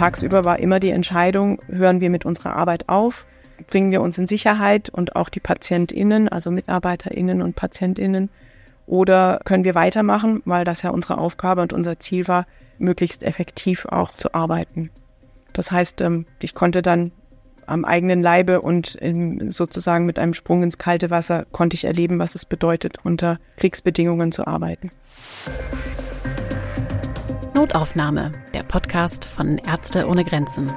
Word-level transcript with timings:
tagsüber 0.00 0.44
war 0.44 0.58
immer 0.58 0.80
die 0.80 0.90
Entscheidung, 0.90 1.60
hören 1.68 2.00
wir 2.00 2.08
mit 2.08 2.24
unserer 2.24 2.56
Arbeit 2.56 2.88
auf, 2.88 3.26
bringen 3.68 3.90
wir 3.90 4.00
uns 4.00 4.16
in 4.16 4.26
Sicherheit 4.26 4.88
und 4.88 5.14
auch 5.14 5.28
die 5.28 5.40
PatientInnen, 5.40 6.26
also 6.30 6.50
MitarbeiterInnen 6.50 7.42
und 7.42 7.54
PatientInnen, 7.54 8.30
oder 8.86 9.40
können 9.44 9.64
wir 9.64 9.74
weitermachen, 9.74 10.40
weil 10.46 10.64
das 10.64 10.80
ja 10.80 10.88
unsere 10.88 11.18
Aufgabe 11.18 11.60
und 11.60 11.74
unser 11.74 12.00
Ziel 12.00 12.28
war, 12.28 12.46
möglichst 12.78 13.22
effektiv 13.22 13.84
auch 13.84 14.12
zu 14.12 14.32
arbeiten. 14.32 14.90
Das 15.52 15.70
heißt, 15.70 16.00
ähm, 16.00 16.24
ich 16.40 16.54
konnte 16.54 16.80
dann 16.80 17.12
am 17.66 17.84
eigenen 17.84 18.22
Leibe 18.22 18.62
und 18.62 18.98
sozusagen 19.50 20.06
mit 20.06 20.18
einem 20.18 20.34
Sprung 20.34 20.64
ins 20.64 20.78
kalte 20.78 21.10
Wasser 21.10 21.44
konnte 21.52 21.74
ich 21.74 21.84
erleben, 21.84 22.18
was 22.18 22.34
es 22.34 22.44
bedeutet, 22.44 22.96
unter 23.04 23.38
Kriegsbedingungen 23.58 24.32
zu 24.32 24.46
arbeiten. 24.46 24.90
Notaufnahme, 27.60 28.32
der 28.54 28.62
Podcast 28.62 29.26
von 29.26 29.58
Ärzte 29.58 30.08
ohne 30.08 30.24
Grenzen. 30.24 30.72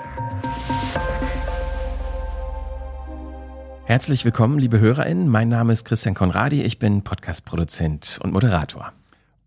Herzlich 3.86 4.26
willkommen, 4.26 4.59
liebe 4.59 4.82
HörerInnen. 4.82 5.30
Mein 5.30 5.48
Name 5.48 5.72
ist 5.72 5.86
Christian 5.86 6.14
Konradi. 6.14 6.62
Ich 6.62 6.80
bin 6.80 7.02
Podcast-Produzent 7.02 8.20
und 8.22 8.34
Moderator. 8.34 8.92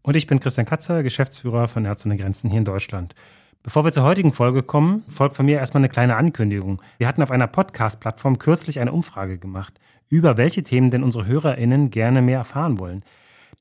Und 0.00 0.16
ich 0.16 0.26
bin 0.26 0.40
Christian 0.40 0.64
Katzer, 0.64 1.02
Geschäftsführer 1.02 1.68
von 1.68 1.84
Ärzte 1.84 2.08
ohne 2.08 2.16
Grenzen 2.16 2.48
hier 2.48 2.60
in 2.60 2.64
Deutschland. 2.64 3.14
Bevor 3.62 3.84
wir 3.84 3.92
zur 3.92 4.04
heutigen 4.04 4.32
Folge 4.32 4.62
kommen, 4.62 5.04
folgt 5.06 5.36
von 5.36 5.44
mir 5.44 5.58
erstmal 5.58 5.82
eine 5.82 5.90
kleine 5.90 6.16
Ankündigung. 6.16 6.80
Wir 6.96 7.06
hatten 7.06 7.22
auf 7.22 7.30
einer 7.30 7.48
Podcast-Plattform 7.48 8.38
kürzlich 8.38 8.80
eine 8.80 8.92
Umfrage 8.92 9.36
gemacht, 9.36 9.78
über 10.08 10.38
welche 10.38 10.62
Themen 10.62 10.90
denn 10.90 11.02
unsere 11.02 11.26
HörerInnen 11.26 11.90
gerne 11.90 12.22
mehr 12.22 12.38
erfahren 12.38 12.78
wollen. 12.78 13.02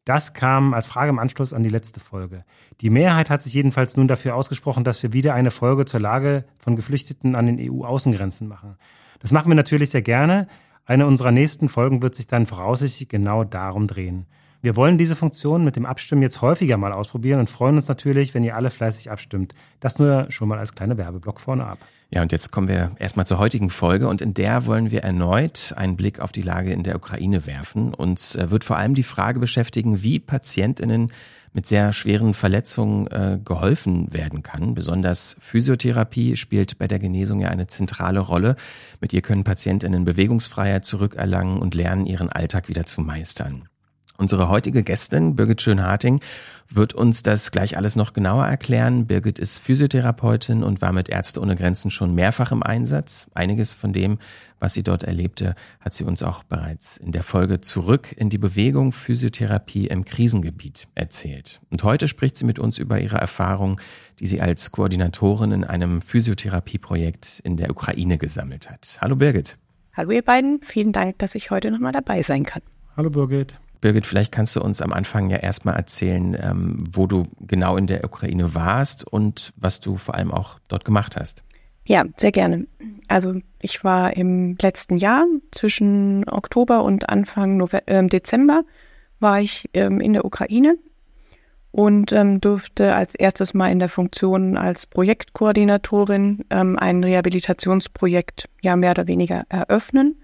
Das 0.05 0.33
kam 0.35 0.75
als 0.75 0.85
Frage 0.85 1.09
im 1.09 1.17
Anschluss 1.17 1.51
an 1.51 1.63
die 1.63 1.69
letzte 1.69 1.99
Folge. 1.99 2.45
Die 2.81 2.91
Mehrheit 2.91 3.31
hat 3.31 3.41
sich 3.41 3.55
jedenfalls 3.55 3.97
nun 3.97 4.07
dafür 4.07 4.35
ausgesprochen, 4.35 4.83
dass 4.83 5.01
wir 5.01 5.13
wieder 5.13 5.33
eine 5.33 5.49
Folge 5.49 5.85
zur 5.85 5.99
Lage 5.99 6.45
von 6.59 6.75
Geflüchteten 6.75 7.35
an 7.35 7.47
den 7.47 7.59
EU-Außengrenzen 7.59 8.47
machen. 8.47 8.77
Das 9.19 9.31
machen 9.31 9.49
wir 9.49 9.55
natürlich 9.55 9.89
sehr 9.89 10.03
gerne. 10.03 10.47
Eine 10.85 11.07
unserer 11.07 11.31
nächsten 11.31 11.69
Folgen 11.69 12.03
wird 12.03 12.13
sich 12.13 12.27
dann 12.27 12.45
voraussichtlich 12.45 13.09
genau 13.09 13.43
darum 13.43 13.87
drehen. 13.87 14.27
Wir 14.65 14.75
wollen 14.75 14.97
diese 14.97 15.15
Funktion 15.15 15.63
mit 15.63 15.75
dem 15.75 15.85
Abstimmen 15.85 16.23
jetzt 16.23 16.41
häufiger 16.41 16.75
mal 16.77 16.91
ausprobieren 16.91 17.39
und 17.39 17.51
freuen 17.51 17.75
uns 17.75 17.87
natürlich, 17.87 18.33
wenn 18.33 18.43
ihr 18.43 18.55
alle 18.55 18.71
fleißig 18.71 19.11
abstimmt. 19.11 19.53
Das 19.79 19.99
nur 19.99 20.25
schon 20.29 20.47
mal 20.47 20.57
als 20.57 20.73
kleiner 20.73 20.97
Werbeblock 20.97 21.39
vorne 21.39 21.67
ab. 21.67 21.77
Ja, 22.11 22.23
und 22.23 22.31
jetzt 22.31 22.51
kommen 22.51 22.67
wir 22.67 22.89
erstmal 22.97 23.27
zur 23.27 23.37
heutigen 23.37 23.69
Folge 23.69 24.07
und 24.07 24.23
in 24.23 24.33
der 24.33 24.65
wollen 24.65 24.89
wir 24.89 25.03
erneut 25.03 25.75
einen 25.77 25.95
Blick 25.95 26.19
auf 26.19 26.31
die 26.31 26.41
Lage 26.41 26.73
in 26.73 26.81
der 26.81 26.95
Ukraine 26.95 27.45
werfen. 27.45 27.93
Uns 27.93 28.35
äh, 28.35 28.49
wird 28.49 28.63
vor 28.63 28.77
allem 28.77 28.95
die 28.95 29.03
Frage 29.03 29.39
beschäftigen, 29.39 30.01
wie 30.01 30.19
Patientinnen 30.19 31.11
mit 31.53 31.67
sehr 31.67 31.93
schweren 31.93 32.33
Verletzungen 32.33 33.05
äh, 33.11 33.37
geholfen 33.45 34.11
werden 34.11 34.41
kann. 34.41 34.73
Besonders 34.73 35.37
Physiotherapie 35.41 36.37
spielt 36.37 36.79
bei 36.79 36.87
der 36.87 36.97
Genesung 36.97 37.39
ja 37.39 37.49
eine 37.49 37.67
zentrale 37.67 38.19
Rolle. 38.19 38.55
Mit 38.99 39.13
ihr 39.13 39.21
können 39.21 39.43
Patientinnen 39.43 40.05
Bewegungsfreiheit 40.05 40.85
zurückerlangen 40.85 41.59
und 41.59 41.75
lernen, 41.75 42.07
ihren 42.07 42.29
Alltag 42.29 42.67
wieder 42.67 42.87
zu 42.87 43.01
meistern. 43.01 43.69
Unsere 44.17 44.47
heutige 44.47 44.81
Gästin, 44.81 45.35
Birgit 45.35 45.61
Schönharting, 45.61 46.21
wird 46.69 46.93
uns 46.93 47.21
das 47.21 47.51
gleich 47.51 47.77
alles 47.77 47.95
noch 47.95 48.13
genauer 48.13 48.45
erklären. 48.45 49.07
Birgit 49.07 49.39
ist 49.39 49.59
Physiotherapeutin 49.59 50.63
und 50.63 50.81
war 50.81 50.93
mit 50.93 51.09
Ärzte 51.09 51.41
ohne 51.41 51.55
Grenzen 51.55 51.91
schon 51.91 52.15
mehrfach 52.15 52.51
im 52.51 52.63
Einsatz. 52.63 53.27
Einiges 53.33 53.73
von 53.73 53.91
dem, 53.91 54.17
was 54.59 54.73
sie 54.73 54.83
dort 54.83 55.03
erlebte, 55.03 55.53
hat 55.81 55.93
sie 55.93 56.05
uns 56.05 56.23
auch 56.23 56.43
bereits 56.43 56.97
in 56.97 57.11
der 57.11 57.23
Folge 57.23 57.59
Zurück 57.59 58.13
in 58.15 58.29
die 58.29 58.37
Bewegung 58.37 58.93
Physiotherapie 58.93 59.87
im 59.87 60.05
Krisengebiet 60.05 60.87
erzählt. 60.95 61.59
Und 61.69 61.83
heute 61.83 62.07
spricht 62.07 62.37
sie 62.37 62.45
mit 62.45 62.57
uns 62.57 62.79
über 62.79 62.99
ihre 62.99 63.17
Erfahrung, 63.17 63.81
die 64.19 64.27
sie 64.27 64.41
als 64.41 64.71
Koordinatorin 64.71 65.51
in 65.51 65.63
einem 65.65 66.01
Physiotherapieprojekt 66.01 67.41
in 67.43 67.57
der 67.57 67.69
Ukraine 67.69 68.17
gesammelt 68.17 68.69
hat. 68.69 68.97
Hallo 69.01 69.17
Birgit. 69.17 69.57
Hallo 69.93 70.11
ihr 70.11 70.23
beiden, 70.23 70.61
vielen 70.61 70.93
Dank, 70.93 71.19
dass 71.19 71.35
ich 71.35 71.51
heute 71.51 71.69
nochmal 71.69 71.91
dabei 71.91 72.21
sein 72.21 72.43
kann. 72.43 72.61
Hallo 72.97 73.09
Birgit. 73.09 73.59
Birgit, 73.85 74.07
vielleicht 74.07 74.31
kannst 74.31 74.55
du 74.55 74.61
uns 74.61 74.81
am 74.81 74.91
Anfang 74.91 75.29
ja 75.29 75.37
erstmal 75.37 75.75
erzählen, 75.75 76.35
ähm, 76.41 76.79
wo 76.91 77.05
du 77.05 77.27
genau 77.39 77.77
in 77.77 77.85
der 77.85 78.03
Ukraine 78.03 78.55
warst 78.55 79.05
und 79.05 79.53
was 79.57 79.79
du 79.79 79.95
vor 79.95 80.15
allem 80.15 80.31
auch 80.31 80.57
dort 80.69 80.85
gemacht 80.85 81.15
hast. 81.15 81.43
Ja, 81.85 82.03
sehr 82.15 82.31
gerne. 82.31 82.65
Also 83.07 83.35
ich 83.61 83.83
war 83.83 84.17
im 84.17 84.57
letzten 84.59 84.97
Jahr 84.97 85.25
zwischen 85.51 86.27
Oktober 86.27 86.83
und 86.83 87.09
Anfang 87.09 87.57
November, 87.57 87.87
äh, 87.87 88.07
Dezember 88.07 88.63
war 89.19 89.39
ich 89.39 89.69
ähm, 89.75 90.01
in 90.01 90.13
der 90.13 90.25
Ukraine 90.25 90.79
und 91.71 92.11
ähm, 92.11 92.41
durfte 92.41 92.95
als 92.95 93.13
erstes 93.13 93.53
mal 93.53 93.71
in 93.71 93.77
der 93.77 93.89
Funktion 93.89 94.57
als 94.57 94.87
Projektkoordinatorin 94.87 96.43
ähm, 96.49 96.79
ein 96.79 97.03
Rehabilitationsprojekt 97.03 98.49
ja 98.63 98.75
mehr 98.75 98.91
oder 98.91 99.05
weniger 99.05 99.43
eröffnen. 99.49 100.15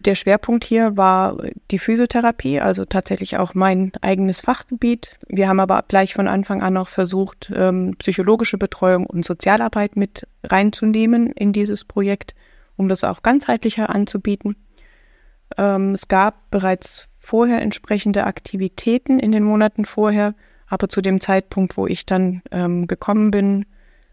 Der 0.00 0.14
Schwerpunkt 0.14 0.64
hier 0.64 0.96
war 0.96 1.36
die 1.70 1.78
Physiotherapie, 1.78 2.58
also 2.58 2.86
tatsächlich 2.86 3.36
auch 3.36 3.52
mein 3.52 3.92
eigenes 4.00 4.40
Fachgebiet. 4.40 5.18
Wir 5.28 5.46
haben 5.46 5.60
aber 5.60 5.84
gleich 5.86 6.14
von 6.14 6.26
Anfang 6.26 6.62
an 6.62 6.78
auch 6.78 6.88
versucht, 6.88 7.52
ähm, 7.54 7.96
psychologische 7.98 8.56
Betreuung 8.56 9.04
und 9.04 9.26
Sozialarbeit 9.26 9.96
mit 9.96 10.26
reinzunehmen 10.42 11.26
in 11.32 11.52
dieses 11.52 11.84
Projekt, 11.84 12.34
um 12.76 12.88
das 12.88 13.04
auch 13.04 13.22
ganzheitlicher 13.22 13.90
anzubieten. 13.90 14.56
Ähm, 15.58 15.92
es 15.92 16.08
gab 16.08 16.50
bereits 16.50 17.08
vorher 17.18 17.60
entsprechende 17.60 18.24
Aktivitäten 18.24 19.18
in 19.18 19.32
den 19.32 19.44
Monaten 19.44 19.84
vorher, 19.84 20.34
aber 20.66 20.88
zu 20.88 21.02
dem 21.02 21.20
Zeitpunkt, 21.20 21.76
wo 21.76 21.86
ich 21.86 22.06
dann 22.06 22.40
ähm, 22.52 22.86
gekommen 22.86 23.30
bin, 23.30 23.66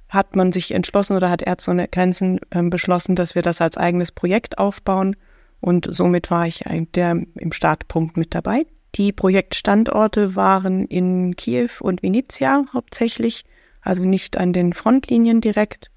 hat 0.09 0.36
man 0.36 0.52
sich 0.52 0.74
entschlossen 0.74 1.16
oder 1.16 1.30
hat 1.30 1.42
Ärzte 1.42 1.72
ohne 1.72 1.88
Grenzen 1.88 2.40
beschlossen, 2.50 3.16
dass 3.16 3.36
wir 3.36 3.42
das 3.42 3.59
als 3.59 3.75
eigenes 3.75 4.14
Projekt 4.14 4.58
aufbauen 4.58 5.18
und 5.59 5.88
somit 5.90 6.31
war 6.31 6.47
ich 6.47 6.63
der 6.95 7.22
im 7.35 7.51
Startpunkt 7.51 8.18
mit 8.18 8.34
dabei. 8.34 8.66
Die 8.95 9.12
Projektstandorte 9.12 10.35
waren 10.35 10.85
in 10.85 11.35
Kiew 11.35 11.69
und 11.81 12.01
Venezia 12.01 12.66
hauptsächlich, 12.73 13.45
also 13.81 14.03
nicht 14.06 14.38
an 14.38 14.53
den 14.53 14.73
Frontlinien 14.73 15.41
direkt. 15.41 15.91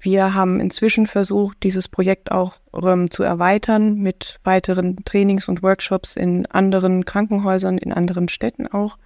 Wir 0.00 0.34
haben 0.34 0.60
inzwischen 0.60 1.06
versucht, 1.06 1.62
dieses 1.62 1.88
Projekt 1.88 2.30
auch 2.30 2.58
ähm, 2.84 3.10
zu 3.10 3.24
erweitern 3.24 3.94
mit 3.94 4.38
weiteren 4.44 4.96
Trainings 5.04 5.48
und 5.48 5.62
Workshops 5.62 6.14
in 6.14 6.46
anderen 6.46 7.04
Krankenhäusern, 7.04 7.78
in 7.78 7.92
anderen 7.92 8.28
Städten 8.28 8.68
auch 8.68 8.98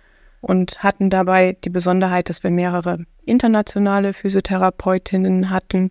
und 0.42 0.82
hatten 0.82 1.08
dabei 1.08 1.56
die 1.64 1.70
Besonderheit, 1.70 2.28
dass 2.28 2.42
wir 2.42 2.50
mehrere 2.50 3.06
internationale 3.24 4.12
Physiotherapeutinnen 4.12 5.48
hatten 5.48 5.90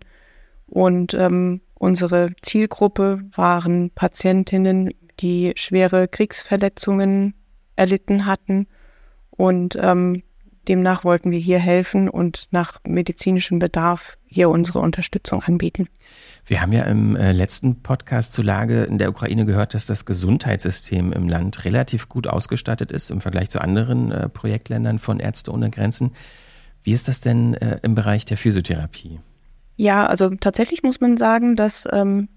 und 0.66 1.14
ähm, 1.14 1.61
Unsere 1.82 2.30
Zielgruppe 2.42 3.24
waren 3.34 3.90
Patientinnen, 3.90 4.90
die 5.18 5.50
schwere 5.56 6.06
Kriegsverletzungen 6.06 7.34
erlitten 7.74 8.24
hatten 8.24 8.68
und 9.30 9.76
ähm, 9.82 10.22
demnach 10.68 11.02
wollten 11.02 11.32
wir 11.32 11.40
hier 11.40 11.58
helfen 11.58 12.08
und 12.08 12.46
nach 12.52 12.78
medizinischem 12.86 13.58
Bedarf 13.58 14.16
hier 14.28 14.48
unsere 14.48 14.78
Unterstützung 14.78 15.42
anbieten. 15.42 15.88
Wir 16.46 16.62
haben 16.62 16.70
ja 16.70 16.84
im 16.84 17.16
äh, 17.16 17.32
letzten 17.32 17.82
Podcast 17.82 18.32
zur 18.32 18.44
Lage 18.44 18.84
in 18.84 18.98
der 18.98 19.08
Ukraine 19.08 19.44
gehört, 19.44 19.74
dass 19.74 19.86
das 19.86 20.04
Gesundheitssystem 20.04 21.12
im 21.12 21.28
Land 21.28 21.64
relativ 21.64 22.08
gut 22.08 22.28
ausgestattet 22.28 22.92
ist 22.92 23.10
im 23.10 23.20
Vergleich 23.20 23.50
zu 23.50 23.60
anderen 23.60 24.12
äh, 24.12 24.28
Projektländern 24.28 25.00
von 25.00 25.18
Ärzte 25.18 25.50
ohne 25.50 25.68
Grenzen. 25.68 26.12
Wie 26.84 26.92
ist 26.92 27.08
das 27.08 27.20
denn 27.20 27.54
äh, 27.54 27.80
im 27.82 27.96
Bereich 27.96 28.24
der 28.24 28.36
Physiotherapie? 28.36 29.18
Ja, 29.82 30.06
also 30.06 30.30
tatsächlich 30.36 30.84
muss 30.84 31.00
man 31.00 31.16
sagen, 31.16 31.56
dass 31.56 31.88
ähm, 31.90 32.28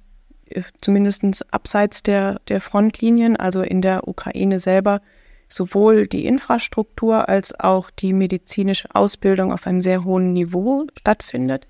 zumindest 0.82 1.46
abseits 1.54 2.02
der, 2.02 2.42
der 2.48 2.60
Frontlinien, 2.60 3.38
also 3.38 3.62
in 3.62 3.84
der 3.84 4.08
Ukraine 4.08 4.58
selber, 4.58 5.00
sowohl 5.48 6.08
die 6.08 6.26
Infrastruktur 6.26 7.30
als 7.30 7.54
auch 7.60 7.92
die 7.92 8.14
medizinische 8.14 8.88
Ausbildung 8.96 9.54
auf 9.54 9.68
einem 9.68 9.84
sehr 9.84 10.04
hohen 10.04 10.34
Niveau 10.34 10.88
stattfindet. 10.98 11.68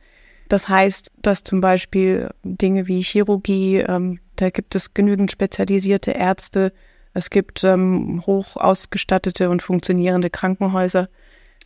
Das 0.47 0.69
heißt, 0.69 1.11
dass 1.21 1.43
zum 1.43 1.59
Beispiel 1.59 2.29
Dinge 2.45 2.87
wie 2.87 3.01
Chirurgie, 3.01 3.79
ähm, 3.79 4.21
da 4.37 4.51
gibt 4.51 4.75
es 4.75 4.93
genügend 4.93 5.29
spezialisierte 5.29 6.11
Ärzte, 6.11 6.71
es 7.13 7.29
gibt 7.29 7.65
ähm, 7.65 8.23
hoch 8.25 8.55
ausgestattete 8.55 9.49
und 9.49 9.61
funktionierende 9.61 10.29
Krankenhäuser. 10.29 11.09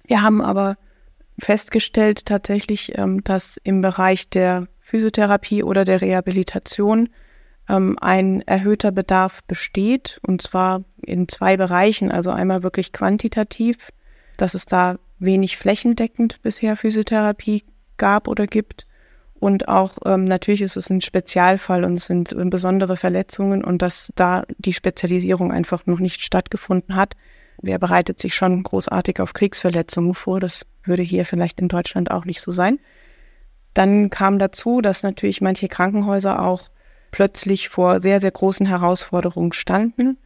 Wir 0.07 0.24
haben 0.24 0.42
aber 0.42 0.78
festgestellt 1.39 2.25
tatsächlich, 2.25 2.97
ähm, 2.97 3.24
dass 3.24 3.57
im 3.63 3.81
Bereich 3.81 4.30
der 4.30 4.68
Physiotherapie 4.80 5.63
oder 5.63 5.86
der 5.86 6.01
Rehabilitation 6.01 7.09
ähm, 7.68 7.97
ein 8.01 8.41
erhöhter 8.41 8.91
Bedarf 8.91 9.44
besteht, 9.44 10.19
und 10.25 10.41
zwar 10.41 10.83
in 11.01 11.27
zwei 11.27 11.57
Bereichen. 11.57 12.12
Also 12.12 12.31
einmal 12.31 12.63
wirklich 12.63 12.91
quantitativ, 12.91 13.89
dass 14.38 14.53
es 14.53 14.65
da 14.65 14.97
wenig 15.19 15.57
flächendeckend 15.57 16.41
bisher 16.41 16.75
Physiotherapie 16.75 17.63
gab 17.97 18.27
oder 18.27 18.47
gibt. 18.47 18.88
Und 19.39 19.68
auch 19.68 19.97
ähm, 20.06 20.25
natürlich 20.25 20.62
ist 20.62 20.75
es 20.75 20.89
ein 20.89 21.01
Spezialfall 21.01 21.86
und 21.86 21.94
es 21.94 22.07
sind 22.07 22.36
besondere 22.50 22.97
Verletzungen 22.97 23.63
und 23.63 23.81
dass 23.81 24.12
da 24.15 24.44
die 24.57 24.74
Spezialisierung 24.74 25.51
einfach 25.51 25.86
noch 25.86 26.00
nicht 26.00 26.21
stattgefunden 26.21 26.95
hat. 26.95 27.15
Wer 27.62 27.80
bereitet 27.80 28.20
sich 28.20 28.36
schon 28.36 28.64
großartig 28.64 29.20
auf 29.20 29.34
Kriegsverletzungen 29.34 30.14
vor? 30.14 30.40
Das 30.40 30.66
würde 30.84 31.04
hier 31.04 31.26
vielleicht 31.26 31.60
in 31.60 31.68
Deutschland 31.68 32.12
auch 32.12 32.26
nicht 32.26 32.42
so 32.42 32.52
sein. 32.52 32.80
Dann 33.74 34.10
kam 34.10 34.40
dazu, 34.40 34.82
dass 34.82 35.04
natürlich 35.04 35.42
manche 35.42 35.68
Krankenhäuser 35.68 36.42
auch 36.42 36.62
plötzlich 37.12 37.70
vor 37.70 38.02
sehr, 38.02 38.20
sehr 38.20 38.32
großen 38.32 38.66
Herausforderungen 38.66 39.54
standen. 39.54 40.18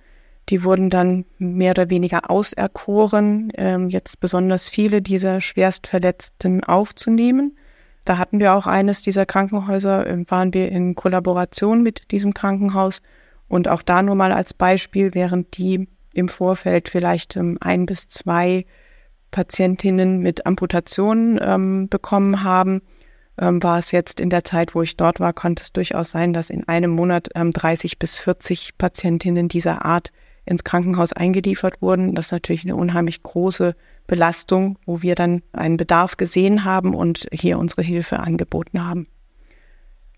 Die 0.50 0.64
wurden 0.64 0.90
dann 0.90 1.26
mehr 1.38 1.72
oder 1.72 1.90
weniger 1.90 2.30
auserkoren, 2.30 3.52
ähm, 3.56 3.90
jetzt 3.90 4.20
besonders 4.20 4.70
viele 4.70 5.02
dieser 5.02 5.40
Schwerstverletzten 5.40 6.64
aufzunehmen. 6.64 7.58
Da 8.06 8.18
hatten 8.18 8.42
wir 8.42 8.54
auch 8.54 8.68
eines 8.68 9.02
dieser 9.02 9.26
Krankenhäuser, 9.26 10.06
äh, 10.06 10.26
waren 10.28 10.54
wir 10.54 10.70
in 10.70 10.96
Kollaboration 10.96 11.82
mit 11.82 12.12
diesem 12.12 12.34
Krankenhaus. 12.34 13.02
Und 13.48 13.68
auch 13.68 13.82
da 13.82 14.02
nur 14.02 14.16
mal 14.16 14.34
als 14.34 14.54
Beispiel, 14.54 15.14
während 15.14 15.58
die 15.58 15.88
im 16.13 16.30
Vorfeld 16.30 16.89
vielleicht 16.89 17.36
ähm, 17.36 17.57
ein 17.62 17.86
bis 17.86 18.07
zwei 18.07 18.65
Patientinnen 19.31 20.19
mit 20.19 20.45
Amputationen 20.45 21.39
ähm, 21.42 21.89
bekommen 21.89 22.44
haben, 22.44 22.81
ähm, 23.38 23.62
war 23.63 23.80
es 23.80 23.92
jetzt 23.92 24.19
in 24.19 24.30
der 24.30 24.44
Zeit, 24.44 24.75
wo 24.75 24.81
ich 24.81 24.95
dort 24.95 25.19
war, 25.19 25.33
konnte 25.33 25.63
es 25.63 25.74
durchaus 25.74 26.12
sein, 26.12 26.33
dass 26.33 26.50
in 26.50 26.68
einem 26.68 26.92
Monat 26.92 27.30
ähm, 27.36 27.51
30 27.51 28.00
bis 28.00 28.18
40 28.18 28.77
Patientinnen 28.77 29.48
dieser 29.48 29.86
Art 29.86 30.12
ins 30.45 30.63
Krankenhaus 30.63 31.13
eingeliefert 31.13 31.81
wurden. 31.81 32.15
Das 32.15 32.27
ist 32.27 32.31
natürlich 32.31 32.63
eine 32.63 32.75
unheimlich 32.75 33.24
große 33.24 33.75
Belastung, 34.07 34.77
wo 34.86 35.01
wir 35.01 35.15
dann 35.15 35.42
einen 35.54 35.77
Bedarf 35.77 36.18
gesehen 36.18 36.63
haben 36.63 36.94
und 36.94 37.27
hier 37.31 37.57
unsere 37.57 37.81
Hilfe 37.81 38.19
angeboten 38.19 38.86
haben. 38.86 39.07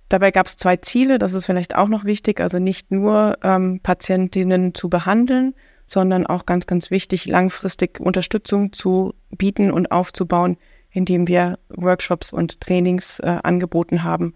Dabei 0.10 0.32
gab 0.32 0.48
es 0.48 0.58
zwei 0.58 0.78
Ziele, 0.78 1.18
das 1.18 1.34
ist 1.34 1.46
vielleicht 1.46 1.76
auch 1.76 1.88
noch 1.88 2.06
wichtig, 2.06 2.40
also 2.40 2.60
nicht 2.60 2.92
nur 2.92 3.38
ähm, 3.44 3.80
Patientinnen 3.82 4.76
zu 4.76 4.90
behandeln, 4.90 5.56
sondern 5.86 6.26
auch 6.26 6.46
ganz, 6.46 6.68
ganz 6.68 6.92
wichtig, 6.92 7.26
langfristig 7.26 8.00
Unterstützung 8.00 8.74
zu 8.74 9.14
bieten 9.32 9.72
und 9.72 9.92
aufzubauen, 9.92 10.58
indem 10.92 11.28
wir 11.28 11.60
Workshops 11.70 12.32
und 12.32 12.62
Trainings 12.62 13.20
äh, 13.20 13.38
angeboten 13.44 14.04
haben, 14.04 14.34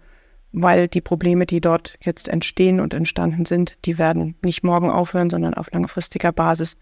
weil 0.52 0.88
die 0.88 1.00
Probleme, 1.00 1.46
die 1.46 1.60
dort 1.60 1.96
jetzt 2.00 2.28
entstehen 2.28 2.80
und 2.80 2.94
entstanden 2.94 3.44
sind, 3.44 3.78
die 3.84 3.98
werden 3.98 4.36
nicht 4.42 4.62
morgen 4.62 4.90
aufhören, 4.90 5.30
sondern 5.30 5.54
auf 5.54 5.70
langfristiger 5.72 6.32
Basis 6.32 6.76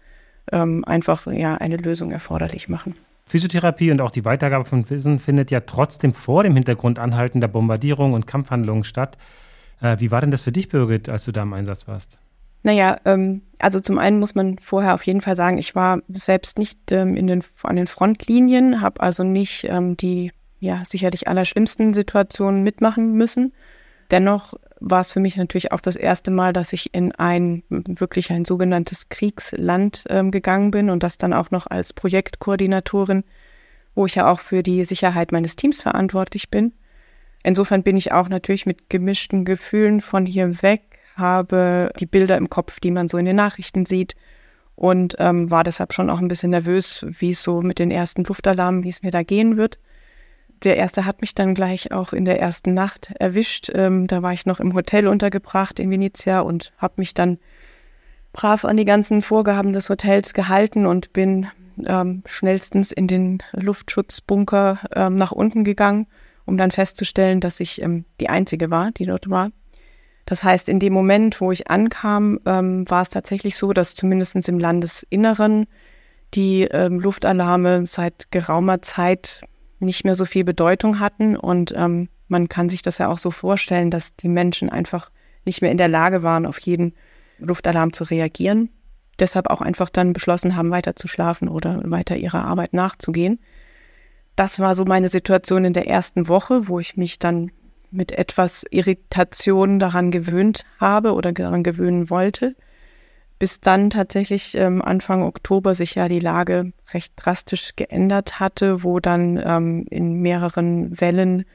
ähm, 0.51 0.83
einfach 0.85 1.27
ja 1.27 1.55
eine 1.55 1.77
Lösung 1.77 2.11
erforderlich 2.11 2.67
machen. 2.67 2.95
Physiotherapie 3.25 3.91
und 3.91 4.01
auch 4.01 4.11
die 4.11 4.25
Weitergabe 4.25 4.65
von 4.65 4.89
Wissen 4.89 5.19
findet 5.19 5.51
ja 5.51 5.59
trotzdem 5.61 6.13
vor 6.13 6.43
dem 6.43 6.55
Hintergrund 6.55 6.97
anhaltender 6.97 7.47
Bombardierung 7.47 8.13
und 8.13 8.25
Kampfhandlungen 8.25 8.83
statt. 8.83 9.17
Äh, 9.81 9.97
wie 9.99 10.09
war 10.09 10.21
denn 10.21 10.31
das 10.31 10.41
für 10.41 10.51
dich, 10.51 10.67
Birgit, 10.69 11.09
als 11.09 11.25
du 11.25 11.31
da 11.31 11.43
im 11.43 11.53
Einsatz 11.53 11.87
warst? 11.87 12.17
Naja, 12.63 12.97
ähm, 13.05 13.41
also 13.59 13.79
zum 13.79 13.97
einen 13.97 14.19
muss 14.19 14.35
man 14.35 14.57
vorher 14.59 14.93
auf 14.93 15.03
jeden 15.03 15.21
Fall 15.21 15.35
sagen, 15.35 15.57
ich 15.57 15.75
war 15.75 16.01
selbst 16.09 16.57
nicht 16.57 16.91
ähm, 16.91 17.15
in 17.15 17.27
den, 17.27 17.43
an 17.63 17.75
den 17.75 17.87
Frontlinien, 17.87 18.81
habe 18.81 19.01
also 19.01 19.23
nicht 19.23 19.65
ähm, 19.65 19.95
die 19.95 20.31
ja 20.59 20.83
sicherlich 20.85 21.27
allerschlimmsten 21.27 21.93
Situationen 21.93 22.63
mitmachen 22.63 23.13
müssen. 23.13 23.53
Dennoch 24.11 24.55
war 24.79 25.01
es 25.01 25.11
für 25.11 25.19
mich 25.19 25.37
natürlich 25.37 25.71
auch 25.71 25.81
das 25.81 25.95
erste 25.95 26.31
Mal, 26.31 26.51
dass 26.51 26.73
ich 26.73 26.93
in 26.93 27.11
ein 27.13 27.63
wirklich 27.69 28.31
ein 28.31 28.43
sogenanntes 28.43 29.09
Kriegsland 29.09 30.05
ähm, 30.09 30.31
gegangen 30.31 30.71
bin 30.71 30.89
und 30.89 31.03
das 31.03 31.17
dann 31.17 31.33
auch 31.33 31.51
noch 31.51 31.67
als 31.67 31.93
Projektkoordinatorin, 31.93 33.23
wo 33.93 34.05
ich 34.05 34.15
ja 34.15 34.29
auch 34.29 34.39
für 34.39 34.63
die 34.63 34.83
Sicherheit 34.83 35.31
meines 35.31 35.55
Teams 35.55 35.81
verantwortlich 35.81 36.49
bin. 36.49 36.73
Insofern 37.43 37.83
bin 37.83 37.97
ich 37.97 38.11
auch 38.11 38.29
natürlich 38.29 38.65
mit 38.65 38.89
gemischten 38.89 39.45
Gefühlen 39.45 40.01
von 40.01 40.25
hier 40.25 40.61
weg 40.61 40.88
habe 41.19 41.91
die 41.99 42.05
Bilder 42.05 42.37
im 42.37 42.49
Kopf, 42.49 42.79
die 42.79 42.91
man 42.91 43.07
so 43.07 43.17
in 43.17 43.25
den 43.25 43.35
Nachrichten 43.35 43.85
sieht 43.85 44.15
und 44.75 45.15
ähm, 45.19 45.51
war 45.51 45.63
deshalb 45.63 45.93
schon 45.93 46.09
auch 46.09 46.19
ein 46.19 46.29
bisschen 46.29 46.51
nervös, 46.51 47.05
wie 47.07 47.31
es 47.31 47.43
so 47.43 47.61
mit 47.61 47.79
den 47.79 47.91
ersten 47.91 48.23
Luftalarmen, 48.23 48.83
wie 48.83 48.89
es 48.89 49.03
mir 49.03 49.11
da 49.11 49.23
gehen 49.23 49.57
wird. 49.57 49.77
Der 50.63 50.77
erste 50.77 51.05
hat 51.05 51.21
mich 51.21 51.35
dann 51.35 51.53
gleich 51.53 51.91
auch 51.91 52.13
in 52.13 52.25
der 52.25 52.39
ersten 52.39 52.73
Nacht 52.73 53.11
erwischt. 53.19 53.69
Ähm, 53.73 54.07
da 54.07 54.21
war 54.21 54.33
ich 54.33 54.45
noch 54.45 54.59
im 54.59 54.73
Hotel 54.73 55.07
untergebracht 55.07 55.79
in 55.79 55.89
Venezia 55.89 56.41
und 56.41 56.73
habe 56.77 56.95
mich 56.97 57.13
dann 57.13 57.39
brav 58.33 58.65
an 58.65 58.77
die 58.77 58.85
ganzen 58.85 59.21
Vorgaben 59.21 59.73
des 59.73 59.89
Hotels 59.89 60.33
gehalten 60.33 60.85
und 60.85 61.13
bin 61.13 61.47
ähm, 61.85 62.23
schnellstens 62.25 62.91
in 62.91 63.07
den 63.07 63.39
Luftschutzbunker 63.51 64.79
ähm, 64.95 65.15
nach 65.15 65.31
unten 65.31 65.63
gegangen, 65.63 66.07
um 66.45 66.57
dann 66.57 66.71
festzustellen, 66.71 67.39
dass 67.39 67.59
ich 67.59 67.81
ähm, 67.81 68.05
die 68.19 68.29
Einzige 68.29 68.69
war, 68.69 68.91
die 68.91 69.05
dort 69.05 69.29
war. 69.29 69.51
Das 70.29 70.43
heißt, 70.43 70.69
in 70.69 70.77
dem 70.77 70.93
Moment, 70.93 71.41
wo 71.41 71.51
ich 71.51 71.71
ankam, 71.71 72.39
ähm, 72.45 72.87
war 72.87 73.01
es 73.01 73.09
tatsächlich 73.09 73.57
so, 73.57 73.73
dass 73.73 73.95
zumindest 73.95 74.35
im 74.47 74.59
Landesinneren 74.59 75.65
die 76.35 76.65
ähm, 76.65 76.99
Luftalarme 76.99 77.87
seit 77.87 78.29
geraumer 78.29 78.83
Zeit 78.83 79.41
nicht 79.79 80.05
mehr 80.05 80.13
so 80.13 80.25
viel 80.25 80.43
Bedeutung 80.43 80.99
hatten. 80.99 81.35
Und 81.35 81.73
ähm, 81.75 82.09
man 82.27 82.47
kann 82.47 82.69
sich 82.69 82.83
das 82.83 82.99
ja 82.99 83.07
auch 83.07 83.17
so 83.17 83.31
vorstellen, 83.31 83.89
dass 83.89 84.15
die 84.17 84.27
Menschen 84.27 84.69
einfach 84.69 85.09
nicht 85.45 85.63
mehr 85.63 85.71
in 85.71 85.79
der 85.79 85.87
Lage 85.87 86.21
waren, 86.21 86.45
auf 86.45 86.59
jeden 86.59 86.93
Luftalarm 87.39 87.91
zu 87.91 88.03
reagieren. 88.03 88.69
Deshalb 89.17 89.49
auch 89.49 89.61
einfach 89.61 89.89
dann 89.89 90.13
beschlossen 90.13 90.55
haben, 90.55 90.69
weiter 90.69 90.95
zu 90.95 91.07
schlafen 91.07 91.49
oder 91.49 91.81
weiter 91.85 92.17
ihrer 92.17 92.45
Arbeit 92.45 92.73
nachzugehen. 92.73 93.39
Das 94.35 94.59
war 94.59 94.75
so 94.75 94.85
meine 94.85 95.07
Situation 95.07 95.65
in 95.65 95.73
der 95.73 95.87
ersten 95.87 96.27
Woche, 96.27 96.67
wo 96.67 96.79
ich 96.79 96.97
mich 96.97 97.17
dann 97.17 97.49
mit 97.91 98.11
etwas 98.11 98.65
Irritation 98.69 99.79
daran 99.79 100.11
gewöhnt 100.11 100.63
habe 100.79 101.13
oder 101.13 101.31
daran 101.31 101.63
gewöhnen 101.63 102.09
wollte, 102.09 102.55
bis 103.39 103.61
dann 103.61 103.89
tatsächlich 103.89 104.55
ähm, 104.57 104.81
Anfang 104.81 105.23
Oktober 105.23 105.75
sich 105.75 105.95
ja 105.95 106.07
die 106.07 106.19
Lage 106.19 106.73
recht 106.93 107.13
drastisch 107.15 107.75
geändert 107.75 108.39
hatte, 108.39 108.83
wo 108.83 108.99
dann 108.99 109.41
ähm, 109.43 109.85
in 109.89 110.21
mehreren 110.21 110.99
Wellen 110.99 111.45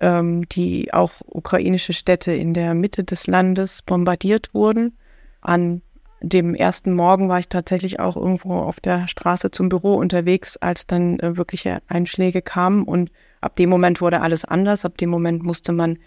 ähm, 0.00 0.48
die 0.48 0.92
auch 0.92 1.12
ukrainische 1.26 1.92
Städte 1.92 2.32
in 2.32 2.52
der 2.54 2.74
Mitte 2.74 3.04
des 3.04 3.26
Landes 3.26 3.82
bombardiert 3.82 4.52
wurden. 4.52 4.96
An 5.40 5.82
dem 6.20 6.54
ersten 6.54 6.94
Morgen 6.94 7.28
war 7.28 7.38
ich 7.38 7.48
tatsächlich 7.48 8.00
auch 8.00 8.16
irgendwo 8.16 8.54
auf 8.54 8.80
der 8.80 9.08
Straße 9.08 9.50
zum 9.50 9.68
Büro 9.68 9.94
unterwegs, 9.94 10.56
als 10.56 10.86
dann 10.86 11.18
äh, 11.20 11.36
wirkliche 11.36 11.80
Einschläge 11.86 12.42
kamen 12.42 12.84
und 12.84 13.10
Ab 13.44 13.56
dem 13.56 13.68
Moment 13.68 14.00
wurde 14.00 14.22
alles 14.22 14.44
anders. 14.44 14.84
Ab 14.84 14.96
dem 14.96 15.10
Moment 15.10 15.42
musste 15.42 15.72
man 15.72 15.98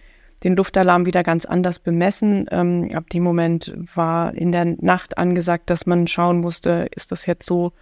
den 0.44 0.56
Luftalarm 0.56 1.06
wieder 1.06 1.22
ganz 1.24 1.46
anders 1.46 1.80
bemessen. 1.80 2.48
Ähm, 2.52 2.90
ab 2.94 3.10
dem 3.10 3.24
Moment 3.24 3.76
war 3.96 4.34
in 4.34 4.52
der 4.52 4.66
Nacht 4.66 5.18
angesagt, 5.18 5.70
dass 5.70 5.86
man 5.86 6.08
schauen 6.08 6.40
musste, 6.40 6.88
ist 6.96 7.12
das 7.12 7.26
jetzt 7.28 7.46
so 7.46 7.74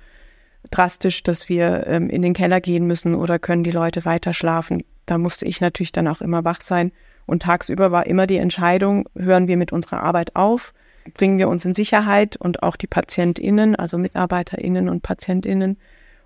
drastisch, 0.72 1.24
dass 1.24 1.48
wir 1.48 1.88
ähm, 1.88 2.10
in 2.10 2.22
den 2.22 2.34
Keller 2.34 2.60
gehen 2.60 2.86
müssen 2.86 3.16
oder 3.16 3.40
können 3.40 3.64
die 3.64 3.72
Leute 3.72 4.04
weiter 4.04 4.34
schlafen. 4.34 4.84
Da 5.06 5.18
musste 5.18 5.46
ich 5.46 5.62
natürlich 5.62 5.92
dann 5.92 6.08
auch 6.08 6.22
immer 6.22 6.44
wach 6.44 6.62
sein. 6.62 6.92
Und 7.26 7.44
tagsüber 7.44 7.92
war 7.92 8.08
immer 8.08 8.28
die 8.28 8.38
Entscheidung, 8.38 9.08
hören 9.16 9.48
wir 9.48 9.58
mit 9.58 9.72
unserer 9.72 10.04
Arbeit 10.04 10.36
auf, 10.36 10.74
bringen 11.14 11.38
wir 11.38 11.48
uns 11.48 11.64
in 11.66 11.74
Sicherheit 11.74 12.36
und 12.36 12.62
auch 12.62 12.76
die 12.76 12.88
PatientInnen, 12.88 13.76
also 13.76 13.98
MitarbeiterInnen 13.98 14.90
und 14.90 15.02
PatientInnen, 15.02 15.78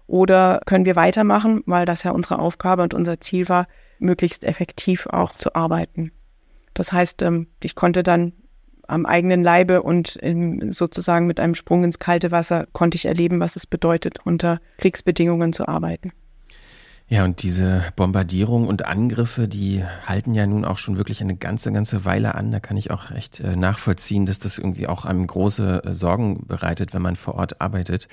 oder 0.10 0.62
können 0.66 0.86
wir 0.86 0.96
weitermachen, 0.96 1.62
weil 1.66 1.86
das 1.86 2.04
ja 2.04 2.12
unsere 2.12 2.40
Aufgabe 2.40 2.84
und 2.84 2.94
unser 2.94 3.22
Ziel 3.22 3.48
war, 3.48 3.68
möglichst 4.00 4.44
effektiv 4.44 5.08
auch 5.08 5.34
zu 5.34 5.56
arbeiten. 5.56 6.12
Das 6.74 6.92
heißt, 6.92 7.22
ähm, 7.22 7.48
ich 7.62 7.76
konnte 7.76 8.04
dann 8.04 8.34
am 8.88 9.06
eigenen 9.06 9.44
Leibe 9.44 9.84
und 9.84 10.20
sozusagen 10.72 11.28
mit 11.28 11.40
einem 11.40 11.54
Sprung 11.54 11.84
ins 11.84 12.00
kalte 12.00 12.32
Wasser 12.32 12.66
konnte 12.74 12.96
ich 12.96 13.06
erleben, 13.06 13.40
was 13.40 13.56
es 13.56 13.68
bedeutet, 13.68 14.18
unter 14.26 14.60
Kriegsbedingungen 14.78 15.54
zu 15.54 15.68
arbeiten. 15.68 16.12
Ja, 17.08 17.24
und 17.24 17.42
diese 17.42 17.86
Bombardierung 17.96 18.68
und 18.68 18.86
Angriffe, 18.86 19.48
die 19.48 19.84
halten 20.06 20.36
ja 20.36 20.46
nun 20.46 20.64
auch 20.64 20.78
schon 20.78 20.98
wirklich 20.98 21.22
eine 21.22 21.36
ganze, 21.36 21.72
ganze 21.72 22.06
Weile 22.06 22.36
an. 22.36 22.52
Da 22.52 22.60
kann 22.60 22.78
ich 22.78 22.92
auch 22.92 23.10
recht 23.10 23.40
äh, 23.40 23.56
nachvollziehen, 23.56 24.28
dass 24.28 24.38
das 24.38 24.60
irgendwie 24.60 24.88
auch 24.88 25.06
einem 25.06 25.26
große 25.26 25.84
äh, 25.86 25.94
Sorgen 25.94 26.46
bereitet, 26.46 26.94
wenn 26.94 27.02
man 27.02 27.16
vor 27.16 27.34
Ort 27.34 27.62
arbeitet. 27.62 28.08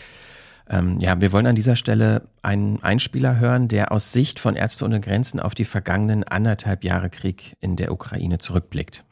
Ähm, 0.69 0.99
ja, 1.01 1.21
wir 1.21 1.33
wollen 1.33 1.47
an 1.47 1.55
dieser 1.55 1.77
Stelle 1.77 2.29
einen 2.43 2.83
Einspieler 2.83 3.39
hören, 3.39 3.69
der 3.69 3.93
aus 3.93 4.13
Sicht 4.13 4.41
von 4.41 4.57
Ärzte 4.57 4.85
ohne 4.85 5.01
Grenzen 5.01 5.39
auf 5.39 5.55
die 5.55 5.65
vergangenen 5.65 6.25
anderthalb 6.25 6.85
Jahre 6.85 7.11
Krieg 7.11 7.57
in 7.61 7.77
der 7.77 7.93
Ukraine 7.93 8.39
zurückblickt. 8.39 9.05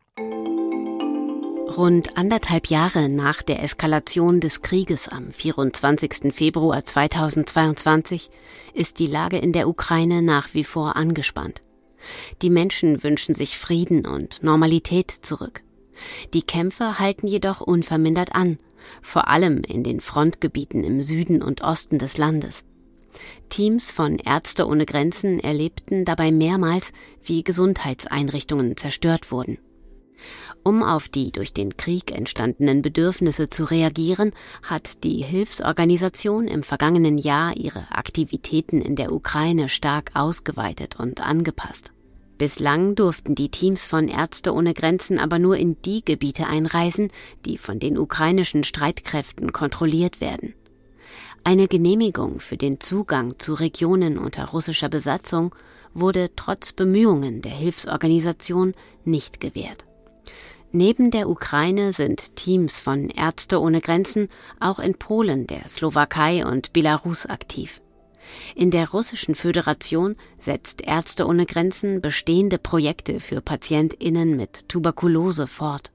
Rund 1.76 2.16
anderthalb 2.16 2.68
Jahre 2.68 3.08
nach 3.08 3.42
der 3.42 3.62
Eskalation 3.62 4.38
des 4.40 4.62
Krieges 4.62 5.08
am 5.08 5.32
24. 5.32 6.32
Februar 6.32 6.84
2022 6.84 8.30
ist 8.74 8.98
die 8.98 9.06
Lage 9.06 9.38
in 9.38 9.52
der 9.52 9.68
Ukraine 9.68 10.22
nach 10.22 10.54
wie 10.54 10.62
vor 10.62 10.94
angespannt. 10.94 11.62
Die 12.42 12.50
Menschen 12.50 13.02
wünschen 13.02 13.34
sich 13.34 13.58
Frieden 13.58 14.06
und 14.06 14.42
Normalität 14.42 15.10
zurück. 15.10 15.62
Die 16.32 16.42
Kämpfe 16.42 16.98
halten 16.98 17.26
jedoch 17.26 17.60
unvermindert 17.60 18.34
an 18.34 18.58
vor 19.02 19.28
allem 19.28 19.62
in 19.62 19.82
den 19.82 20.00
Frontgebieten 20.00 20.84
im 20.84 21.02
Süden 21.02 21.42
und 21.42 21.62
Osten 21.62 21.98
des 21.98 22.18
Landes. 22.18 22.64
Teams 23.48 23.90
von 23.90 24.18
Ärzte 24.18 24.66
ohne 24.66 24.86
Grenzen 24.86 25.40
erlebten 25.40 26.04
dabei 26.04 26.32
mehrmals, 26.32 26.92
wie 27.22 27.44
Gesundheitseinrichtungen 27.44 28.76
zerstört 28.76 29.30
wurden. 29.30 29.58
Um 30.62 30.82
auf 30.82 31.08
die 31.08 31.30
durch 31.30 31.52
den 31.52 31.76
Krieg 31.76 32.10
entstandenen 32.10 32.80
Bedürfnisse 32.82 33.50
zu 33.50 33.64
reagieren, 33.64 34.32
hat 34.62 35.04
die 35.04 35.22
Hilfsorganisation 35.22 36.48
im 36.48 36.62
vergangenen 36.62 37.18
Jahr 37.18 37.56
ihre 37.56 37.90
Aktivitäten 37.90 38.80
in 38.80 38.96
der 38.96 39.12
Ukraine 39.12 39.68
stark 39.68 40.10
ausgeweitet 40.14 40.98
und 40.98 41.20
angepasst. 41.20 41.93
Bislang 42.36 42.96
durften 42.96 43.34
die 43.34 43.48
Teams 43.48 43.86
von 43.86 44.08
Ärzte 44.08 44.52
ohne 44.52 44.74
Grenzen 44.74 45.18
aber 45.18 45.38
nur 45.38 45.56
in 45.56 45.80
die 45.82 46.04
Gebiete 46.04 46.46
einreisen, 46.46 47.10
die 47.46 47.58
von 47.58 47.78
den 47.78 47.96
ukrainischen 47.96 48.64
Streitkräften 48.64 49.52
kontrolliert 49.52 50.20
werden. 50.20 50.54
Eine 51.44 51.68
Genehmigung 51.68 52.40
für 52.40 52.56
den 52.56 52.80
Zugang 52.80 53.38
zu 53.38 53.54
Regionen 53.54 54.18
unter 54.18 54.46
russischer 54.46 54.88
Besatzung 54.88 55.54
wurde 55.92 56.30
trotz 56.34 56.72
Bemühungen 56.72 57.40
der 57.42 57.52
Hilfsorganisation 57.52 58.74
nicht 59.04 59.40
gewährt. 59.40 59.84
Neben 60.72 61.12
der 61.12 61.28
Ukraine 61.28 61.92
sind 61.92 62.34
Teams 62.34 62.80
von 62.80 63.08
Ärzte 63.08 63.60
ohne 63.60 63.80
Grenzen 63.80 64.28
auch 64.58 64.80
in 64.80 64.94
Polen, 64.94 65.46
der 65.46 65.68
Slowakei 65.68 66.44
und 66.44 66.72
Belarus 66.72 67.26
aktiv. 67.26 67.80
In 68.54 68.70
der 68.70 68.90
Russischen 68.90 69.34
Föderation 69.34 70.16
setzt 70.40 70.80
Ärzte 70.82 71.26
ohne 71.26 71.46
Grenzen 71.46 72.00
bestehende 72.00 72.58
Projekte 72.58 73.20
für 73.20 73.40
Patientinnen 73.40 74.36
mit 74.36 74.68
Tuberkulose 74.68 75.46
fort. 75.46 75.90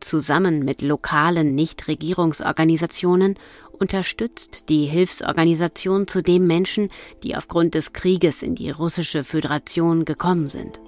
Zusammen 0.00 0.64
mit 0.64 0.82
lokalen 0.82 1.54
Nichtregierungsorganisationen 1.54 3.36
unterstützt 3.72 4.68
die 4.68 4.86
Hilfsorganisation 4.86 6.06
zudem 6.06 6.46
Menschen, 6.46 6.88
die 7.22 7.36
aufgrund 7.36 7.74
des 7.74 7.92
Krieges 7.92 8.42
in 8.42 8.54
die 8.54 8.70
Russische 8.70 9.24
Föderation 9.24 10.04
gekommen 10.04 10.50
sind. 10.50 10.80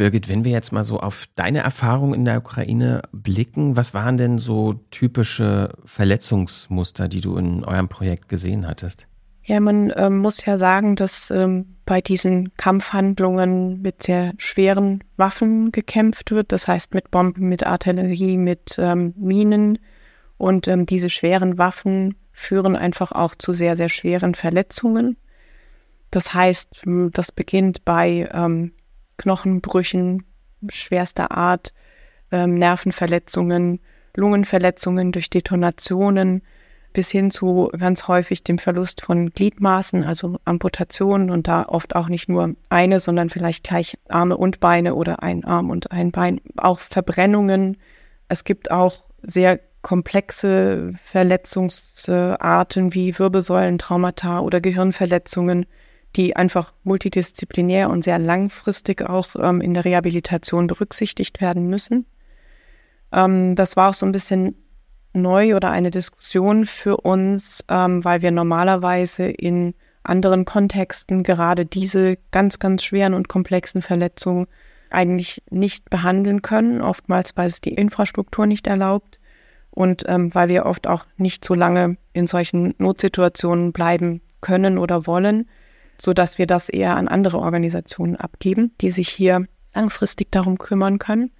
Birgit, 0.00 0.30
wenn 0.30 0.46
wir 0.46 0.52
jetzt 0.52 0.72
mal 0.72 0.82
so 0.82 0.98
auf 0.98 1.26
deine 1.34 1.58
Erfahrung 1.58 2.14
in 2.14 2.24
der 2.24 2.38
Ukraine 2.38 3.02
blicken, 3.12 3.76
was 3.76 3.92
waren 3.92 4.16
denn 4.16 4.38
so 4.38 4.80
typische 4.90 5.74
Verletzungsmuster, 5.84 7.06
die 7.06 7.20
du 7.20 7.36
in 7.36 7.64
eurem 7.64 7.90
Projekt 7.90 8.30
gesehen 8.30 8.66
hattest? 8.66 9.06
Ja, 9.44 9.60
man 9.60 9.92
ähm, 9.94 10.16
muss 10.16 10.42
ja 10.46 10.56
sagen, 10.56 10.96
dass 10.96 11.30
ähm, 11.30 11.76
bei 11.84 12.00
diesen 12.00 12.56
Kampfhandlungen 12.56 13.82
mit 13.82 14.02
sehr 14.02 14.32
schweren 14.38 15.04
Waffen 15.18 15.70
gekämpft 15.70 16.30
wird. 16.30 16.50
Das 16.50 16.66
heißt 16.66 16.94
mit 16.94 17.10
Bomben, 17.10 17.50
mit 17.50 17.66
Artillerie, 17.66 18.38
mit 18.38 18.76
ähm, 18.78 19.12
Minen. 19.18 19.78
Und 20.38 20.66
ähm, 20.66 20.86
diese 20.86 21.10
schweren 21.10 21.58
Waffen 21.58 22.14
führen 22.32 22.74
einfach 22.74 23.12
auch 23.12 23.34
zu 23.34 23.52
sehr, 23.52 23.76
sehr 23.76 23.90
schweren 23.90 24.34
Verletzungen. 24.34 25.18
Das 26.10 26.32
heißt, 26.32 26.84
das 27.12 27.32
beginnt 27.32 27.84
bei 27.84 28.30
ähm, 28.32 28.72
Knochenbrüchen 29.20 30.24
schwerster 30.68 31.30
Art, 31.30 31.74
ähm, 32.32 32.54
Nervenverletzungen, 32.54 33.80
Lungenverletzungen 34.16 35.12
durch 35.12 35.28
Detonationen 35.28 36.42
bis 36.92 37.10
hin 37.10 37.30
zu 37.30 37.70
ganz 37.78 38.08
häufig 38.08 38.42
dem 38.42 38.58
Verlust 38.58 39.02
von 39.02 39.30
Gliedmaßen, 39.30 40.02
also 40.02 40.38
Amputationen 40.44 41.30
und 41.30 41.46
da 41.46 41.66
oft 41.66 41.94
auch 41.94 42.08
nicht 42.08 42.28
nur 42.28 42.54
eine, 42.68 42.98
sondern 42.98 43.30
vielleicht 43.30 43.62
gleich 43.62 43.96
Arme 44.08 44.36
und 44.36 44.58
Beine 44.58 44.96
oder 44.96 45.22
ein 45.22 45.44
Arm 45.44 45.70
und 45.70 45.92
ein 45.92 46.10
Bein, 46.10 46.40
auch 46.56 46.80
Verbrennungen. 46.80 47.76
Es 48.28 48.42
gibt 48.42 48.70
auch 48.72 49.04
sehr 49.22 49.60
komplexe 49.82 50.94
Verletzungsarten 51.04 52.92
wie 52.92 53.16
Wirbelsäulentraumata 53.18 54.40
oder 54.40 54.60
Gehirnverletzungen, 54.60 55.66
die 56.16 56.36
einfach 56.36 56.72
multidisziplinär 56.82 57.90
und 57.90 58.02
sehr 58.02 58.18
langfristig 58.18 59.02
auch 59.02 59.26
ähm, 59.38 59.60
in 59.60 59.74
der 59.74 59.84
Rehabilitation 59.84 60.66
berücksichtigt 60.66 61.40
werden 61.40 61.68
müssen. 61.68 62.06
Ähm, 63.12 63.54
das 63.54 63.76
war 63.76 63.90
auch 63.90 63.94
so 63.94 64.06
ein 64.06 64.12
bisschen 64.12 64.56
neu 65.12 65.56
oder 65.56 65.70
eine 65.70 65.90
Diskussion 65.90 66.64
für 66.64 66.96
uns, 66.98 67.64
ähm, 67.68 68.04
weil 68.04 68.22
wir 68.22 68.30
normalerweise 68.30 69.24
in 69.24 69.74
anderen 70.02 70.44
Kontexten 70.44 71.22
gerade 71.22 71.66
diese 71.66 72.16
ganz, 72.30 72.58
ganz 72.58 72.84
schweren 72.84 73.14
und 73.14 73.28
komplexen 73.28 73.82
Verletzungen 73.82 74.46
eigentlich 74.88 75.42
nicht 75.50 75.90
behandeln 75.90 76.42
können, 76.42 76.80
oftmals 76.80 77.36
weil 77.36 77.46
es 77.46 77.60
die 77.60 77.74
Infrastruktur 77.74 78.46
nicht 78.46 78.66
erlaubt 78.66 79.20
und 79.70 80.04
ähm, 80.08 80.34
weil 80.34 80.48
wir 80.48 80.66
oft 80.66 80.86
auch 80.86 81.06
nicht 81.16 81.44
so 81.44 81.54
lange 81.54 81.96
in 82.12 82.26
solchen 82.26 82.74
Notsituationen 82.78 83.72
bleiben 83.72 84.20
können 84.40 84.78
oder 84.78 85.06
wollen 85.06 85.48
so 86.00 86.12
dass 86.12 86.38
wir 86.38 86.46
das 86.46 86.68
eher 86.68 86.96
an 86.96 87.08
andere 87.08 87.38
Organisationen 87.38 88.16
abgeben, 88.16 88.72
die 88.80 88.90
sich 88.90 89.08
hier 89.08 89.46
langfristig 89.74 90.32
darum 90.32 90.58
kümmern 90.58 90.98
können. 90.98 91.30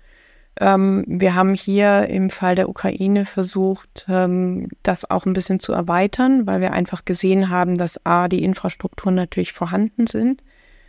Ähm, 0.61 1.05
wir 1.07 1.35
haben 1.35 1.55
hier 1.55 2.09
im 2.09 2.31
Fall 2.31 2.55
der 2.55 2.69
Ukraine 2.69 3.25
versucht, 3.25 4.07
ähm, 4.09 4.69
das 4.83 5.11
auch 5.11 5.25
ein 5.25 5.33
bisschen 5.33 5.61
zu 5.61 5.73
erweitern, 5.73 6.47
weil 6.47 6.61
wir 6.61 6.73
einfach 6.73 7.05
gesehen 7.05 7.49
haben, 7.49 7.79
dass 7.79 8.05
A, 8.05 8.29
die 8.29 8.45
Infrastrukturen 8.45 9.15
natürlich 9.15 9.53
vorhanden 9.53 10.07
sind 10.07 10.43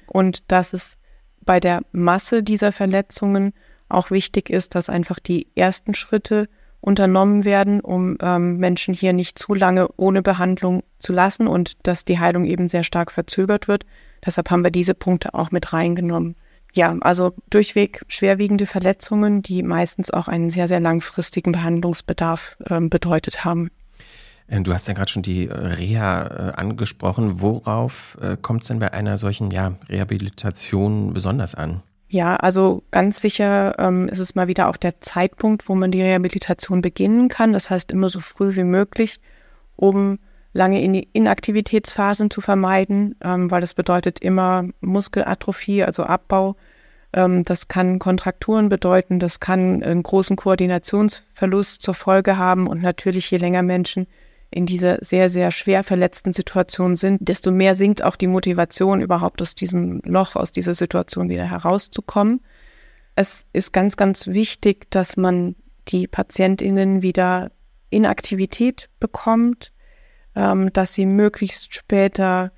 und 0.08 0.52
dass 0.52 0.74
es 0.74 0.98
bei 1.42 1.60
der 1.60 1.82
Masse 1.92 2.44
dieser 2.44 2.72
Verletzungen 2.72 3.54
auch 3.90 4.12
wichtig 4.12 4.50
ist, 4.50 4.76
dass 4.76 4.90
einfach 4.90 5.20
die 5.20 5.48
ersten 5.56 5.94
Schritte 5.94 6.48
unternommen 6.82 7.46
werden, 7.46 7.80
um 7.80 8.18
ähm, 8.22 8.58
Menschen 8.58 8.94
hier 8.94 9.14
nicht 9.14 9.40
zu 9.40 9.54
lange 9.54 9.88
ohne 9.98 10.22
Behandlung 10.22 10.84
zu 11.00 11.14
lassen 11.14 11.48
und 11.48 11.74
dass 11.88 12.06
die 12.06 12.20
Heilung 12.20 12.46
eben 12.46 12.68
sehr 12.70 12.84
stark 12.84 13.12
verzögert 13.12 13.68
wird. 13.68 13.86
Deshalb 14.26 14.50
haben 14.50 14.64
wir 14.64 14.72
diese 14.72 14.94
Punkte 14.94 15.34
auch 15.34 15.52
mit 15.52 15.74
reingenommen. 15.74 16.36
Ja, 16.74 16.96
also 17.02 17.34
durchweg 17.50 18.04
schwerwiegende 18.08 18.66
Verletzungen, 18.66 19.42
die 19.42 19.62
meistens 19.62 20.10
auch 20.10 20.28
einen 20.28 20.50
sehr, 20.50 20.68
sehr 20.68 20.80
langfristigen 20.80 21.52
Behandlungsbedarf 21.52 22.58
ähm, 22.70 22.90
bedeutet 22.90 23.44
haben. 23.44 23.70
Ähm, 24.48 24.64
du 24.64 24.74
hast 24.74 24.88
ja 24.88 24.94
gerade 24.94 25.12
schon 25.12 25.22
die 25.22 25.48
äh, 25.48 25.54
Reha 25.54 26.28
äh, 26.28 26.54
angesprochen. 26.54 27.42
Worauf 27.42 28.18
äh, 28.22 28.38
kommt 28.42 28.62
es 28.62 28.70
denn 28.70 28.80
bei 28.80 28.94
einer 28.94 29.18
solchen 29.18 29.52
ja, 29.52 29.74
Rehabilitation 29.90 31.14
besonders 31.14 31.56
an? 31.56 31.84
Ja, 32.14 32.36
also 32.36 32.84
ganz 32.92 33.22
sicher 33.22 33.80
ähm, 33.80 34.10
ist 34.10 34.20
es 34.20 34.36
mal 34.36 34.50
wieder 34.50 34.68
auch 34.68 34.76
der 34.76 35.00
Zeitpunkt, 35.00 35.70
wo 35.70 35.76
man 35.76 35.92
die 35.92 36.02
Rehabilitation 36.02 36.82
beginnen 36.82 37.30
kann. 37.30 37.54
Das 37.54 37.70
heißt 37.70 37.90
immer 37.90 38.10
so 38.10 38.20
früh 38.20 38.54
wie 38.58 38.66
möglich, 38.66 39.22
um 39.78 40.20
lange 40.52 40.84
in 40.84 40.92
die 40.92 41.08
Inaktivitätsphasen 41.14 42.30
zu 42.30 42.42
vermeiden, 42.42 43.16
ähm, 43.24 43.50
weil 43.50 43.62
das 43.62 43.74
bedeutet 43.74 44.20
immer 44.20 44.66
Muskelatrophie, 44.82 45.86
also 45.86 46.04
Abbau. 46.04 46.58
Ähm, 47.14 47.46
das 47.46 47.70
kann 47.70 47.98
Kontrakturen 47.98 48.68
bedeuten, 48.68 49.20
das 49.20 49.40
kann 49.40 49.82
einen 49.82 50.04
großen 50.04 50.36
Koordinationsverlust 50.36 51.82
zur 51.82 51.94
Folge 51.94 52.38
haben 52.38 52.68
und 52.68 52.82
natürlich 52.82 53.32
je 53.32 53.38
länger 53.38 53.64
Menschen 53.64 54.06
in 54.52 54.66
dieser 54.66 54.98
sehr, 55.02 55.30
sehr 55.30 55.50
schwer 55.50 55.84
verletzten 55.84 56.34
Situation 56.34 56.98
sind, 56.98 57.28
desto 57.28 57.52
mehr 57.52 57.74
sinkt 57.74 58.04
auch 58.04 58.18
die 58.18 58.28
Motivation, 58.28 59.02
überhaupt 59.02 59.42
aus 59.42 59.56
diesem 59.56 60.02
Loch, 60.04 60.36
aus 60.36 60.52
dieser 60.52 60.74
Situation 60.74 61.30
wieder 61.30 61.46
herauszukommen. 61.46 62.42
Es 63.16 63.48
ist 63.54 63.72
ganz, 63.72 63.96
ganz 63.96 64.28
wichtig, 64.28 64.92
dass 64.92 65.16
man 65.16 65.56
die 65.88 66.06
PatientInnen 66.08 67.02
wieder 67.02 67.52
in 67.90 68.06
Aktivität 68.06 68.90
bekommt, 69.00 69.72
ähm, 70.36 70.72
dass 70.74 70.94
sie 70.94 71.06
möglichst 71.06 71.74
später 71.74 72.52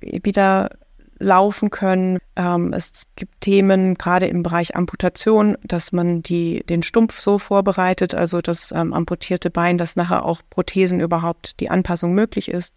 wieder 0.00 0.70
laufen 1.18 1.70
können. 1.70 2.18
Ähm, 2.36 2.72
es 2.72 3.04
gibt 3.16 3.40
Themen, 3.40 3.94
gerade 3.94 4.26
im 4.26 4.42
Bereich 4.42 4.76
Amputation, 4.76 5.56
dass 5.62 5.92
man 5.92 6.22
die, 6.22 6.64
den 6.68 6.82
Stumpf 6.82 7.18
so 7.18 7.38
vorbereitet, 7.38 8.14
also 8.14 8.40
das 8.40 8.72
ähm, 8.72 8.92
amputierte 8.92 9.50
Bein, 9.50 9.78
dass 9.78 9.96
nachher 9.96 10.24
auch 10.24 10.42
Prothesen 10.50 11.00
überhaupt 11.00 11.60
die 11.60 11.70
Anpassung 11.70 12.14
möglich 12.14 12.50
ist. 12.50 12.74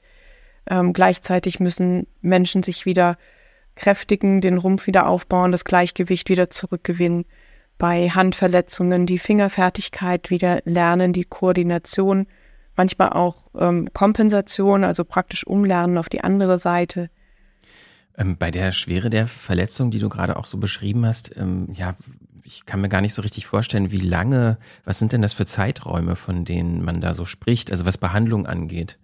Ähm, 0.69 0.93
gleichzeitig 0.93 1.59
müssen 1.59 2.07
Menschen 2.21 2.63
sich 2.63 2.85
wieder 2.85 3.17
kräftigen, 3.75 4.41
den 4.41 4.57
Rumpf 4.57 4.87
wieder 4.87 5.07
aufbauen, 5.07 5.51
das 5.51 5.65
Gleichgewicht 5.65 6.29
wieder 6.29 6.49
zurückgewinnen. 6.49 7.25
Bei 7.77 8.09
Handverletzungen 8.09 9.05
die 9.05 9.17
Fingerfertigkeit 9.17 10.29
wieder 10.29 10.59
lernen, 10.65 11.13
die 11.13 11.23
Koordination, 11.23 12.27
manchmal 12.75 13.09
auch 13.09 13.43
ähm, 13.57 13.87
Kompensation, 13.93 14.83
also 14.83 15.03
praktisch 15.03 15.45
umlernen 15.47 15.97
auf 15.97 16.09
die 16.09 16.23
andere 16.23 16.59
Seite 16.59 17.09
ähm, 18.17 18.37
bei 18.37 18.51
der 18.51 18.71
Schwere 18.71 19.09
der 19.09 19.27
Verletzung, 19.27 19.91
die 19.91 19.99
du 19.99 20.09
gerade 20.09 20.37
auch 20.37 20.45
so 20.45 20.57
beschrieben 20.57 21.05
hast, 21.05 21.35
ähm, 21.37 21.69
ja, 21.73 21.95
ich 22.43 22.65
kann 22.65 22.81
mir 22.81 22.89
gar 22.89 23.01
nicht 23.01 23.13
so 23.13 23.21
richtig 23.21 23.45
vorstellen, 23.45 23.91
wie 23.91 23.99
lange, 23.99 24.57
was 24.83 24.99
sind 24.99 25.13
denn 25.13 25.21
das 25.21 25.33
für 25.33 25.45
Zeiträume, 25.45 26.15
von 26.15 26.45
denen 26.45 26.83
man 26.83 27.01
da 27.01 27.13
so 27.13 27.25
spricht, 27.25 27.71
also 27.71 27.85
was 27.85 27.97
Behandlung 27.97 28.47
angeht? 28.47 28.97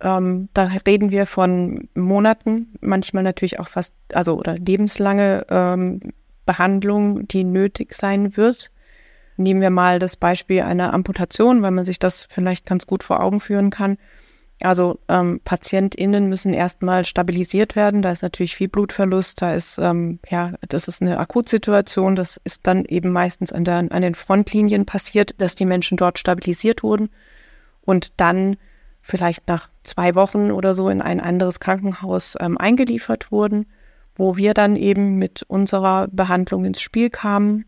Ähm, 0.00 0.48
da 0.54 0.70
reden 0.86 1.10
wir 1.10 1.26
von 1.26 1.88
Monaten, 1.94 2.74
manchmal 2.80 3.22
natürlich 3.22 3.60
auch 3.60 3.68
fast, 3.68 3.92
also 4.12 4.38
oder 4.38 4.56
lebenslange 4.56 5.46
ähm, 5.48 6.00
Behandlung, 6.46 7.26
die 7.28 7.44
nötig 7.44 7.94
sein 7.94 8.36
wird. 8.36 8.70
Nehmen 9.36 9.60
wir 9.60 9.70
mal 9.70 9.98
das 9.98 10.16
Beispiel 10.16 10.62
einer 10.62 10.92
Amputation, 10.92 11.62
weil 11.62 11.70
man 11.70 11.84
sich 11.84 11.98
das 11.98 12.26
vielleicht 12.30 12.66
ganz 12.66 12.86
gut 12.86 13.02
vor 13.02 13.20
Augen 13.22 13.40
führen 13.40 13.70
kann. 13.70 13.98
Also 14.64 14.98
ähm, 15.08 15.40
PatientInnen 15.44 16.28
müssen 16.28 16.54
erstmal 16.54 17.04
stabilisiert 17.04 17.76
werden. 17.76 18.02
Da 18.02 18.10
ist 18.10 18.22
natürlich 18.22 18.56
viel 18.56 18.68
Blutverlust. 18.68 19.42
Da 19.42 19.54
ist, 19.54 19.78
ähm, 19.78 20.18
ja, 20.28 20.54
das 20.68 20.88
ist 20.88 21.02
eine 21.02 21.18
Akutsituation. 21.18 22.16
Das 22.16 22.40
ist 22.44 22.66
dann 22.66 22.84
eben 22.84 23.12
meistens 23.12 23.52
an, 23.52 23.64
der, 23.64 23.76
an 23.76 24.02
den 24.02 24.14
Frontlinien 24.14 24.86
passiert, 24.86 25.34
dass 25.38 25.54
die 25.54 25.66
Menschen 25.66 25.96
dort 25.96 26.18
stabilisiert 26.18 26.82
wurden 26.82 27.10
und 27.82 28.12
dann 28.16 28.56
vielleicht 29.02 29.46
nach 29.48 29.68
zwei 29.82 30.14
Wochen 30.14 30.50
oder 30.50 30.72
so 30.72 30.88
in 30.88 31.02
ein 31.02 31.20
anderes 31.20 31.60
Krankenhaus 31.60 32.36
ähm, 32.40 32.56
eingeliefert 32.56 33.30
wurden. 33.30 33.66
wo 34.16 34.36
wir 34.36 34.54
dann 34.54 34.76
eben 34.76 35.16
mit 35.16 35.42
unserer 35.42 36.08
Behandlung 36.08 36.64
ins 36.64 36.80
Spiel 36.80 37.10
kamen. 37.10 37.64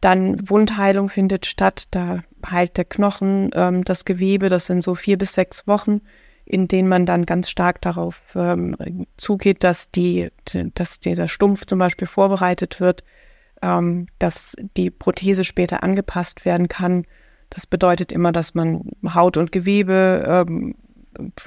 Dann 0.00 0.48
Wundheilung 0.48 1.08
findet 1.08 1.46
statt, 1.46 1.84
da 1.90 2.22
heilt 2.44 2.76
der 2.76 2.84
Knochen, 2.84 3.50
ähm, 3.54 3.84
das 3.84 4.04
Gewebe, 4.04 4.48
das 4.48 4.66
sind 4.66 4.82
so 4.82 4.94
vier 4.94 5.16
bis 5.16 5.32
sechs 5.32 5.66
Wochen, 5.66 6.00
in 6.44 6.68
denen 6.68 6.88
man 6.88 7.06
dann 7.06 7.26
ganz 7.26 7.48
stark 7.48 7.80
darauf 7.80 8.20
ähm, 8.34 8.76
zugeht, 9.16 9.64
dass, 9.64 9.90
die, 9.90 10.30
dass 10.74 11.00
dieser 11.00 11.28
Stumpf 11.28 11.66
zum 11.66 11.78
Beispiel 11.78 12.06
vorbereitet 12.06 12.80
wird, 12.80 13.02
ähm, 13.62 14.08
dass 14.18 14.54
die 14.76 14.90
Prothese 14.90 15.44
später 15.44 15.82
angepasst 15.82 16.44
werden 16.44 16.68
kann. 16.68 17.06
Das 17.50 17.66
bedeutet 17.66 18.12
immer, 18.12 18.32
dass 18.32 18.54
man 18.54 18.90
Haut 19.14 19.36
und 19.36 19.52
Gewebe 19.52 20.46
ähm, 20.48 20.74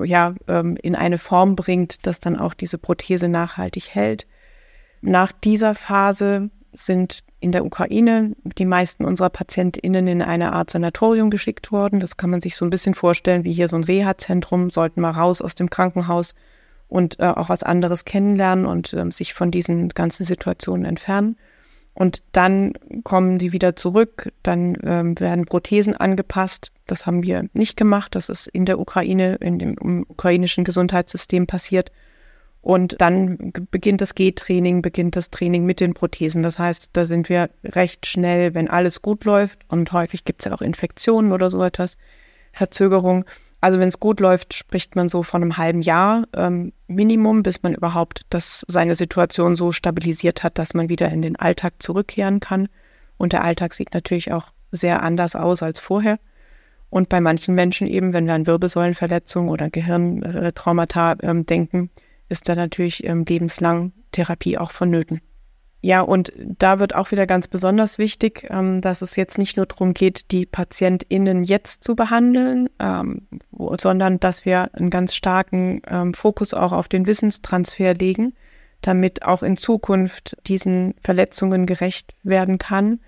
ja, 0.03 0.33
ähm, 0.47 0.77
in 0.81 0.95
eine 0.95 1.17
Form 1.17 1.55
bringt, 1.55 2.05
dass 2.07 2.19
dann 2.19 2.37
auch 2.37 2.53
diese 2.53 2.77
Prothese 2.77 3.27
nachhaltig 3.27 3.89
hält. 3.93 4.25
Nach 5.01 5.31
dieser 5.31 5.75
Phase 5.75 6.49
sind 6.77 7.23
in 7.39 7.51
der 7.51 7.65
Ukraine 7.65 8.35
die 8.57 8.65
meisten 8.65 9.05
unserer 9.05 9.29
PatientInnen 9.29 10.07
in 10.07 10.21
eine 10.21 10.53
Art 10.53 10.71
Sanatorium 10.71 11.29
geschickt 11.29 11.71
worden. 11.71 11.99
Das 11.99 12.17
kann 12.17 12.29
man 12.29 12.41
sich 12.41 12.55
so 12.55 12.65
ein 12.65 12.69
bisschen 12.69 12.93
vorstellen 12.93 13.43
wie 13.43 13.51
hier 13.51 13.67
so 13.67 13.75
ein 13.75 13.83
Reha-Zentrum, 13.83 14.69
sollten 14.69 15.01
mal 15.01 15.11
raus 15.11 15.41
aus 15.41 15.55
dem 15.55 15.69
Krankenhaus 15.69 16.33
und 16.89 17.19
äh, 17.19 17.25
auch 17.27 17.49
was 17.49 17.63
anderes 17.63 18.05
kennenlernen 18.05 18.65
und 18.65 18.93
äh, 18.93 19.11
sich 19.11 19.33
von 19.33 19.51
diesen 19.51 19.89
ganzen 19.89 20.25
Situationen 20.25 20.85
entfernen. 20.85 21.37
Und 21.93 22.21
dann 22.31 22.73
kommen 23.03 23.39
die 23.39 23.53
wieder 23.53 23.75
zurück, 23.75 24.31
dann 24.43 24.77
ähm, 24.83 25.19
werden 25.19 25.45
Prothesen 25.45 25.95
angepasst. 25.95 26.71
Das 26.85 27.07
haben 27.07 27.23
wir 27.23 27.49
nicht 27.53 27.75
gemacht. 27.75 28.13
Das 28.13 28.29
ist 28.29 28.45
in 28.45 28.65
der 28.65 28.79
Ukraine, 28.79 29.35
in 29.41 29.57
dem 29.57 30.05
ukrainischen 30.07 30.63
Gesundheitssystem 30.63 31.47
passiert. 31.47 31.91
Und 32.61 32.99
dann 32.99 33.53
beginnt 33.71 34.01
das 34.01 34.15
G-Training, 34.15 34.81
beginnt 34.81 35.15
das 35.15 35.29
Training 35.29 35.65
mit 35.65 35.79
den 35.79 35.93
Prothesen. 35.93 36.43
Das 36.43 36.59
heißt, 36.59 36.89
da 36.93 37.05
sind 37.05 37.29
wir 37.29 37.49
recht 37.63 38.05
schnell, 38.05 38.53
wenn 38.53 38.67
alles 38.67 39.01
gut 39.01 39.23
läuft. 39.25 39.59
Und 39.69 39.91
häufig 39.93 40.25
gibt 40.25 40.41
es 40.41 40.45
ja 40.45 40.53
auch 40.53 40.61
Infektionen 40.61 41.31
oder 41.31 41.49
so 41.49 41.63
etwas, 41.63 41.97
Verzögerung. 42.51 43.25
Also 43.61 43.79
wenn 43.79 43.87
es 43.87 43.99
gut 43.99 44.19
läuft, 44.19 44.53
spricht 44.53 44.95
man 44.95 45.09
so 45.09 45.23
von 45.23 45.41
einem 45.41 45.57
halben 45.57 45.81
Jahr 45.81 46.25
ähm, 46.35 46.73
Minimum, 46.87 47.41
bis 47.43 47.63
man 47.63 47.73
überhaupt 47.73 48.21
das, 48.29 48.65
seine 48.67 48.95
Situation 48.95 49.55
so 49.55 49.71
stabilisiert 49.71 50.43
hat, 50.43 50.59
dass 50.59 50.73
man 50.73 50.89
wieder 50.89 51.09
in 51.09 51.21
den 51.21 51.37
Alltag 51.37 51.75
zurückkehren 51.79 52.39
kann. 52.39 52.69
Und 53.17 53.33
der 53.33 53.43
Alltag 53.43 53.73
sieht 53.73 53.93
natürlich 53.93 54.31
auch 54.31 54.51
sehr 54.71 55.01
anders 55.01 55.35
aus 55.35 55.63
als 55.63 55.79
vorher. 55.79 56.19
Und 56.89 57.09
bei 57.09 57.19
manchen 57.19 57.55
Menschen 57.55 57.87
eben, 57.87 58.13
wenn 58.13 58.27
wir 58.27 58.33
an 58.33 58.47
Wirbelsäulenverletzungen 58.47 59.49
oder 59.49 59.69
Gehirntraumata 59.69 61.15
ähm, 61.21 61.45
denken, 61.45 61.89
ist 62.29 62.49
da 62.49 62.55
natürlich 62.55 63.05
ähm, 63.05 63.25
lebenslang 63.27 63.93
Therapie 64.11 64.57
auch 64.57 64.71
vonnöten. 64.71 65.21
Ja, 65.81 66.01
und 66.01 66.33
da 66.35 66.79
wird 66.79 66.95
auch 66.95 67.11
wieder 67.11 67.27
ganz 67.27 67.47
besonders 67.47 67.97
wichtig, 67.97 68.47
ähm, 68.49 68.81
dass 68.81 69.01
es 69.01 69.15
jetzt 69.15 69.37
nicht 69.37 69.57
nur 69.57 69.67
darum 69.67 69.93
geht, 69.93 70.31
die 70.31 70.45
PatientInnen 70.45 71.43
jetzt 71.43 71.83
zu 71.83 71.95
behandeln, 71.95 72.67
ähm, 72.79 73.27
sondern 73.79 74.19
dass 74.19 74.43
wir 74.43 74.73
einen 74.73 74.89
ganz 74.89 75.13
starken 75.13 75.81
ähm, 75.87 76.13
Fokus 76.13 76.53
auch 76.53 76.71
auf 76.71 76.87
den 76.87 77.05
Wissenstransfer 77.05 77.93
legen, 77.93 78.33
damit 78.81 79.23
auch 79.23 79.43
in 79.43 79.55
Zukunft 79.55 80.35
diesen 80.47 80.95
Verletzungen 81.01 81.67
gerecht 81.67 82.15
werden 82.23 82.57
kann. 82.57 82.99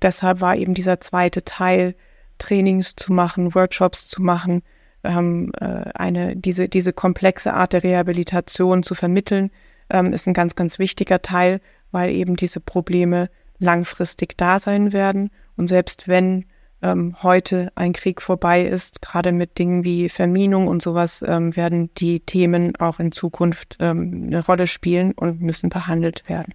Deshalb 0.00 0.40
war 0.40 0.56
eben 0.56 0.74
dieser 0.74 1.00
zweite 1.00 1.44
Teil, 1.44 1.94
Trainings 2.38 2.96
zu 2.96 3.12
machen, 3.12 3.54
Workshops 3.54 4.08
zu 4.08 4.22
machen, 4.22 4.62
ähm, 5.06 5.52
äh, 5.60 5.90
eine, 5.94 6.36
diese, 6.36 6.68
diese 6.68 6.92
komplexe 6.92 7.54
Art 7.54 7.72
der 7.72 7.84
Rehabilitation 7.84 8.82
zu 8.82 8.94
vermitteln, 8.94 9.50
ähm, 9.88 10.12
ist 10.12 10.26
ein 10.26 10.34
ganz, 10.34 10.56
ganz 10.56 10.78
wichtiger 10.78 11.22
Teil 11.22 11.60
weil 11.96 12.10
eben 12.10 12.36
diese 12.36 12.60
Probleme 12.60 13.30
langfristig 13.58 14.36
da 14.36 14.58
sein 14.58 14.92
werden. 14.92 15.30
Und 15.56 15.68
selbst 15.68 16.08
wenn 16.08 16.44
ähm, 16.82 17.16
heute 17.22 17.72
ein 17.74 17.94
Krieg 17.94 18.20
vorbei 18.20 18.66
ist, 18.66 19.00
gerade 19.00 19.32
mit 19.32 19.58
Dingen 19.58 19.82
wie 19.82 20.08
Verminung 20.08 20.68
und 20.68 20.82
sowas, 20.82 21.24
ähm, 21.26 21.56
werden 21.56 21.90
die 21.94 22.20
Themen 22.20 22.76
auch 22.76 23.00
in 23.00 23.12
Zukunft 23.12 23.78
ähm, 23.80 24.24
eine 24.26 24.44
Rolle 24.44 24.66
spielen 24.66 25.12
und 25.12 25.40
müssen 25.40 25.70
behandelt 25.70 26.28
werden. 26.28 26.52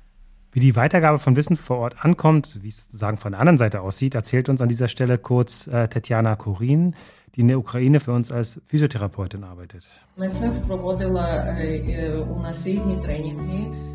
Wie 0.53 0.59
die 0.59 0.75
Weitergabe 0.75 1.17
von 1.17 1.37
Wissen 1.37 1.55
vor 1.55 1.77
Ort 1.77 2.03
ankommt, 2.03 2.59
wie 2.61 2.67
es 2.67 2.83
sozusagen 2.83 3.15
von 3.15 3.31
der 3.31 3.39
anderen 3.39 3.57
Seite 3.57 3.79
aussieht, 3.79 4.15
erzählt 4.15 4.49
uns 4.49 4.61
an 4.61 4.67
dieser 4.67 4.89
Stelle 4.89 5.17
kurz 5.17 5.67
äh, 5.67 5.87
Tetjana 5.87 6.35
Korin, 6.35 6.93
die 7.35 7.41
in 7.41 7.47
der 7.47 7.57
Ukraine 7.57 8.01
für 8.01 8.11
uns 8.11 8.33
als 8.33 8.59
Physiotherapeutin 8.65 9.45
arbeitet. 9.45 9.87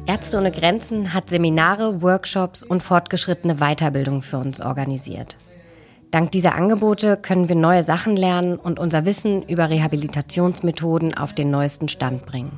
Ärzte 0.06 0.38
ohne 0.38 0.50
Grenzen 0.50 1.12
hat 1.12 1.28
Seminare, 1.28 2.00
Workshops 2.00 2.62
und 2.62 2.82
fortgeschrittene 2.82 3.56
Weiterbildung 3.56 4.22
für 4.22 4.38
uns 4.38 4.62
organisiert. 4.62 5.36
Dank 6.10 6.30
dieser 6.30 6.54
Angebote 6.54 7.18
können 7.18 7.50
wir 7.50 7.56
neue 7.56 7.82
Sachen 7.82 8.16
lernen 8.16 8.56
und 8.56 8.78
unser 8.78 9.04
Wissen 9.04 9.42
über 9.42 9.68
Rehabilitationsmethoden 9.68 11.12
auf 11.14 11.34
den 11.34 11.50
neuesten 11.50 11.88
Stand 11.88 12.24
bringen. 12.24 12.52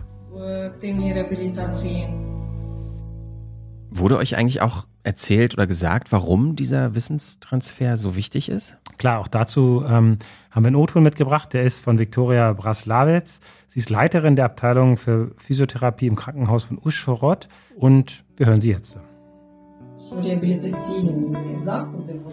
Wurde 3.91 4.19
euch 4.19 4.37
eigentlich 4.37 4.61
auch 4.61 4.87
erzählt 5.03 5.55
oder 5.55 5.67
gesagt, 5.67 6.13
warum 6.13 6.57
dieser 6.57 6.95
Wissenstransfer 6.95 7.97
so 7.97 8.15
wichtig 8.17 8.49
ist? 8.49 8.77
Klar, 8.99 9.21
auch 9.21 9.29
dazu 9.29 9.85
ähm, 9.87 10.19
haben 10.51 10.65
wir 10.65 10.69
einen 10.69 10.77
O-Ton 10.77 11.03
mitgebracht. 11.03 11.53
Der 11.55 11.63
ist 11.63 11.83
von 11.83 11.99
Viktoria 11.99 12.53
Braslawitz. 12.53 13.41
Sie 13.67 13.79
ist 13.79 13.91
Leiterin 13.91 14.37
der 14.37 14.45
Abteilung 14.45 14.97
für 14.97 15.33
Physiotherapie 15.37 16.07
im 16.07 16.17
Krankenhaus 16.17 16.65
von 16.65 16.79
Uschhorod 16.85 17.49
und 17.77 18.25
wir 18.37 18.47
hören 18.47 18.61
sie 18.61 18.71
jetzt. 18.71 18.99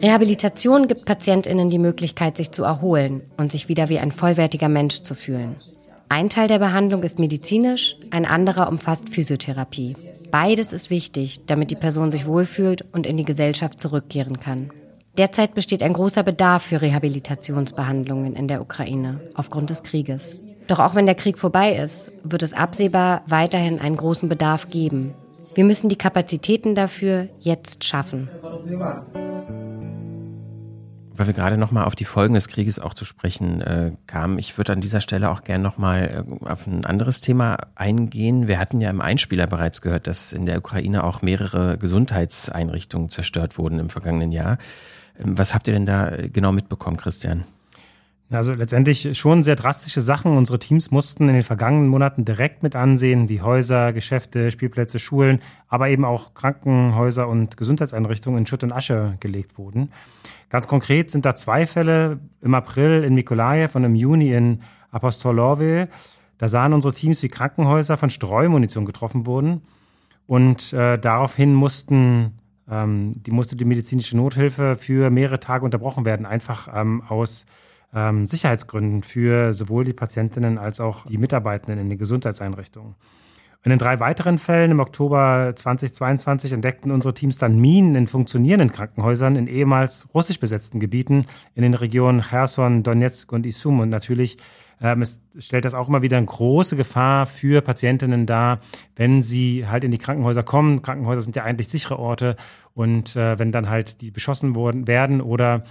Rehabilitation 0.01 0.87
gibt 0.87 1.05
PatientInnen 1.05 1.69
die 1.69 1.79
Möglichkeit, 1.79 2.37
sich 2.37 2.51
zu 2.51 2.63
erholen 2.63 3.21
und 3.37 3.51
sich 3.51 3.67
wieder 3.67 3.89
wie 3.89 3.99
ein 3.99 4.11
vollwertiger 4.11 4.69
Mensch 4.69 5.01
zu 5.01 5.13
fühlen. 5.13 5.55
Ein 6.07 6.29
Teil 6.29 6.47
der 6.47 6.59
Behandlung 6.59 7.03
ist 7.03 7.19
medizinisch, 7.19 7.97
ein 8.11 8.25
anderer 8.25 8.69
umfasst 8.69 9.09
Physiotherapie. 9.09 9.95
Beides 10.37 10.73
ist 10.73 10.89
wichtig, 10.89 11.45
damit 11.45 11.71
die 11.71 11.77
Person 11.77 12.11
sich 12.11 12.27
wohlfühlt 12.27 12.83
und 12.91 13.07
in 13.07 13.15
die 13.15 13.23
Gesellschaft 13.23 13.79
zurückkehren 13.79 14.41
kann. 14.41 14.69
Derzeit 15.17 15.53
besteht 15.53 15.81
ein 15.81 15.93
großer 15.93 16.23
Bedarf 16.23 16.63
für 16.63 16.81
Rehabilitationsbehandlungen 16.81 18.35
in 18.35 18.49
der 18.49 18.61
Ukraine 18.61 19.21
aufgrund 19.33 19.69
des 19.69 19.83
Krieges. 19.83 20.35
Doch 20.67 20.79
auch 20.79 20.93
wenn 20.93 21.05
der 21.05 21.15
Krieg 21.15 21.39
vorbei 21.39 21.77
ist, 21.77 22.11
wird 22.25 22.43
es 22.43 22.53
absehbar 22.53 23.23
weiterhin 23.27 23.79
einen 23.79 23.95
großen 23.95 24.27
Bedarf 24.27 24.69
geben. 24.69 25.13
Wir 25.53 25.63
müssen 25.63 25.87
die 25.87 25.95
Kapazitäten 25.95 26.75
dafür 26.75 27.29
jetzt 27.39 27.85
schaffen 27.85 28.27
weil 31.17 31.27
wir 31.27 31.33
gerade 31.33 31.57
nochmal 31.57 31.85
auf 31.85 31.95
die 31.95 32.05
Folgen 32.05 32.33
des 32.33 32.47
Krieges 32.47 32.79
auch 32.79 32.93
zu 32.93 33.05
sprechen 33.05 33.61
äh, 33.61 33.91
kamen. 34.07 34.37
Ich 34.37 34.57
würde 34.57 34.73
an 34.73 34.81
dieser 34.81 35.01
Stelle 35.01 35.29
auch 35.29 35.43
gerne 35.43 35.63
nochmal 35.63 36.25
äh, 36.27 36.45
auf 36.45 36.67
ein 36.67 36.85
anderes 36.85 37.21
Thema 37.21 37.57
eingehen. 37.75 38.47
Wir 38.47 38.59
hatten 38.59 38.81
ja 38.81 38.89
im 38.89 39.01
Einspieler 39.01 39.47
bereits 39.47 39.81
gehört, 39.81 40.07
dass 40.07 40.33
in 40.33 40.45
der 40.45 40.57
Ukraine 40.57 41.03
auch 41.03 41.21
mehrere 41.21 41.77
Gesundheitseinrichtungen 41.77 43.09
zerstört 43.09 43.57
wurden 43.57 43.79
im 43.79 43.89
vergangenen 43.89 44.31
Jahr. 44.31 44.57
Ähm, 45.19 45.37
was 45.37 45.53
habt 45.53 45.67
ihr 45.67 45.73
denn 45.73 45.85
da 45.85 46.11
genau 46.31 46.51
mitbekommen, 46.51 46.97
Christian? 46.97 47.43
Also 48.31 48.53
letztendlich 48.53 49.17
schon 49.17 49.43
sehr 49.43 49.55
drastische 49.55 50.01
Sachen. 50.01 50.35
Unsere 50.35 50.57
Teams 50.57 50.89
mussten 50.89 51.27
in 51.27 51.35
den 51.35 51.43
vergangenen 51.43 51.87
Monaten 51.87 52.25
direkt 52.25 52.63
mit 52.63 52.75
ansehen, 52.75 53.29
wie 53.29 53.41
Häuser, 53.41 53.93
Geschäfte, 53.93 54.49
Spielplätze, 54.49 54.97
Schulen, 54.97 55.41
aber 55.67 55.89
eben 55.89 56.05
auch 56.05 56.33
Krankenhäuser 56.33 57.27
und 57.27 57.55
Gesundheitseinrichtungen 57.55 58.39
in 58.39 58.45
Schutt 58.47 58.63
und 58.63 58.71
Asche 58.71 59.17
gelegt 59.19 59.59
wurden. 59.59 59.91
Ganz 60.49 60.67
konkret 60.67 61.11
sind 61.11 61.25
da 61.25 61.35
zwei 61.35 61.67
Fälle 61.67 62.19
im 62.41 62.55
April 62.55 63.03
in 63.03 63.13
Mikolajew 63.13 63.69
und 63.75 63.83
im 63.83 63.93
Juni 63.93 64.33
in 64.33 64.61
Apostolove. 64.89 65.87
Da 66.39 66.47
sahen 66.47 66.73
unsere 66.73 66.93
Teams, 66.93 67.21
wie 67.21 67.27
Krankenhäuser 67.27 67.95
von 67.95 68.09
Streumunition 68.09 68.85
getroffen 68.85 69.27
wurden. 69.27 69.61
Und 70.25 70.73
äh, 70.73 70.97
daraufhin 70.97 71.53
mussten, 71.53 72.39
ähm, 72.69 73.13
die 73.21 73.31
musste 73.31 73.55
die 73.55 73.65
medizinische 73.65 74.17
Nothilfe 74.17 74.75
für 74.75 75.11
mehrere 75.11 75.39
Tage 75.39 75.63
unterbrochen 75.63 76.05
werden, 76.05 76.25
einfach 76.25 76.67
ähm, 76.73 77.03
aus 77.07 77.45
ähm, 77.95 78.25
Sicherheitsgründen 78.25 79.01
für 79.01 79.53
sowohl 79.53 79.85
die 79.85 79.93
Patientinnen 79.93 80.57
als 80.57 80.79
auch 80.79 81.05
die 81.05 81.17
Mitarbeitenden 81.17 81.79
in 81.79 81.89
den 81.89 81.97
Gesundheitseinrichtungen. 81.97 82.95
In 83.63 83.71
den 83.71 83.79
drei 83.79 83.99
weiteren 83.99 84.37
Fällen 84.37 84.69
im 84.69 84.79
Oktober 84.79 85.53
2022 85.55 86.53
entdeckten 86.53 86.91
unsere 86.91 87.15
Teams 87.15 87.39
dann 87.39 87.59
Minen 87.59 87.95
in 87.95 88.05
funktionierenden 88.05 88.71
Krankenhäusern 88.71 89.35
in 89.35 89.47
ehemals 89.47 90.07
russisch 90.13 90.39
besetzten 90.39 90.79
Gebieten 90.79 91.25
in 91.55 91.63
den 91.63 91.73
Regionen 91.73 92.21
Cherson, 92.21 92.83
Donetsk 92.83 93.31
und 93.31 93.47
Isum. 93.47 93.79
Und 93.79 93.89
natürlich 93.89 94.37
ähm, 94.81 95.03
stellt 95.39 95.65
das 95.65 95.73
auch 95.73 95.87
immer 95.87 96.03
wieder 96.03 96.17
eine 96.17 96.27
große 96.27 96.75
Gefahr 96.75 97.25
für 97.25 97.63
Patientinnen 97.63 98.27
dar, 98.27 98.59
wenn 98.95 99.23
sie 99.23 99.65
halt 99.67 99.83
in 99.83 99.89
die 99.89 99.97
Krankenhäuser 99.97 100.43
kommen. 100.43 100.83
Krankenhäuser 100.83 101.23
sind 101.23 101.35
ja 101.35 101.43
eigentlich 101.43 101.69
sichere 101.69 101.97
Orte 101.97 102.35
und 102.75 103.15
äh, 103.15 103.39
wenn 103.39 103.51
dann 103.51 103.67
halt 103.67 104.01
die 104.01 104.11
beschossen 104.11 104.53
worden, 104.53 104.87
werden 104.87 105.21
oder 105.21 105.63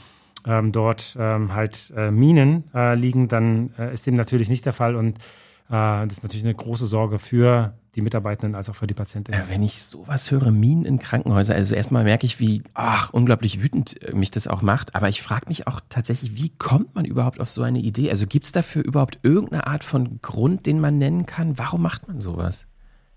ähm, 0.46 0.72
dort 0.72 1.16
ähm, 1.18 1.54
halt 1.54 1.92
äh, 1.96 2.10
Minen 2.10 2.64
äh, 2.74 2.94
liegen, 2.94 3.28
dann 3.28 3.70
äh, 3.78 3.92
ist 3.92 4.06
dem 4.06 4.14
natürlich 4.14 4.48
nicht 4.48 4.64
der 4.64 4.72
Fall 4.72 4.94
und 4.94 5.18
das 5.66 6.12
ist 6.12 6.22
natürlich 6.22 6.44
eine 6.44 6.54
große 6.54 6.84
Sorge 6.84 7.18
für 7.18 7.72
die 7.94 8.02
Mitarbeitenden 8.02 8.54
als 8.54 8.68
auch 8.68 8.74
für 8.74 8.86
die 8.86 8.94
Patienten. 8.94 9.32
Ja, 9.32 9.48
wenn 9.48 9.62
ich 9.62 9.82
sowas 9.82 10.30
höre, 10.30 10.50
Minen 10.50 10.84
in 10.84 10.98
Krankenhäusern, 10.98 11.56
also 11.56 11.74
erstmal 11.74 12.04
merke 12.04 12.26
ich, 12.26 12.40
wie 12.40 12.62
ach, 12.74 13.12
unglaublich 13.12 13.62
wütend 13.62 14.02
äh, 14.02 14.14
mich 14.14 14.30
das 14.30 14.46
auch 14.46 14.62
macht. 14.62 14.94
Aber 14.94 15.08
ich 15.08 15.22
frage 15.22 15.46
mich 15.48 15.66
auch 15.66 15.80
tatsächlich, 15.88 16.36
wie 16.36 16.50
kommt 16.50 16.94
man 16.94 17.04
überhaupt 17.04 17.40
auf 17.40 17.48
so 17.48 17.62
eine 17.62 17.78
Idee? 17.78 18.10
Also 18.10 18.26
gibt 18.26 18.46
es 18.46 18.52
dafür 18.52 18.84
überhaupt 18.84 19.18
irgendeine 19.22 19.66
Art 19.66 19.84
von 19.84 20.20
Grund, 20.20 20.66
den 20.66 20.80
man 20.80 20.98
nennen 20.98 21.26
kann? 21.26 21.58
Warum 21.58 21.82
macht 21.82 22.08
man 22.08 22.20
sowas? 22.20 22.66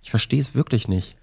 Ich 0.01 0.09
verstehe 0.09 0.39
es 0.39 0.55
wirklich 0.55 0.87
nicht. 0.87 1.17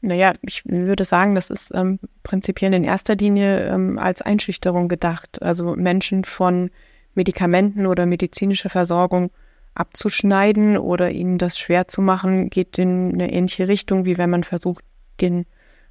Naja, 0.00 0.34
ich 0.42 0.62
würde 0.66 1.04
sagen, 1.04 1.34
das 1.34 1.50
ist 1.50 1.72
ähm, 1.74 1.98
prinzipiell 2.22 2.74
in 2.74 2.84
erster 2.84 3.16
Linie 3.16 3.66
ähm, 3.66 3.98
als 3.98 4.22
Einschüchterung 4.22 4.88
gedacht. 4.88 5.42
Also 5.42 5.74
Menschen 5.74 6.24
von 6.24 6.70
Medikamenten 7.14 7.86
oder 7.86 8.06
medizinischer 8.06 8.70
Versorgung 8.70 9.30
abzuschneiden 9.74 10.78
oder 10.78 11.10
ihnen 11.10 11.38
das 11.38 11.58
schwer 11.58 11.88
zu 11.88 12.02
machen, 12.02 12.50
geht 12.50 12.78
in 12.78 13.14
eine 13.14 13.32
ähnliche 13.32 13.68
Richtung, 13.68 14.04
wie 14.04 14.18
wenn 14.18 14.30
man 14.30 14.44
versucht, 14.44 14.84
den 15.20 15.46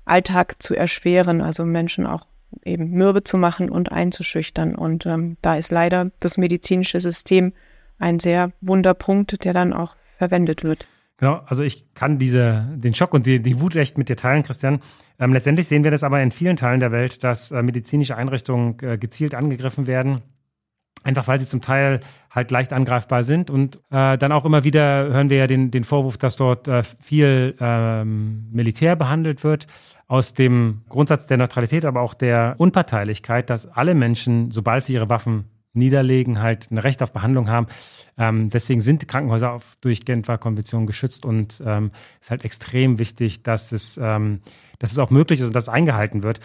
Alltag 0.06 0.62
zu 0.62 0.76
erschweren, 0.76 1.41
also 1.41 1.65
Menschen 1.65 2.06
auch 2.06 2.28
eben 2.63 2.91
mürbe 2.91 3.24
zu 3.24 3.38
machen 3.38 3.70
und 3.70 3.91
einzuschüchtern. 3.91 4.76
Und 4.76 5.06
ähm, 5.06 5.38
da 5.41 5.56
ist 5.56 5.72
leider 5.72 6.12
das 6.20 6.38
medizinische 6.38 7.00
System 7.00 7.54
ein 8.00 8.20
sehr 8.20 8.52
wunder 8.62 8.94
Punkt, 8.94 9.44
der 9.44 9.54
dann 9.54 9.74
auch 9.74 9.96
verwendet 10.18 10.63
wird. 10.63 10.88
Genau, 11.17 11.41
also 11.45 11.63
ich 11.63 11.93
kann 11.93 12.17
diese, 12.17 12.67
den 12.75 12.93
Schock 12.93 13.13
und 13.13 13.25
die, 13.25 13.41
die 13.41 13.62
Wut 13.62 13.75
echt 13.78 13.97
mit 13.97 14.10
dir 14.10 14.17
teilen, 14.17 14.43
Christian. 14.43 14.80
Ähm, 15.17 15.32
letztendlich 15.32 15.67
sehen 15.67 15.84
wir 15.84 15.91
das 15.91 16.04
aber 16.04 16.21
in 16.21 16.32
vielen 16.32 16.58
Teilen 16.58 16.82
der 16.82 16.91
Welt, 16.91 17.23
dass 17.23 17.51
äh, 17.51 17.62
medizinische 17.62 18.17
Einrichtungen 18.17 18.78
äh, 18.82 18.97
gezielt 18.97 19.34
angegriffen 19.34 19.88
werden 19.88 20.23
Einfach 21.06 21.28
weil 21.28 21.39
sie 21.39 21.45
zum 21.45 21.62
Teil 21.62 21.99
halt 22.32 22.49
leicht 22.49 22.73
angreifbar 22.73 23.23
sind. 23.23 23.51
Und 23.51 23.78
äh, 23.91 24.17
dann 24.17 24.32
auch 24.32 24.43
immer 24.43 24.63
wieder 24.63 25.08
hören 25.13 25.30
wir 25.30 25.38
ja 25.38 25.45
den, 25.45 25.69
den 25.69 25.84
Vorwurf, 25.84 26.17
dass 26.17 26.36
dort 26.36 26.67
äh, 26.67 26.82
viel 26.82 27.56
ähm, 27.60 28.49
Militär 28.51 28.95
behandelt 28.95 29.43
wird. 29.43 29.67
Aus 30.08 30.34
dem 30.34 30.82
Grundsatz 30.89 31.28
der 31.28 31.38
Neutralität, 31.38 31.86
aber 31.86 32.01
auch 32.01 32.15
der 32.15 32.56
Unparteilichkeit, 32.58 33.51
dass 33.51 33.67
alle 33.67 33.93
Menschen, 33.93 34.49
sobald 34.49 34.84
sie 34.84 34.93
ihre 34.93 35.08
Waffen 35.08 35.45
niederlegen, 35.76 36.42
halt 36.42 36.72
ein 36.72 36.78
Recht 36.78 37.02
auf 37.02 37.14
Behandlung 37.14 37.50
haben. 37.50 37.68
Ähm, 38.18 38.50
deswegen 38.50 38.82
sind 38.82 39.08
Krankenhäuser 39.08 39.52
auf, 39.52 39.78
durch 39.82 40.06
Genfer 40.06 40.38
Konvention 40.38 40.86
geschützt 40.86 41.26
und 41.26 41.62
ähm, 41.66 41.92
ist 42.22 42.32
halt 42.32 42.46
extrem 42.46 42.98
wichtig, 42.98 43.44
dass 43.44 43.72
es, 43.72 44.00
ähm, 44.02 44.42
dass 44.80 44.92
es 44.92 45.00
auch 45.00 45.10
möglich 45.10 45.40
ist 45.42 45.48
und 45.48 45.56
dass 45.56 45.64
es 45.64 45.70
eingehalten 45.70 46.24
wird. 46.24 46.40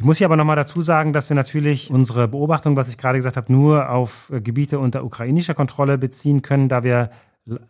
Ich 0.00 0.04
muss 0.04 0.16
hier 0.16 0.26
aber 0.26 0.36
nochmal 0.36 0.56
dazu 0.56 0.80
sagen, 0.80 1.12
dass 1.12 1.28
wir 1.28 1.34
natürlich 1.34 1.90
unsere 1.90 2.26
Beobachtung, 2.26 2.74
was 2.74 2.88
ich 2.88 2.96
gerade 2.96 3.18
gesagt 3.18 3.36
habe, 3.36 3.52
nur 3.52 3.90
auf 3.90 4.30
äh, 4.32 4.40
Gebiete 4.40 4.78
unter 4.78 5.04
ukrainischer 5.04 5.52
Kontrolle 5.52 5.98
beziehen 5.98 6.40
können, 6.40 6.70
da 6.70 6.82
wir 6.82 7.10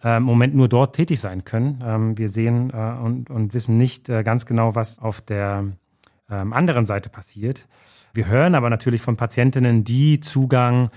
äh, 0.04 0.18
im 0.18 0.22
Moment 0.22 0.54
nur 0.54 0.68
dort 0.68 0.94
tätig 0.94 1.18
sein 1.18 1.44
können. 1.44 1.82
Ähm, 1.84 2.18
wir 2.18 2.28
sehen 2.28 2.70
äh, 2.70 3.30
und, 3.32 3.52
wissen 3.52 3.76
nicht 3.76 4.06
ganz 4.06 4.46
genau, 4.46 4.76
was 4.76 5.00
auf 5.00 5.20
der 5.20 5.72
ähm, 6.30 6.52
anderen 6.52 6.86
Seite 6.86 7.10
passiert. 7.10 7.66
Wir 8.14 8.26
hören 8.26 8.54
aber 8.54 8.70
natürlich 8.70 9.02
von 9.02 9.16
Patientinnen, 9.16 9.84
die 9.84 10.20
Zugang 10.20 10.90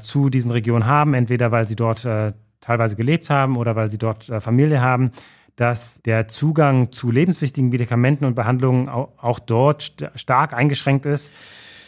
zu 0.00 0.30
diesen 0.30 0.50
Regionen 0.50 0.86
haben, 0.86 1.14
entweder 1.14 1.52
weil 1.52 1.68
sie 1.68 1.76
dort 1.76 2.06
teilweise 2.60 2.96
gelebt 2.96 3.28
haben 3.28 3.56
oder 3.56 3.76
weil 3.76 3.90
sie 3.90 3.98
dort 3.98 4.24
Familie 4.40 4.80
haben, 4.80 5.10
dass 5.56 6.02
der 6.02 6.28
Zugang 6.28 6.90
zu 6.92 7.10
lebenswichtigen 7.10 7.68
Medikamenten 7.68 8.24
und 8.24 8.34
Behandlungen 8.34 8.88
auch, 8.88 9.38
dort 9.38 9.82
st 9.82 10.10
stark 10.16 10.54
eingeschränkt 10.54 11.06
ist. 11.06 11.30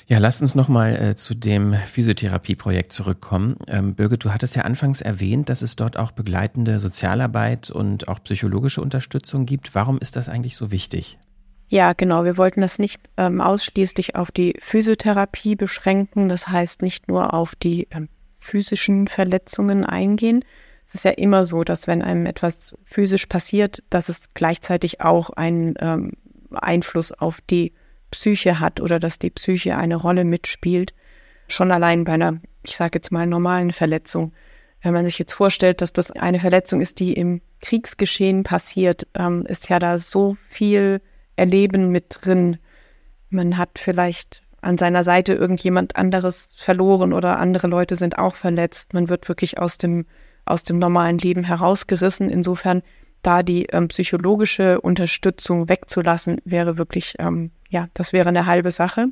Ja, 0.09 0.19
lass 0.19 0.41
uns 0.41 0.55
nochmal 0.55 0.95
äh, 0.95 1.17
zu 1.17 1.35
dem 1.35 1.75
Physiotherapieprojekt 1.75 2.93
zurückkommen. 2.93 3.57
Ähm, 3.67 3.97
Birgit, 3.97 4.25
du 4.25 4.33
hattest 4.33 4.55
ja 4.55 4.62
anfangs 4.62 5.01
erwähnt, 5.01 5.49
dass 5.49 5.62
es 5.62 5.75
dort 5.75 5.97
auch 5.97 6.12
begleitende 6.12 6.79
Sozialarbeit 6.79 7.71
und 7.73 8.07
auch 8.07 8.23
psychologische 8.23 8.81
Unterstützung 8.81 9.47
gibt. 9.47 9.75
Warum 9.75 9.99
ist 9.99 10.15
das 10.15 10.29
eigentlich 10.29 10.57
so 10.57 10.71
wichtig? 10.71 11.19
Ja, 11.68 11.92
genau. 11.92 12.24
Wir 12.24 12.38
wollten 12.38 12.61
das 12.61 12.79
nicht 12.79 13.11
ähm, 13.16 13.40
ausschließlich 13.40 14.14
auf 14.14 14.31
die 14.31 14.55
Physiotherapie 14.61 15.57
beschränken. 15.57 16.29
Das 16.29 16.48
heißt 16.48 16.83
nicht 16.83 17.09
nur 17.09 17.35
auf 17.35 17.55
die 17.57 17.88
ähm, 17.90 18.09
physischen 18.33 19.09
Verletzungen 19.09 19.85
eingehen, 19.85 20.44
es 20.87 20.94
ist 20.94 21.05
ja 21.05 21.11
immer 21.11 21.44
so, 21.44 21.64
dass 21.64 21.87
wenn 21.87 22.02
einem 22.02 22.26
etwas 22.26 22.76
physisch 22.85 23.26
passiert, 23.26 23.83
dass 23.90 24.09
es 24.09 24.33
gleichzeitig 24.35 25.00
auch 25.00 25.31
einen 25.31 25.74
ähm, 25.81 26.12
Einfluss 26.52 27.12
auf 27.12 27.40
die 27.50 27.72
Psyche 28.12 28.61
hat 28.61 28.81
oder 28.81 29.00
dass 29.00 29.18
die 29.18 29.31
Psyche 29.31 29.76
eine 29.76 29.96
Rolle 29.96 30.24
mitspielt. 30.24 30.94
Schon 31.48 31.72
allein 31.72 32.05
bei 32.05 32.12
einer, 32.12 32.40
ich 32.64 32.76
sage 32.76 32.98
jetzt 32.98 33.11
mal, 33.11 33.26
normalen 33.26 33.72
Verletzung. 33.72 34.33
Wenn 34.81 34.94
man 34.94 35.05
sich 35.05 35.18
jetzt 35.18 35.33
vorstellt, 35.33 35.81
dass 35.81 35.92
das 35.92 36.12
eine 36.12 36.38
Verletzung 36.38 36.81
ist, 36.81 37.00
die 37.00 37.14
im 37.14 37.40
Kriegsgeschehen 37.61 38.44
passiert, 38.44 39.09
ähm, 39.14 39.44
ist 39.46 39.68
ja 39.68 39.81
da 39.81 39.98
so 39.98 40.35
viel 40.35 41.00
Erleben 41.37 41.90
mit 41.90 42.18
drin. 42.20 42.59
Man 43.31 43.59
hat 43.59 43.79
vielleicht 43.79 44.42
an 44.61 44.79
seiner 44.79 45.05
Seite 45.05 45.35
irgendjemand 45.35 45.96
anderes 45.96 46.55
verloren 46.57 47.12
oder 47.12 47.38
andere 47.38 47.66
Leute 47.68 47.94
sind 47.96 48.18
auch 48.18 48.35
verletzt. 48.35 48.94
Man 48.94 49.09
wird 49.09 49.29
wirklich 49.29 49.59
aus 49.59 49.79
dem 49.79 50.07
aus 50.46 50.62
dem 50.62 50.79
normalen 50.79 51.18
Leben 51.18 51.44
herausgerissen. 51.44 52.31
Insofern 52.31 52.83
da 53.22 53.42
die 53.42 53.66
ähm, 53.72 53.88
psychologische 53.88 54.81
Unterstützung 54.81 55.68
wegzulassen, 55.68 56.40
wäre 56.44 56.79
wirklich, 56.79 57.14
ähm, 57.18 57.51
ja, 57.68 57.88
das 57.94 58.12
wäre 58.12 58.29
eine 58.29 58.46
halbe 58.46 58.70
Sache. 58.70 59.09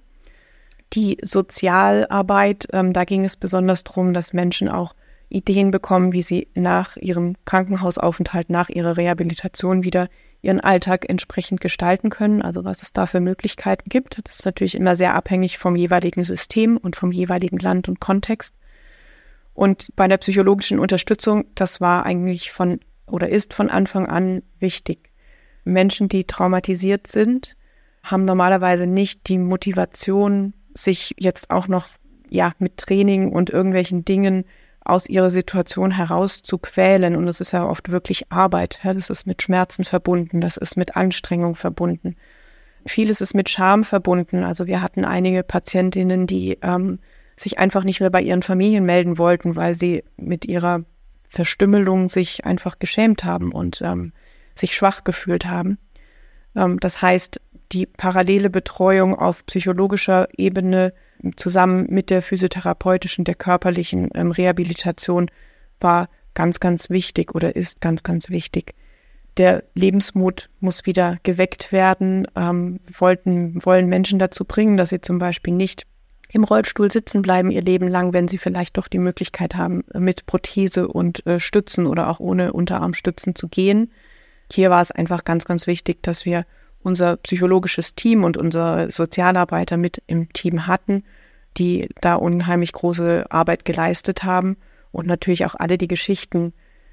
Die 0.92 1.18
Sozialarbeit, 1.22 2.68
ähm, 2.72 2.92
da 2.92 3.04
ging 3.04 3.24
es 3.24 3.36
besonders 3.36 3.82
darum, 3.82 4.14
dass 4.14 4.32
Menschen 4.32 4.68
auch 4.68 4.94
Ideen 5.34 5.70
bekommen, 5.70 6.12
wie 6.12 6.22
sie 6.22 6.48
nach 6.54 6.96
ihrem 6.96 7.34
Krankenhausaufenthalt, 7.44 8.50
nach 8.50 8.68
ihrer 8.68 8.96
Rehabilitation 8.96 9.84
wieder 9.84 10.08
ihren 10.42 10.60
Alltag 10.60 11.08
entsprechend 11.08 11.60
gestalten 11.60 12.10
können, 12.10 12.42
also 12.42 12.64
was 12.64 12.82
es 12.82 12.92
da 12.92 13.06
für 13.06 13.20
Möglichkeiten 13.20 13.88
gibt. 13.88 14.20
Das 14.24 14.36
ist 14.36 14.44
natürlich 14.44 14.74
immer 14.74 14.94
sehr 14.94 15.14
abhängig 15.14 15.58
vom 15.58 15.74
jeweiligen 15.74 16.24
System 16.24 16.76
und 16.76 16.96
vom 16.96 17.10
jeweiligen 17.12 17.58
Land 17.58 17.88
und 17.88 18.00
Kontext. 18.00 18.54
Und 19.54 19.88
bei 19.96 20.06
der 20.06 20.18
psychologischen 20.18 20.78
Unterstützung, 20.78 21.44
das 21.54 21.80
war 21.80 22.06
eigentlich 22.06 22.52
von 22.52 22.80
oder 23.06 23.28
ist 23.28 23.54
von 23.54 23.70
Anfang 23.70 24.06
an 24.06 24.42
wichtig. 24.58 25.10
Menschen, 25.64 26.08
die 26.08 26.24
traumatisiert 26.24 27.06
sind, 27.06 27.56
haben 28.02 28.24
normalerweise 28.24 28.86
nicht 28.86 29.28
die 29.28 29.38
Motivation, 29.38 30.52
sich 30.74 31.14
jetzt 31.18 31.50
auch 31.50 31.68
noch 31.68 31.88
ja 32.28 32.52
mit 32.58 32.76
Training 32.76 33.32
und 33.32 33.50
irgendwelchen 33.50 34.04
Dingen 34.04 34.44
aus 34.84 35.08
ihrer 35.08 35.30
Situation 35.30 35.90
heraus 35.90 36.42
zu 36.42 36.58
quälen. 36.58 37.16
Und 37.16 37.26
es 37.26 37.40
ist 37.40 37.52
ja 37.52 37.66
oft 37.66 37.90
wirklich 37.90 38.30
Arbeit. 38.30 38.80
Ja, 38.82 38.92
das 38.92 39.10
ist 39.10 39.26
mit 39.26 39.42
Schmerzen 39.42 39.84
verbunden, 39.84 40.40
das 40.40 40.56
ist 40.56 40.76
mit 40.76 40.96
Anstrengung 40.96 41.54
verbunden. 41.54 42.16
Vieles 42.86 43.22
ist 43.22 43.34
mit 43.34 43.48
Scham 43.48 43.82
verbunden. 43.82 44.44
Also 44.44 44.66
wir 44.66 44.82
hatten 44.82 45.06
einige 45.06 45.42
Patientinnen, 45.42 46.26
die 46.26 46.58
ähm, 46.60 46.98
sich 47.36 47.58
einfach 47.58 47.82
nicht 47.82 48.00
mehr 48.00 48.10
bei 48.10 48.20
ihren 48.20 48.42
Familien 48.42 48.84
melden 48.84 49.16
wollten, 49.16 49.56
weil 49.56 49.74
sie 49.74 50.04
mit 50.18 50.44
ihrer 50.44 50.84
Verstümmelung 51.28 52.08
sich 52.08 52.44
einfach 52.44 52.78
geschämt 52.78 53.24
haben 53.24 53.52
und 53.52 53.80
ähm, 53.82 54.12
sich 54.54 54.74
schwach 54.74 55.02
gefühlt 55.04 55.46
haben. 55.46 55.78
Ähm, 56.54 56.78
das 56.78 57.00
heißt, 57.00 57.40
die 57.72 57.86
parallele 57.86 58.50
Betreuung 58.50 59.18
auf 59.18 59.46
psychologischer 59.46 60.28
Ebene 60.36 60.92
zusammen 61.36 61.86
mit 61.88 62.10
der 62.10 62.22
physiotherapeutischen, 62.22 63.24
der 63.24 63.34
körperlichen 63.34 64.10
ähm, 64.14 64.30
Rehabilitation 64.30 65.30
war 65.80 66.08
ganz, 66.34 66.60
ganz 66.60 66.90
wichtig 66.90 67.34
oder 67.34 67.56
ist 67.56 67.80
ganz, 67.80 68.02
ganz 68.02 68.30
wichtig. 68.30 68.74
Der 69.36 69.64
Lebensmut 69.74 70.48
muss 70.60 70.86
wieder 70.86 71.16
geweckt 71.22 71.72
werden. 71.72 72.28
Ähm, 72.36 72.80
wollten, 72.98 73.64
wollen 73.64 73.88
Menschen 73.88 74.18
dazu 74.18 74.44
bringen, 74.44 74.76
dass 74.76 74.90
sie 74.90 75.00
zum 75.00 75.18
Beispiel 75.18 75.54
nicht 75.54 75.86
im 76.34 76.44
Rollstuhl 76.44 76.90
sitzen 76.90 77.22
bleiben 77.22 77.50
ihr 77.50 77.62
Leben 77.62 77.88
lang, 77.88 78.12
wenn 78.12 78.26
sie 78.26 78.38
vielleicht 78.38 78.76
doch 78.76 78.88
die 78.88 78.98
Möglichkeit 78.98 79.54
haben, 79.54 79.84
mit 79.94 80.26
Prothese 80.26 80.88
und 80.88 81.24
äh, 81.26 81.38
Stützen 81.38 81.86
oder 81.86 82.08
auch 82.08 82.18
ohne 82.18 82.52
Unterarmstützen 82.52 83.36
zu 83.36 83.48
gehen. 83.48 83.92
Hier 84.52 84.70
war 84.70 84.82
es 84.82 84.90
einfach 84.90 85.24
ganz, 85.24 85.44
ganz 85.44 85.66
wichtig, 85.66 86.02
dass 86.02 86.24
wir 86.24 86.44
unser 86.84 87.16
psychologisches 87.16 87.94
Team 87.94 88.24
und 88.24 88.36
unser 88.36 88.90
Sozialarbeiter 88.90 89.76
mit 89.76 90.02
im 90.06 90.32
Team 90.32 90.66
hatten, 90.66 91.04
die 91.56 91.88
da 92.00 92.14
unheimlich 92.14 92.72
große 92.72 93.26
Arbeit 93.30 93.64
geleistet 93.64 94.24
haben 94.24 94.56
und 94.92 95.06
natürlich 95.06 95.46
auch 95.46 95.54
alle 95.54 95.78
die 95.78 95.88
Geschichten 95.88 96.52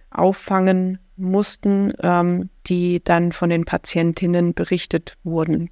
auffangen 0.10 1.00
mussten, 1.16 1.94
ähm, 2.02 2.50
die 2.68 3.04
dann 3.04 3.32
von 3.32 3.50
den 3.50 3.66
Patientinnen 3.66 4.54
berichtet 4.54 5.18
wurden. 5.24 5.70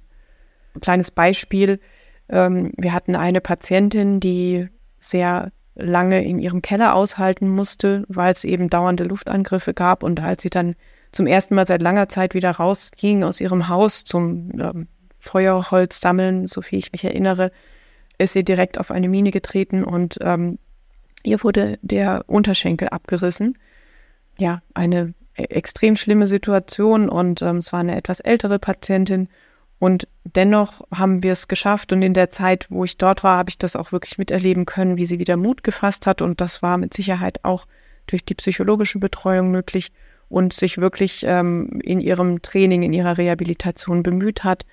Ein 0.74 0.80
kleines 0.80 1.10
Beispiel, 1.10 1.80
ähm, 2.28 2.72
wir 2.76 2.92
hatten 2.92 3.16
eine 3.16 3.40
Patientin, 3.40 4.20
die 4.20 4.68
sehr 4.98 5.52
lange 5.74 6.24
in 6.24 6.38
ihrem 6.38 6.62
Keller 6.62 6.94
aushalten 6.94 7.48
musste, 7.48 8.04
weil 8.08 8.32
es 8.32 8.44
eben 8.44 8.70
dauernde 8.70 9.04
Luftangriffe 9.04 9.74
gab. 9.74 10.02
Und 10.02 10.20
als 10.20 10.42
sie 10.42 10.50
dann 10.50 10.74
zum 11.12 11.26
ersten 11.26 11.54
Mal 11.54 11.66
seit 11.66 11.82
langer 11.82 12.08
Zeit 12.08 12.34
wieder 12.34 12.52
rausging 12.52 13.24
aus 13.24 13.40
ihrem 13.40 13.68
Haus 13.68 14.04
zum 14.04 14.50
ähm, 14.60 14.88
Feuerholz 15.18 16.00
sammeln, 16.00 16.46
so 16.46 16.62
viel 16.62 16.78
ich 16.78 16.92
mich 16.92 17.04
erinnere, 17.04 17.50
ist 18.18 18.32
sie 18.32 18.44
direkt 18.44 18.78
auf 18.78 18.90
eine 18.90 19.08
Mine 19.08 19.30
getreten 19.30 19.84
und 19.84 20.18
ähm, 20.20 20.58
ihr 21.22 21.42
wurde 21.42 21.78
der 21.82 22.24
Unterschenkel 22.26 22.88
abgerissen. 22.88 23.58
ja 24.38 24.62
eine 24.74 25.14
e-, 25.36 25.44
extrem 25.44 25.96
schlimme 25.96 26.26
Situation 26.26 27.08
und 27.08 27.42
ähm, 27.42 27.56
es 27.58 27.72
war 27.72 27.80
eine 27.80 27.96
etwas 27.96 28.20
ältere 28.20 28.58
Patientin 28.58 29.28
und 29.78 30.06
dennoch 30.24 30.82
haben 30.94 31.22
wir 31.22 31.32
es 31.32 31.48
geschafft 31.48 31.92
und 31.92 32.02
in 32.02 32.14
der 32.14 32.30
Zeit, 32.30 32.66
wo 32.70 32.84
ich 32.84 32.98
dort 32.98 33.24
war, 33.24 33.38
habe 33.38 33.50
ich 33.50 33.58
das 33.58 33.76
auch 33.76 33.92
wirklich 33.92 34.18
miterleben 34.18 34.66
können, 34.66 34.96
wie 34.96 35.06
sie 35.06 35.18
wieder 35.18 35.36
Mut 35.36 35.64
gefasst 35.64 36.06
hat 36.06 36.22
und 36.22 36.40
das 36.40 36.62
war 36.62 36.78
mit 36.78 36.94
Sicherheit 36.94 37.44
auch 37.44 37.66
durch 38.06 38.24
die 38.24 38.34
psychologische 38.34 38.98
Betreuung 38.98 39.50
möglich 39.50 39.92
und 40.30 40.54
sich 40.54 40.78
wirklich 40.78 41.24
ähm, 41.26 41.80
in 41.82 42.00
ihrem 42.00 42.40
Training, 42.40 42.82
in 42.82 42.94
ihrer 42.94 43.18
Rehabilitation 43.18 44.02
bemüht 44.02 44.44
hat. 44.44 44.64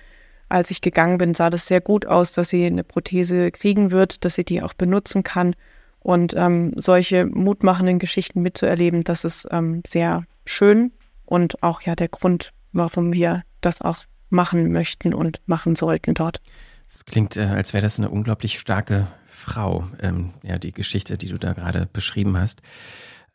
Als 0.48 0.70
ich 0.70 0.80
gegangen 0.80 1.18
bin, 1.18 1.34
sah 1.34 1.50
das 1.50 1.66
sehr 1.66 1.82
gut 1.82 2.06
aus, 2.06 2.32
dass 2.32 2.48
sie 2.48 2.64
eine 2.64 2.84
Prothese 2.84 3.50
kriegen 3.50 3.90
wird, 3.90 4.24
dass 4.24 4.36
sie 4.36 4.44
die 4.44 4.62
auch 4.62 4.72
benutzen 4.72 5.22
kann. 5.24 5.54
Und 6.00 6.34
ähm, 6.36 6.72
solche 6.76 7.26
mutmachenden 7.26 7.98
Geschichten 7.98 8.40
mitzuerleben, 8.40 9.04
das 9.04 9.24
ist 9.24 9.48
ähm, 9.50 9.82
sehr 9.86 10.24
schön 10.46 10.92
und 11.26 11.62
auch 11.62 11.82
ja 11.82 11.96
der 11.96 12.08
Grund, 12.08 12.52
warum 12.72 13.12
wir 13.12 13.42
das 13.60 13.82
auch 13.82 13.98
machen 14.30 14.72
möchten 14.72 15.12
und 15.12 15.42
machen 15.46 15.74
sollten 15.74 16.14
dort. 16.14 16.40
Es 16.88 17.04
klingt, 17.04 17.36
äh, 17.36 17.42
als 17.42 17.74
wäre 17.74 17.82
das 17.82 17.98
eine 17.98 18.08
unglaublich 18.08 18.58
starke 18.58 19.08
Frau, 19.26 19.84
ähm, 20.00 20.30
ja, 20.42 20.58
die 20.58 20.72
Geschichte, 20.72 21.18
die 21.18 21.28
du 21.28 21.36
da 21.36 21.52
gerade 21.52 21.88
beschrieben 21.92 22.38
hast. 22.38 22.62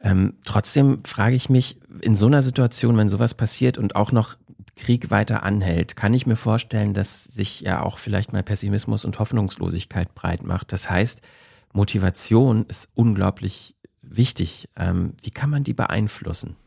Ähm, 0.03 0.35
trotzdem 0.43 1.03
frage 1.05 1.35
ich 1.35 1.49
mich, 1.49 1.79
in 2.01 2.15
so 2.15 2.27
einer 2.27 2.41
Situation, 2.41 2.97
wenn 2.97 3.09
sowas 3.09 3.33
passiert 3.33 3.77
und 3.77 3.95
auch 3.95 4.11
noch 4.11 4.35
Krieg 4.75 5.11
weiter 5.11 5.43
anhält, 5.43 5.95
kann 5.95 6.13
ich 6.13 6.27
mir 6.27 6.35
vorstellen, 6.35 6.93
dass 6.93 7.23
sich 7.23 7.61
ja 7.61 7.81
auch 7.81 7.97
vielleicht 7.97 8.33
mal 8.33 8.43
Pessimismus 8.43 9.05
und 9.05 9.17
Hoffnungslosigkeit 9.19 10.13
breit 10.13 10.43
macht. 10.43 10.73
Das 10.73 10.89
heißt, 10.89 11.21
Motivation 11.71 12.65
ist 12.67 12.89
unglaublich 12.95 13.75
wichtig. 14.01 14.69
Ähm, 14.77 15.13
wie 15.21 15.31
kann 15.31 15.49
man 15.49 15.63
die 15.63 15.73
beeinflussen? 15.73 16.57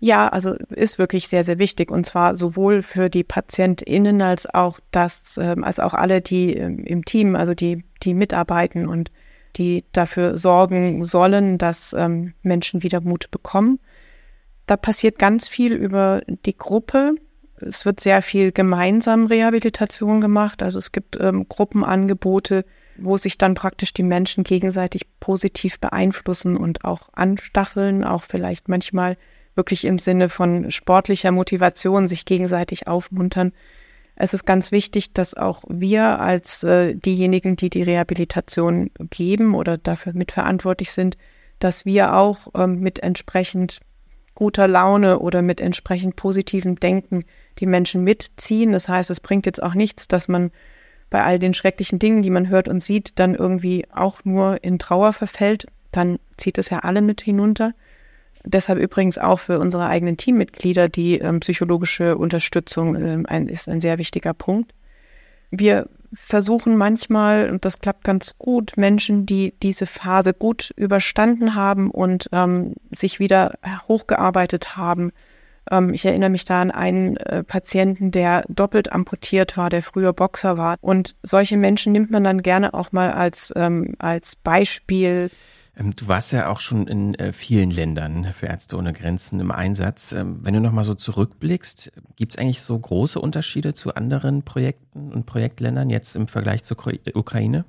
Ja, 0.00 0.28
also 0.28 0.54
ist 0.70 0.98
wirklich 0.98 1.28
sehr, 1.28 1.44
sehr 1.44 1.58
wichtig 1.58 1.90
und 1.90 2.04
zwar 2.04 2.34
sowohl 2.36 2.82
für 2.82 3.08
die 3.08 3.22
PatientInnen 3.22 4.20
als 4.20 4.52
auch 4.52 4.80
das, 4.90 5.38
ähm, 5.40 5.62
als 5.62 5.78
auch 5.78 5.94
alle, 5.94 6.20
die 6.20 6.54
ähm, 6.54 6.80
im 6.84 7.04
Team, 7.04 7.36
also 7.36 7.54
die, 7.54 7.84
die 8.02 8.14
mitarbeiten 8.14 8.88
und 8.88 9.12
die 9.56 9.84
dafür 9.92 10.36
sorgen 10.36 11.02
sollen, 11.04 11.58
dass 11.58 11.92
ähm, 11.92 12.34
Menschen 12.42 12.82
wieder 12.82 13.00
Mut 13.00 13.30
bekommen. 13.30 13.78
Da 14.66 14.76
passiert 14.76 15.18
ganz 15.18 15.48
viel 15.48 15.72
über 15.72 16.22
die 16.26 16.56
Gruppe. 16.56 17.14
Es 17.56 17.84
wird 17.84 18.00
sehr 18.00 18.22
viel 18.22 18.52
gemeinsam 18.52 19.26
Rehabilitation 19.26 20.20
gemacht. 20.20 20.62
Also 20.62 20.78
es 20.78 20.92
gibt 20.92 21.18
ähm, 21.20 21.46
Gruppenangebote, 21.48 22.64
wo 22.96 23.16
sich 23.16 23.38
dann 23.38 23.54
praktisch 23.54 23.92
die 23.92 24.02
Menschen 24.02 24.44
gegenseitig 24.44 25.02
positiv 25.20 25.78
beeinflussen 25.80 26.56
und 26.56 26.84
auch 26.84 27.08
anstacheln, 27.12 28.04
auch 28.04 28.24
vielleicht 28.24 28.68
manchmal 28.68 29.16
wirklich 29.54 29.84
im 29.84 29.98
Sinne 29.98 30.28
von 30.28 30.70
sportlicher 30.70 31.30
Motivation 31.30 32.08
sich 32.08 32.24
gegenseitig 32.24 32.86
aufmuntern. 32.86 33.52
Es 34.14 34.34
ist 34.34 34.44
ganz 34.44 34.72
wichtig, 34.72 35.12
dass 35.12 35.34
auch 35.34 35.64
wir 35.68 36.20
als 36.20 36.62
äh, 36.62 36.94
diejenigen, 36.94 37.56
die 37.56 37.70
die 37.70 37.82
Rehabilitation 37.82 38.90
geben 39.10 39.54
oder 39.54 39.78
dafür 39.78 40.12
mitverantwortlich 40.12 40.92
sind, 40.92 41.16
dass 41.58 41.84
wir 41.84 42.14
auch 42.14 42.48
ähm, 42.54 42.80
mit 42.80 43.02
entsprechend 43.02 43.80
guter 44.34 44.68
Laune 44.68 45.18
oder 45.18 45.42
mit 45.42 45.60
entsprechend 45.60 46.16
positivem 46.16 46.78
Denken 46.78 47.24
die 47.58 47.66
Menschen 47.66 48.02
mitziehen. 48.04 48.72
Das 48.72 48.88
heißt, 48.88 49.10
es 49.10 49.20
bringt 49.20 49.46
jetzt 49.46 49.62
auch 49.62 49.74
nichts, 49.74 50.08
dass 50.08 50.28
man 50.28 50.50
bei 51.10 51.22
all 51.22 51.38
den 51.38 51.54
schrecklichen 51.54 51.98
Dingen, 51.98 52.22
die 52.22 52.30
man 52.30 52.48
hört 52.48 52.68
und 52.68 52.82
sieht, 52.82 53.18
dann 53.18 53.34
irgendwie 53.34 53.86
auch 53.92 54.24
nur 54.24 54.64
in 54.64 54.78
Trauer 54.78 55.12
verfällt. 55.12 55.66
Dann 55.90 56.18
zieht 56.38 56.58
es 56.58 56.70
ja 56.70 56.80
alle 56.80 57.02
mit 57.02 57.20
hinunter. 57.20 57.74
Deshalb 58.44 58.78
übrigens 58.78 59.18
auch 59.18 59.38
für 59.40 59.58
unsere 59.58 59.86
eigenen 59.86 60.16
Teammitglieder 60.16 60.88
die 60.88 61.18
ähm, 61.18 61.40
psychologische 61.40 62.16
Unterstützung 62.16 62.96
ähm, 62.96 63.26
ein, 63.26 63.48
ist 63.48 63.68
ein 63.68 63.80
sehr 63.80 63.98
wichtiger 63.98 64.34
Punkt. 64.34 64.72
Wir 65.50 65.88
versuchen 66.12 66.76
manchmal, 66.76 67.50
und 67.50 67.64
das 67.64 67.78
klappt 67.78 68.04
ganz 68.04 68.34
gut, 68.38 68.76
Menschen, 68.76 69.26
die 69.26 69.54
diese 69.62 69.86
Phase 69.86 70.34
gut 70.34 70.72
überstanden 70.76 71.54
haben 71.54 71.90
und 71.90 72.28
ähm, 72.32 72.74
sich 72.90 73.18
wieder 73.18 73.54
hochgearbeitet 73.88 74.76
haben. 74.76 75.12
Ähm, 75.70 75.94
ich 75.94 76.04
erinnere 76.04 76.30
mich 76.30 76.44
da 76.44 76.60
an 76.60 76.70
einen 76.70 77.16
äh, 77.18 77.42
Patienten, 77.44 78.10
der 78.10 78.44
doppelt 78.48 78.92
amputiert 78.92 79.56
war, 79.56 79.70
der 79.70 79.82
früher 79.82 80.12
Boxer 80.12 80.58
war. 80.58 80.76
Und 80.80 81.14
solche 81.22 81.56
Menschen 81.56 81.92
nimmt 81.92 82.10
man 82.10 82.24
dann 82.24 82.42
gerne 82.42 82.74
auch 82.74 82.92
mal 82.92 83.10
als, 83.10 83.52
ähm, 83.56 83.94
als 83.98 84.36
Beispiel 84.36 85.30
du 85.76 86.08
warst 86.08 86.32
ja 86.32 86.48
auch 86.48 86.60
schon 86.60 86.86
in 86.86 87.14
äh, 87.14 87.32
vielen 87.32 87.70
Ländern 87.70 88.24
für 88.32 88.46
Ärzte 88.46 88.76
ohne 88.76 88.92
Grenzen 88.92 89.40
im 89.40 89.50
Einsatz. 89.50 90.12
Ähm, 90.12 90.40
wenn 90.42 90.54
du 90.54 90.60
nochmal 90.60 90.84
so 90.84 90.94
zurückblickst, 90.94 91.92
gibt 92.16 92.34
es 92.34 92.38
eigentlich 92.38 92.60
so 92.60 92.78
große 92.78 93.18
Unterschiede 93.18 93.72
zu 93.72 93.94
anderen 93.94 94.42
Projekten 94.42 95.12
und 95.12 95.24
Projektländern 95.26 95.88
jetzt 95.90 96.14
im 96.14 96.28
Vergleich 96.28 96.64
zur 96.64 96.76
Ukraine? 97.14 97.64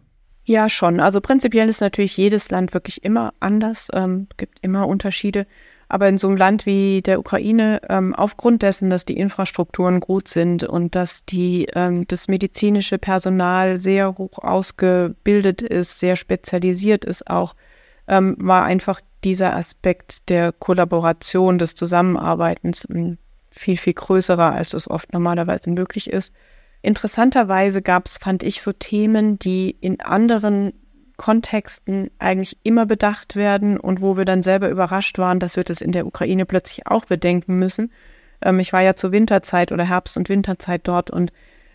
Ja, 0.46 0.68
schon. 0.68 1.00
Also 1.00 1.22
prinzipiell 1.22 1.70
ist 1.70 1.80
natürlich 1.80 2.18
jedes 2.18 2.52
Land 2.52 2.74
wirklich 2.74 3.04
immer 3.04 3.34
anders, 3.40 3.88
ähm, 3.94 4.28
gibt 4.36 4.60
immer 4.62 4.88
Unterschiede. 4.88 5.48
Aber 5.88 6.10
in 6.10 6.18
so 6.18 6.28
einem 6.28 6.38
Land 6.38 6.66
wie 6.66 7.02
der 7.02 7.20
Ukraine, 7.20 7.80
ähm, 7.88 8.16
aufgrund 8.16 8.62
dessen, 8.64 8.90
dass 8.90 9.06
die 9.06 9.16
Infrastrukturen 9.16 10.00
gut 10.00 10.28
sind 10.28 10.64
und 10.64 10.96
dass 10.96 11.24
die, 11.24 11.68
ähm, 11.74 12.08
das 12.08 12.28
medizinische 12.28 12.98
Personal 12.98 13.80
sehr 13.80 14.18
hoch 14.18 14.40
ausgebildet 14.40 15.62
ist, 15.62 16.00
sehr 16.00 16.16
spezialisiert 16.16 17.06
ist 17.06 17.30
auch, 17.30 17.56
ähm, 18.08 18.36
war 18.40 18.64
einfach 18.64 19.02
dieser 19.24 19.56
Aspekt 19.56 20.30
der 20.30 20.52
Kollaboration, 20.52 21.58
des 21.58 21.76
Zusammenarbeitens 21.76 22.86
ein 22.86 23.18
viel, 23.52 23.78
viel 23.78 23.94
größerer, 23.94 24.54
als 24.54 24.74
es 24.74 24.90
oft 24.90 25.14
normalerweise 25.14 25.70
möglich 25.70 26.10
ist. 26.10 26.34
Interessanterweise 26.82 27.82
gab 27.82 28.08
es, 28.08 28.18
fand 28.18 28.44
ich, 28.44 28.62
so 28.62 28.72
Themen, 28.74 29.40
die 29.40 29.72
in 29.80 30.02
anderen 30.02 30.74
Kontexten 31.18 32.10
eigentlich 32.20 32.58
immer 32.64 32.86
bedacht 32.86 33.36
werden 33.36 33.80
und 33.80 34.02
wo 34.02 34.18
wir 34.18 34.26
dann 34.26 34.44
selber 34.44 34.70
überrascht 34.70 35.18
waren, 35.20 35.40
dass 35.40 35.56
wir 35.56 35.64
das 35.64 35.82
in 35.82 35.92
der 35.92 36.06
Ukraine 36.08 36.46
plötzlich 36.46 36.88
auch 36.88 37.06
bedenken 37.06 37.58
müssen. 37.58 37.92
Ähm, 38.42 38.60
ich 38.60 38.74
war 38.74 38.82
ja 38.82 38.96
zur 38.96 39.12
Winterzeit 39.12 39.72
oder 39.72 39.86
Herbst- 39.86 40.18
und 40.18 40.30
Winterzeit 40.30 40.82
dort 40.84 41.12
und 41.12 41.32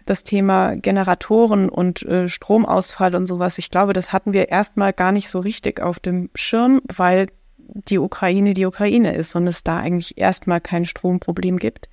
das 0.08 0.24
Thema 0.24 0.74
Generatoren 0.76 1.68
und 1.68 2.02
äh, 2.02 2.28
Stromausfall 2.28 3.14
und 3.14 3.26
sowas, 3.26 3.58
ich 3.58 3.70
glaube, 3.70 3.92
das 3.92 4.12
hatten 4.12 4.32
wir 4.32 4.48
erstmal 4.48 4.92
gar 4.92 5.12
nicht 5.12 5.28
so 5.28 5.38
richtig 5.38 5.80
auf 5.80 6.00
dem 6.00 6.30
Schirm, 6.34 6.80
weil 6.94 7.28
die 7.58 7.98
Ukraine 7.98 8.54
die 8.54 8.66
Ukraine 8.66 9.14
ist 9.14 9.34
und 9.34 9.46
es 9.46 9.62
da 9.62 9.78
eigentlich 9.78 10.16
erstmal 10.16 10.60
kein 10.60 10.86
Stromproblem 10.86 11.58
gibt. 11.58 11.88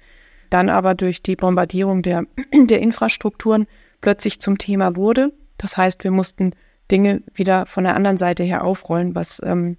Dann 0.50 0.70
aber 0.70 0.96
durch 0.96 1.22
die 1.22 1.36
Bombardierung 1.36 2.02
der, 2.02 2.24
der 2.54 2.80
Infrastrukturen 2.80 3.68
plötzlich 4.02 4.40
zum 4.40 4.58
Thema 4.58 4.96
wurde. 4.96 5.34
Das 5.58 5.76
heißt, 5.76 6.04
wir 6.04 6.12
mussten 6.12 6.52
Dinge 6.92 7.24
wieder 7.34 7.66
von 7.66 7.84
der 7.84 7.96
anderen 7.96 8.18
Seite 8.18 8.44
her 8.44 8.64
aufrollen, 8.64 9.16
was 9.16 9.42
ähm, 9.44 9.78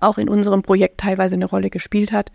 auch 0.00 0.18
in 0.18 0.28
unserem 0.28 0.62
Projekt 0.62 1.00
teilweise 1.00 1.34
eine 1.34 1.46
Rolle 1.46 1.70
gespielt 1.70 2.12
hat. 2.12 2.30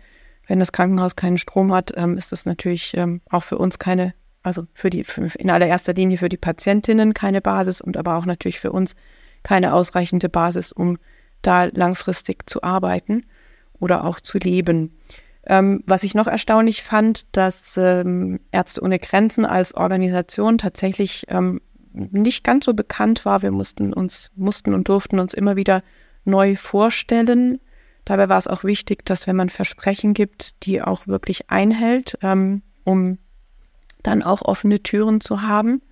Wenn 0.46 0.58
das 0.58 0.72
Krankenhaus 0.72 1.16
keinen 1.16 1.38
Strom 1.38 1.72
hat, 1.72 1.92
ähm, 1.96 2.18
ist 2.18 2.32
das 2.32 2.44
natürlich 2.44 2.94
ähm, 2.96 3.22
auch 3.30 3.42
für 3.42 3.56
uns 3.56 3.78
keine 3.78 4.12
also 4.44 4.66
für 4.74 4.90
die, 4.90 5.02
für, 5.02 5.26
in 5.38 5.50
allererster 5.50 5.94
Linie 5.94 6.18
für 6.18 6.28
die 6.28 6.36
Patientinnen 6.36 7.14
keine 7.14 7.40
Basis 7.40 7.80
und 7.80 7.96
aber 7.96 8.16
auch 8.16 8.26
natürlich 8.26 8.60
für 8.60 8.70
uns 8.70 8.94
keine 9.42 9.74
ausreichende 9.74 10.28
Basis, 10.28 10.70
um 10.70 10.98
da 11.42 11.64
langfristig 11.64 12.48
zu 12.48 12.62
arbeiten 12.62 13.24
oder 13.80 14.04
auch 14.04 14.20
zu 14.20 14.38
leben. 14.38 14.96
Ähm, 15.46 15.82
was 15.86 16.04
ich 16.04 16.14
noch 16.14 16.26
erstaunlich 16.26 16.82
fand, 16.82 17.26
dass 17.36 17.76
ähm, 17.76 18.40
Ärzte 18.52 18.82
ohne 18.82 18.98
Grenzen 18.98 19.44
als 19.44 19.74
Organisation 19.74 20.56
tatsächlich 20.58 21.24
ähm, 21.28 21.60
nicht 21.92 22.44
ganz 22.44 22.64
so 22.64 22.74
bekannt 22.74 23.24
war. 23.24 23.42
Wir 23.42 23.50
mussten 23.50 23.92
uns, 23.92 24.30
mussten 24.34 24.72
und 24.74 24.88
durften 24.88 25.18
uns 25.18 25.34
immer 25.34 25.56
wieder 25.56 25.82
neu 26.24 26.56
vorstellen. 26.56 27.60
Dabei 28.04 28.28
war 28.28 28.38
es 28.38 28.48
auch 28.48 28.64
wichtig, 28.64 29.04
dass 29.04 29.26
wenn 29.26 29.36
man 29.36 29.48
Versprechen 29.48 30.14
gibt, 30.14 30.64
die 30.64 30.82
auch 30.82 31.06
wirklich 31.06 31.50
einhält, 31.50 32.18
ähm, 32.22 32.62
um 32.84 33.18
dann 34.04 34.22
auch 34.22 34.42
offene 34.42 34.82
Türen 34.82 35.20
zu 35.20 35.42
haben. 35.42 35.82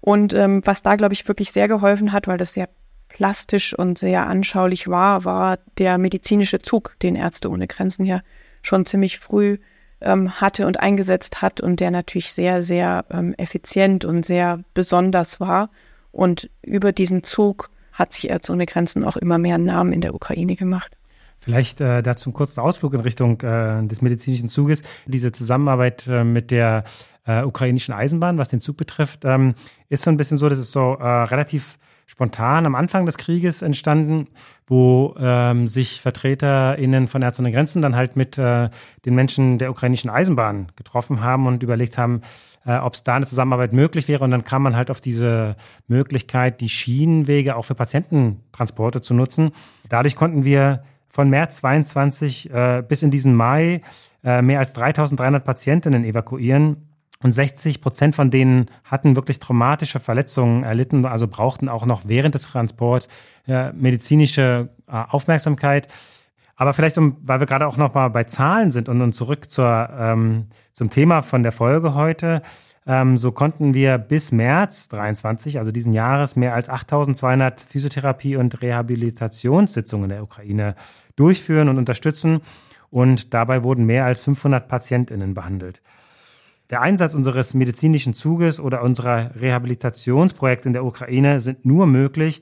Und 0.00 0.32
ähm, 0.32 0.62
was 0.64 0.82
da, 0.82 0.96
glaube 0.96 1.14
ich, 1.14 1.26
wirklich 1.28 1.52
sehr 1.52 1.68
geholfen 1.68 2.12
hat, 2.12 2.26
weil 2.26 2.38
das 2.38 2.54
sehr 2.54 2.68
plastisch 3.08 3.76
und 3.76 3.98
sehr 3.98 4.26
anschaulich 4.26 4.88
war, 4.88 5.24
war 5.24 5.58
der 5.78 5.98
medizinische 5.98 6.60
Zug, 6.60 6.96
den 7.02 7.16
Ärzte 7.16 7.50
ohne 7.50 7.66
Grenzen 7.66 8.04
ja 8.04 8.20
schon 8.62 8.84
ziemlich 8.84 9.18
früh 9.18 9.58
ähm, 10.00 10.40
hatte 10.40 10.66
und 10.66 10.80
eingesetzt 10.80 11.42
hat 11.42 11.60
und 11.60 11.80
der 11.80 11.90
natürlich 11.90 12.32
sehr, 12.32 12.62
sehr 12.62 13.04
ähm, 13.10 13.34
effizient 13.38 14.04
und 14.04 14.26
sehr 14.26 14.60
besonders 14.74 15.40
war. 15.40 15.70
Und 16.12 16.50
über 16.62 16.92
diesen 16.92 17.24
Zug 17.24 17.70
hat 17.92 18.12
sich 18.12 18.28
Ärzte 18.28 18.52
ohne 18.52 18.66
Grenzen 18.66 19.04
auch 19.04 19.16
immer 19.16 19.38
mehr 19.38 19.58
Namen 19.58 19.92
in 19.92 20.00
der 20.00 20.14
Ukraine 20.14 20.56
gemacht. 20.56 20.95
Vielleicht 21.46 21.80
äh, 21.80 22.02
dazu 22.02 22.28
einen 22.28 22.34
kurzen 22.34 22.58
Ausflug 22.58 22.92
in 22.94 23.00
Richtung 23.02 23.40
äh, 23.42 23.86
des 23.86 24.02
medizinischen 24.02 24.48
Zuges. 24.48 24.82
Diese 25.06 25.30
Zusammenarbeit 25.30 26.08
äh, 26.08 26.24
mit 26.24 26.50
der 26.50 26.82
äh, 27.24 27.44
ukrainischen 27.44 27.94
Eisenbahn, 27.94 28.36
was 28.36 28.48
den 28.48 28.58
Zug 28.58 28.76
betrifft, 28.76 29.24
ähm, 29.24 29.54
ist 29.88 30.02
so 30.02 30.10
ein 30.10 30.16
bisschen 30.16 30.38
so, 30.38 30.48
dass 30.48 30.58
es 30.58 30.72
so 30.72 30.94
äh, 30.94 31.04
relativ 31.06 31.78
spontan 32.06 32.66
am 32.66 32.74
Anfang 32.74 33.06
des 33.06 33.16
Krieges 33.16 33.62
entstanden, 33.62 34.26
wo 34.66 35.14
ähm, 35.20 35.68
sich 35.68 36.00
VertreterInnen 36.00 37.06
von 37.06 37.22
Ärzte 37.22 37.42
ohne 37.42 37.52
Grenzen 37.52 37.80
dann 37.80 37.94
halt 37.94 38.16
mit 38.16 38.36
äh, 38.38 38.68
den 39.04 39.14
Menschen 39.14 39.58
der 39.58 39.70
ukrainischen 39.70 40.10
Eisenbahn 40.10 40.72
getroffen 40.74 41.20
haben 41.20 41.46
und 41.46 41.62
überlegt 41.62 41.96
haben, 41.96 42.22
äh, 42.64 42.76
ob 42.76 42.94
es 42.94 43.04
da 43.04 43.14
eine 43.14 43.26
Zusammenarbeit 43.26 43.72
möglich 43.72 44.08
wäre. 44.08 44.24
Und 44.24 44.32
dann 44.32 44.42
kam 44.42 44.62
man 44.62 44.74
halt 44.74 44.90
auf 44.90 45.00
diese 45.00 45.54
Möglichkeit, 45.86 46.60
die 46.60 46.68
Schienenwege 46.68 47.54
auch 47.54 47.66
für 47.66 47.76
Patiententransporte 47.76 49.00
zu 49.00 49.14
nutzen. 49.14 49.52
Dadurch 49.88 50.16
konnten 50.16 50.44
wir 50.44 50.82
von 51.08 51.28
März 51.28 51.58
22 51.58 52.50
äh, 52.50 52.82
bis 52.86 53.02
in 53.02 53.10
diesen 53.10 53.34
Mai 53.34 53.80
äh, 54.24 54.42
mehr 54.42 54.58
als 54.58 54.72
3300 54.74 55.44
Patientinnen 55.44 56.04
evakuieren. 56.04 56.88
Und 57.22 57.32
60 57.32 57.80
Prozent 57.80 58.14
von 58.14 58.30
denen 58.30 58.66
hatten 58.84 59.16
wirklich 59.16 59.38
traumatische 59.38 60.00
Verletzungen 60.00 60.64
erlitten, 60.64 61.04
also 61.06 61.26
brauchten 61.26 61.68
auch 61.68 61.86
noch 61.86 62.02
während 62.06 62.34
des 62.34 62.42
Transports 62.42 63.08
äh, 63.46 63.72
medizinische 63.72 64.68
äh, 64.86 64.92
Aufmerksamkeit. 64.92 65.88
Aber 66.56 66.72
vielleicht, 66.72 66.98
um, 66.98 67.16
weil 67.22 67.40
wir 67.40 67.46
gerade 67.46 67.66
auch 67.66 67.76
noch 67.76 67.94
mal 67.94 68.08
bei 68.08 68.24
Zahlen 68.24 68.70
sind 68.70 68.88
und, 68.88 69.00
und 69.00 69.12
zurück 69.12 69.50
zur, 69.50 69.88
ähm, 69.98 70.46
zum 70.72 70.90
Thema 70.90 71.22
von 71.22 71.42
der 71.42 71.52
Folge 71.52 71.94
heute. 71.94 72.42
Ähm, 72.86 73.16
so 73.16 73.32
konnten 73.32 73.74
wir 73.74 73.98
bis 73.98 74.30
März 74.30 74.88
23, 74.88 75.58
also 75.58 75.72
diesen 75.72 75.92
Jahres, 75.92 76.36
mehr 76.36 76.54
als 76.54 76.68
8200 76.68 77.60
Physiotherapie- 77.60 78.36
und 78.36 78.62
Rehabilitationssitzungen 78.62 80.04
in 80.04 80.16
der 80.16 80.22
Ukraine 80.22 80.76
durchführen 81.16 81.68
und 81.68 81.78
unterstützen. 81.78 82.40
Und 82.90 83.34
dabei 83.34 83.64
wurden 83.64 83.84
mehr 83.84 84.04
als 84.04 84.20
500 84.20 84.68
PatientInnen 84.68 85.34
behandelt. 85.34 85.82
Der 86.70 86.80
Einsatz 86.80 87.14
unseres 87.14 87.54
medizinischen 87.54 88.14
Zuges 88.14 88.60
oder 88.60 88.82
unserer 88.82 89.30
Rehabilitationsprojekte 89.40 90.68
in 90.68 90.72
der 90.72 90.84
Ukraine 90.84 91.40
sind 91.40 91.64
nur 91.64 91.86
möglich, 91.86 92.40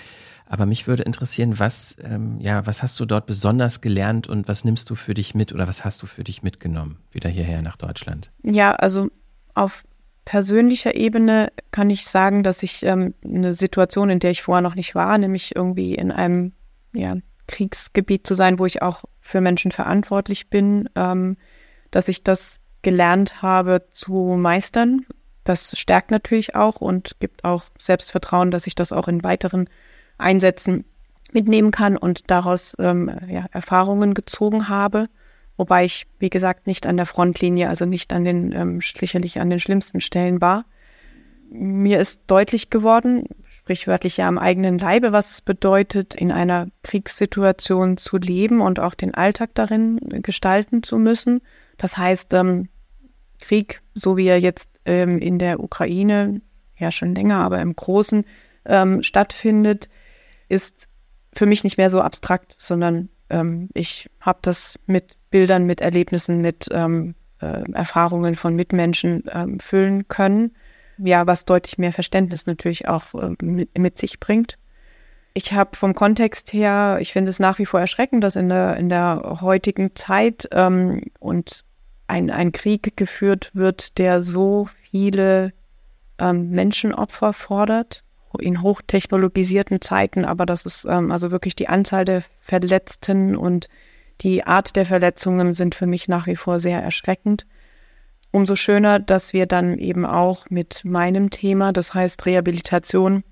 Aber 0.46 0.64
mich 0.64 0.86
würde 0.86 1.02
interessieren, 1.02 1.58
was, 1.58 1.96
ähm, 2.02 2.38
ja, 2.40 2.64
was 2.66 2.82
hast 2.82 2.98
du 2.98 3.04
dort 3.04 3.26
besonders 3.26 3.80
gelernt 3.80 4.28
und 4.28 4.48
was 4.48 4.64
nimmst 4.64 4.88
du 4.88 4.94
für 4.94 5.12
dich 5.12 5.34
mit 5.34 5.52
oder 5.52 5.68
was 5.68 5.84
hast 5.84 6.02
du 6.02 6.06
für 6.06 6.24
dich 6.24 6.42
mitgenommen, 6.42 6.98
wieder 7.10 7.28
hierher 7.28 7.60
nach 7.60 7.76
Deutschland? 7.76 8.30
Ja, 8.42 8.72
also 8.72 9.10
auf 9.54 9.84
persönlicher 10.24 10.94
Ebene 10.94 11.52
kann 11.70 11.90
ich 11.90 12.06
sagen, 12.06 12.42
dass 12.42 12.62
ich 12.62 12.84
ähm, 12.84 13.14
eine 13.24 13.54
Situation, 13.54 14.08
in 14.08 14.20
der 14.20 14.30
ich 14.30 14.42
vorher 14.42 14.62
noch 14.62 14.76
nicht 14.76 14.94
war, 14.94 15.18
nämlich 15.18 15.56
irgendwie 15.56 15.94
in 15.94 16.12
einem 16.12 16.52
ja, 16.92 17.16
Kriegsgebiet 17.46 18.26
zu 18.26 18.34
sein, 18.34 18.58
wo 18.58 18.66
ich 18.66 18.82
auch 18.82 19.04
für 19.20 19.40
Menschen 19.40 19.72
verantwortlich 19.72 20.50
bin, 20.50 20.88
ähm, 20.94 21.36
dass 21.90 22.08
ich 22.08 22.22
das 22.22 22.60
gelernt 22.82 23.42
habe 23.42 23.86
zu 23.90 24.36
meistern. 24.38 25.06
Das 25.44 25.78
stärkt 25.78 26.10
natürlich 26.10 26.54
auch 26.54 26.80
und 26.80 27.18
gibt 27.20 27.44
auch 27.44 27.64
Selbstvertrauen, 27.78 28.50
dass 28.50 28.66
ich 28.66 28.74
das 28.74 28.92
auch 28.92 29.08
in 29.08 29.24
weiteren 29.24 29.68
Einsätzen 30.18 30.84
mitnehmen 31.32 31.70
kann 31.70 31.96
und 31.96 32.30
daraus 32.30 32.74
ähm, 32.78 33.10
ja, 33.28 33.46
Erfahrungen 33.52 34.14
gezogen 34.14 34.68
habe. 34.68 35.08
Wobei 35.56 35.84
ich, 35.84 36.06
wie 36.18 36.30
gesagt, 36.30 36.66
nicht 36.66 36.86
an 36.86 36.96
der 36.96 37.06
Frontlinie, 37.06 37.68
also 37.68 37.84
nicht 37.84 38.12
an 38.12 38.24
den, 38.24 38.52
ähm, 38.52 38.80
sicherlich 38.80 39.40
an 39.40 39.50
den 39.50 39.58
schlimmsten 39.58 40.00
Stellen 40.00 40.40
war. 40.40 40.64
Mir 41.50 41.98
ist 41.98 42.22
deutlich 42.26 42.70
geworden, 42.70 43.24
sprichwörtlich 43.68 44.16
ja 44.16 44.26
am 44.26 44.38
eigenen 44.38 44.78
Leibe, 44.78 45.12
was 45.12 45.30
es 45.30 45.42
bedeutet, 45.42 46.14
in 46.14 46.32
einer 46.32 46.68
Kriegssituation 46.82 47.98
zu 47.98 48.16
leben 48.16 48.62
und 48.62 48.80
auch 48.80 48.94
den 48.94 49.12
Alltag 49.12 49.50
darin 49.52 49.98
gestalten 50.22 50.82
zu 50.82 50.96
müssen. 50.96 51.42
Das 51.76 51.98
heißt, 51.98 52.32
ähm, 52.32 52.70
Krieg, 53.40 53.82
so 53.92 54.16
wie 54.16 54.26
er 54.26 54.40
jetzt 54.40 54.70
ähm, 54.86 55.18
in 55.18 55.38
der 55.38 55.60
Ukraine, 55.60 56.40
ja 56.78 56.90
schon 56.90 57.14
länger, 57.14 57.40
aber 57.40 57.60
im 57.60 57.76
Großen 57.76 58.24
ähm, 58.64 59.02
stattfindet, 59.02 59.90
ist 60.48 60.88
für 61.34 61.44
mich 61.44 61.62
nicht 61.62 61.76
mehr 61.76 61.90
so 61.90 62.00
abstrakt, 62.00 62.56
sondern 62.58 63.10
ähm, 63.28 63.68
ich 63.74 64.08
habe 64.18 64.38
das 64.40 64.78
mit 64.86 65.18
Bildern, 65.30 65.66
mit 65.66 65.82
Erlebnissen, 65.82 66.40
mit 66.40 66.68
ähm, 66.72 67.14
äh, 67.42 67.70
Erfahrungen 67.72 68.34
von 68.34 68.56
Mitmenschen 68.56 69.24
ähm, 69.30 69.60
füllen 69.60 70.08
können. 70.08 70.52
Ja, 70.98 71.26
was 71.26 71.44
deutlich 71.44 71.78
mehr 71.78 71.92
Verständnis 71.92 72.46
natürlich 72.46 72.88
auch 72.88 73.14
äh, 73.14 73.34
mit, 73.42 73.76
mit 73.78 73.98
sich 73.98 74.20
bringt. 74.20 74.58
Ich 75.34 75.52
habe 75.52 75.76
vom 75.76 75.94
Kontext 75.94 76.52
her, 76.52 76.98
ich 77.00 77.12
finde 77.12 77.30
es 77.30 77.38
nach 77.38 77.58
wie 77.58 77.66
vor 77.66 77.78
erschreckend, 77.78 78.24
dass 78.24 78.34
in 78.34 78.48
der, 78.48 78.76
in 78.76 78.88
der 78.88 79.38
heutigen 79.40 79.94
Zeit 79.94 80.48
ähm, 80.52 81.02
und 81.20 81.64
ein, 82.08 82.30
ein 82.30 82.52
Krieg 82.52 82.96
geführt 82.96 83.50
wird, 83.54 83.98
der 83.98 84.22
so 84.22 84.64
viele 84.64 85.52
ähm, 86.18 86.50
Menschenopfer 86.50 87.32
fordert 87.32 88.02
in 88.40 88.62
hochtechnologisierten 88.62 89.80
Zeiten, 89.80 90.24
aber 90.24 90.46
das 90.46 90.66
ist 90.66 90.84
ähm, 90.84 91.10
also 91.10 91.30
wirklich 91.30 91.56
die 91.56 91.68
Anzahl 91.68 92.04
der 92.04 92.22
Verletzten 92.40 93.36
und 93.36 93.68
die 94.20 94.44
Art 94.44 94.76
der 94.76 94.86
Verletzungen 94.86 95.54
sind 95.54 95.74
für 95.74 95.86
mich 95.86 96.08
nach 96.08 96.26
wie 96.26 96.36
vor 96.36 96.60
sehr 96.60 96.82
erschreckend. 96.82 97.46
Umso 98.30 98.56
schöner, 98.56 98.98
dass 98.98 99.32
wir 99.32 99.46
dann 99.46 99.78
eben 99.78 100.04
auch 100.04 100.50
mit 100.50 100.84
meinem 100.84 101.30
Thema, 101.30 101.72
das 101.72 101.94
heißt 101.94 102.26
Rehabilitation, 102.26 103.24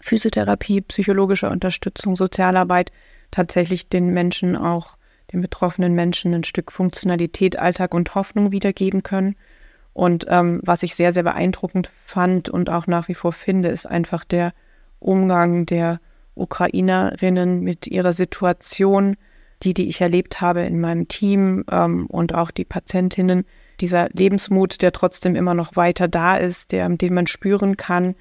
Physiotherapie, 0.00 0.80
psychologische 0.80 1.50
Unterstützung, 1.50 2.16
Sozialarbeit, 2.16 2.90
tatsächlich 3.30 3.88
den 3.88 4.10
Menschen 4.10 4.56
auch 4.56 4.96
den 5.32 5.40
betroffenen 5.40 5.94
Menschen 5.94 6.34
ein 6.34 6.44
Stück 6.44 6.72
Funktionalität, 6.72 7.58
Alltag 7.58 7.94
und 7.94 8.14
Hoffnung 8.14 8.50
wiedergeben 8.52 9.02
können. 9.02 9.36
Und 9.92 10.26
ähm, 10.28 10.60
was 10.64 10.82
ich 10.82 10.94
sehr, 10.94 11.12
sehr 11.12 11.22
beeindruckend 11.22 11.92
fand 12.04 12.48
und 12.48 12.70
auch 12.70 12.86
nach 12.86 13.08
wie 13.08 13.14
vor 13.14 13.32
finde, 13.32 13.68
ist 13.68 13.86
einfach 13.86 14.24
der 14.24 14.52
Umgang 14.98 15.66
der 15.66 16.00
Ukrainerinnen 16.34 17.60
mit 17.60 17.86
ihrer 17.86 18.12
Situation, 18.12 19.16
die, 19.62 19.74
die 19.74 19.88
ich 19.88 20.00
erlebt 20.00 20.40
habe 20.40 20.62
in 20.62 20.80
meinem 20.80 21.08
Team 21.08 21.64
ähm, 21.70 22.06
und 22.06 22.34
auch 22.34 22.50
die 22.50 22.64
Patientinnen. 22.64 23.44
Dieser 23.80 24.08
Lebensmut, 24.12 24.82
der 24.82 24.92
trotzdem 24.92 25.34
immer 25.36 25.54
noch 25.54 25.76
weiter 25.76 26.08
da 26.08 26.36
ist, 26.36 26.72
der, 26.72 26.88
den 26.88 27.14
man 27.14 27.26
spüren 27.26 27.76
kann, 27.76 28.14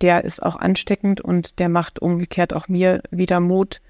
der 0.00 0.24
ist 0.24 0.42
auch 0.42 0.56
ansteckend 0.56 1.20
und 1.20 1.58
der 1.58 1.68
macht 1.68 2.00
umgekehrt 2.00 2.54
auch 2.54 2.68
mir 2.68 3.02
wieder 3.10 3.40
Mut, 3.40 3.80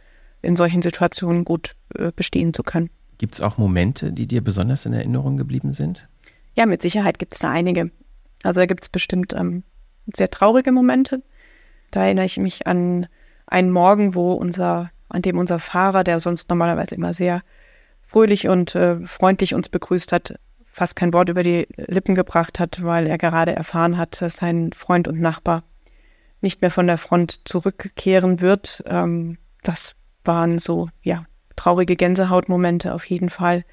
in 0.43 0.57
solchen 0.57 0.83
Situationen 0.83 1.45
gut 1.45 1.77
äh, 1.95 2.11
bestehen 2.15 2.55
zu 2.55 2.63
können. 2.63 2.91
Gibt 3.19 3.35
es 3.35 3.41
auch 3.41 3.59
Momente, 3.59 4.13
die 4.13 4.27
dir 4.27 4.43
besonders 4.43 4.87
in 4.87 4.95
Erinnerung 4.95 5.37
geblieben 5.37 5.71
sind? 5.71 6.09
Ja, 6.57 6.67
mit 6.67 6.83
Sicherheit 6.83 7.19
gibt 7.19 7.35
es 7.35 7.41
da 7.41 7.51
einige. 7.51 7.91
Also 8.43 8.61
da 8.61 8.67
gibt 8.67 8.83
es 8.85 8.89
bestimmt 8.89 9.35
ähm, 9.35 9.63
sehr 10.15 10.31
traurige 10.31 10.73
Momente. 10.73 11.23
Da 11.91 12.05
erinnere 12.05 12.25
ich 12.25 12.39
mich 12.39 12.67
an 12.67 13.07
einen 13.47 13.71
Morgen, 13.71 14.15
wo 14.15 14.33
unser, 14.33 14.91
an 15.09 15.23
dem 15.23 15.37
unser 15.37 15.59
Fahrer, 15.59 16.03
der 16.03 16.19
sonst 16.21 16.49
normalerweise 16.49 16.95
immer 16.95 17.13
sehr 17.13 17.43
fröhlich 18.01 18.49
und 18.49 18.75
äh, 18.75 19.07
freundlich 19.07 19.55
uns 19.55 19.69
begrüßt 19.69 20.13
hat, 20.13 20.39
fast 20.81 20.97
kein 20.97 21.13
Wort 21.13 21.29
über 21.29 21.43
die 21.43 21.69
Lippen 21.77 22.15
gebracht 22.15 22.59
hat, 22.59 22.83
weil 22.83 23.07
er 23.07 23.19
gerade 23.19 23.55
erfahren 23.55 23.99
hat, 23.99 24.23
dass 24.23 24.39
sein 24.39 24.73
Freund 24.73 25.09
und 25.09 25.21
Nachbar 25.21 25.63
nicht 26.41 26.63
mehr 26.63 26.71
von 26.71 26.87
der 26.87 26.97
Front 26.97 27.41
zurückkehren 27.45 28.41
wird. 28.41 28.83
Ähm, 28.87 29.37
das 29.63 29.95
waren 30.25 30.59
so, 30.59 30.89
ja, 31.03 31.27
traurige 31.55 31.97
Gänsehautmomente 31.97 32.95
auf 32.95 33.05
jeden 33.05 33.29
Fall. 33.29 33.67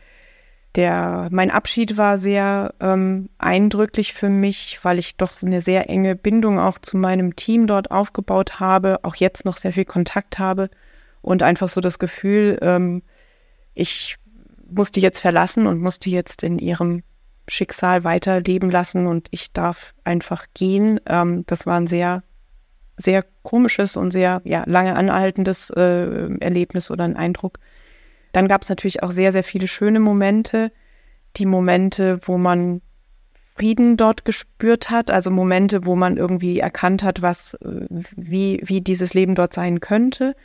Der, 0.76 1.30
mein 1.32 1.50
Abschied 1.50 1.96
war 1.96 2.18
sehr 2.18 2.74
ähm, 2.82 3.30
eindrücklich 3.38 4.14
für 4.14 4.28
mich, 4.28 4.80
weil 4.84 5.00
ich 5.00 5.16
doch 5.16 5.42
eine 5.42 5.62
sehr 5.62 5.90
enge 5.90 6.18
Bindung 6.18 6.60
auch 6.60 6.78
zu 6.78 6.98
meinem 6.98 7.38
Team 7.38 7.68
dort 7.68 7.90
aufgebaut 7.90 8.60
habe, 8.60 9.00
auch 9.04 9.16
jetzt 9.16 9.46
noch 9.46 9.56
sehr 9.56 9.72
viel 9.72 9.86
Kontakt 9.86 10.40
habe 10.40 10.70
und 11.22 11.42
einfach 11.42 11.70
so 11.70 11.80
das 11.80 12.00
Gefühl, 12.00 12.58
ähm, 12.62 13.02
ich 13.74 14.18
musste 14.70 15.00
jetzt 15.00 15.20
verlassen 15.20 15.68
und 15.68 15.82
musste 15.82 16.10
jetzt 16.10 16.44
in 16.44 16.60
ihrem 16.60 17.04
Schicksal 17.48 18.04
weiterleben 18.04 18.70
lassen 18.70 19.08
und 19.08 19.28
ich 19.32 19.54
darf 19.54 19.94
einfach 20.04 20.46
gehen. 20.54 21.00
Ähm, 21.06 21.46
das 21.48 21.66
war 21.66 21.80
ein 21.80 21.88
sehr 21.88 22.24
sehr 22.98 23.24
komisches 23.44 23.96
und 23.96 24.12
sehr 24.12 24.42
ja, 24.44 24.64
lange 24.66 24.96
anhaltendes 24.96 25.70
äh, 25.70 26.36
Erlebnis 26.40 26.90
oder 26.92 27.04
ein 27.04 27.16
Eindruck. 27.16 27.60
Dann 28.34 28.48
gab 28.48 28.64
es 28.64 28.70
natürlich 28.70 29.04
auch 29.04 29.12
sehr, 29.12 29.32
sehr 29.32 29.44
viele 29.44 29.68
schöne 29.68 30.00
Momente. 30.00 30.72
Die 31.38 31.46
Momente, 31.46 32.20
wo 32.24 32.38
man 32.38 32.82
Frieden 33.56 33.98
dort 33.98 34.26
gespürt 34.26 34.90
hat, 34.90 35.10
also 35.10 35.32
Momente, 35.32 35.86
wo 35.86 35.96
man 35.96 36.18
irgendwie 36.18 36.60
erkannt 36.60 37.04
hat, 37.04 37.22
was, 37.22 37.54
äh, 37.56 37.86
wie, 38.16 38.62
wie 38.66 38.82
dieses 38.82 39.14
Leben 39.14 39.36
dort 39.36 39.54
sein 39.54 39.80
könnte. 39.80 40.36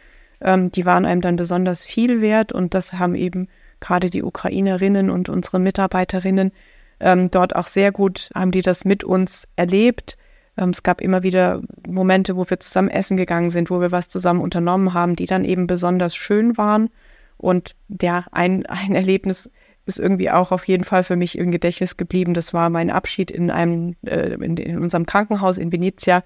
Ähm, 0.41 0.71
die 0.71 0.87
waren 0.87 1.07
einem 1.07 1.23
dann 1.23 1.37
besonders 1.37 1.85
viel 1.85 2.21
wert 2.21 2.53
und 2.53 2.75
das 2.75 2.95
haben 2.95 3.15
eben 3.15 3.49
gerade 3.83 4.09
die 4.09 4.23
Ukrainerinnen 4.23 5.11
und 5.11 5.29
unsere 5.29 5.61
Mitarbeiterinnen 5.61 6.53
ähm, 7.01 7.31
dort 7.31 7.55
auch 7.55 7.67
sehr 7.67 7.93
gut, 7.93 8.31
haben 8.35 8.53
die 8.53 8.63
das 8.63 8.87
mit 8.87 9.05
uns 9.05 9.47
erlebt. 9.57 10.17
Ähm, 10.57 10.71
es 10.71 10.83
gab 10.83 11.01
immer 11.01 11.23
wieder 11.23 11.61
Momente, 11.87 12.37
wo 12.37 12.49
wir 12.49 12.61
zusammen 12.61 12.89
essen 12.89 13.17
gegangen 13.17 13.51
sind, 13.51 13.71
wo 13.71 13.81
wir 13.81 13.93
was 13.93 14.09
zusammen 14.09 14.41
unternommen 14.41 14.95
haben, 14.95 15.17
die 15.17 15.27
dann 15.27 15.45
eben 15.45 15.67
besonders 15.67 16.15
schön 16.15 16.57
waren. 16.57 16.89
Und 17.37 17.75
ja, 18.01 18.25
ein, 18.31 18.65
ein 18.67 18.95
Erlebnis 18.95 19.51
ist 19.85 19.99
irgendwie 19.99 20.31
auch 20.31 20.53
auf 20.53 20.67
jeden 20.69 20.85
Fall 20.85 21.03
für 21.03 21.17
mich 21.17 21.37
im 21.37 21.51
Gedächtnis 21.51 21.97
geblieben. 21.97 22.35
Das 22.35 22.55
war 22.55 22.71
mein 22.71 22.91
Abschied 22.91 23.33
in 23.33 23.51
einem, 23.51 23.97
äh, 24.07 24.35
in, 24.35 24.57
in 24.57 24.79
unserem 24.79 25.07
Krankenhaus 25.07 25.59
in 25.59 25.73
Venezia, 25.73 26.23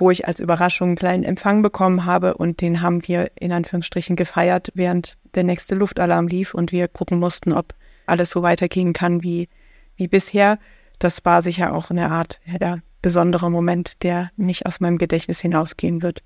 wo 0.00 0.10
ich 0.10 0.26
als 0.26 0.40
Überraschung 0.40 0.88
einen 0.88 0.96
kleinen 0.96 1.24
Empfang 1.24 1.62
bekommen 1.62 2.04
habe 2.04 2.34
und 2.34 2.60
den 2.60 2.80
haben 2.80 3.06
wir 3.06 3.30
in 3.36 3.52
Anführungsstrichen 3.52 4.16
gefeiert, 4.16 4.70
während 4.74 5.16
der 5.34 5.44
nächste 5.44 5.74
Luftalarm 5.74 6.28
lief 6.28 6.54
und 6.54 6.72
wir 6.72 6.88
gucken 6.88 7.18
mussten, 7.18 7.52
ob 7.52 7.74
alles 8.06 8.30
so 8.30 8.42
weitergehen 8.42 8.92
kann 8.92 9.22
wie, 9.22 9.48
wie 9.96 10.08
bisher. 10.08 10.58
Das 10.98 11.24
war 11.24 11.42
sicher 11.42 11.74
auch 11.74 11.90
eine 11.90 12.10
Art 12.10 12.40
ja, 12.60 12.78
besonderer 13.02 13.50
Moment, 13.50 14.02
der 14.02 14.30
nicht 14.36 14.66
aus 14.66 14.80
meinem 14.80 14.98
Gedächtnis 14.98 15.40
hinausgehen 15.40 16.02
wird. 16.02 16.22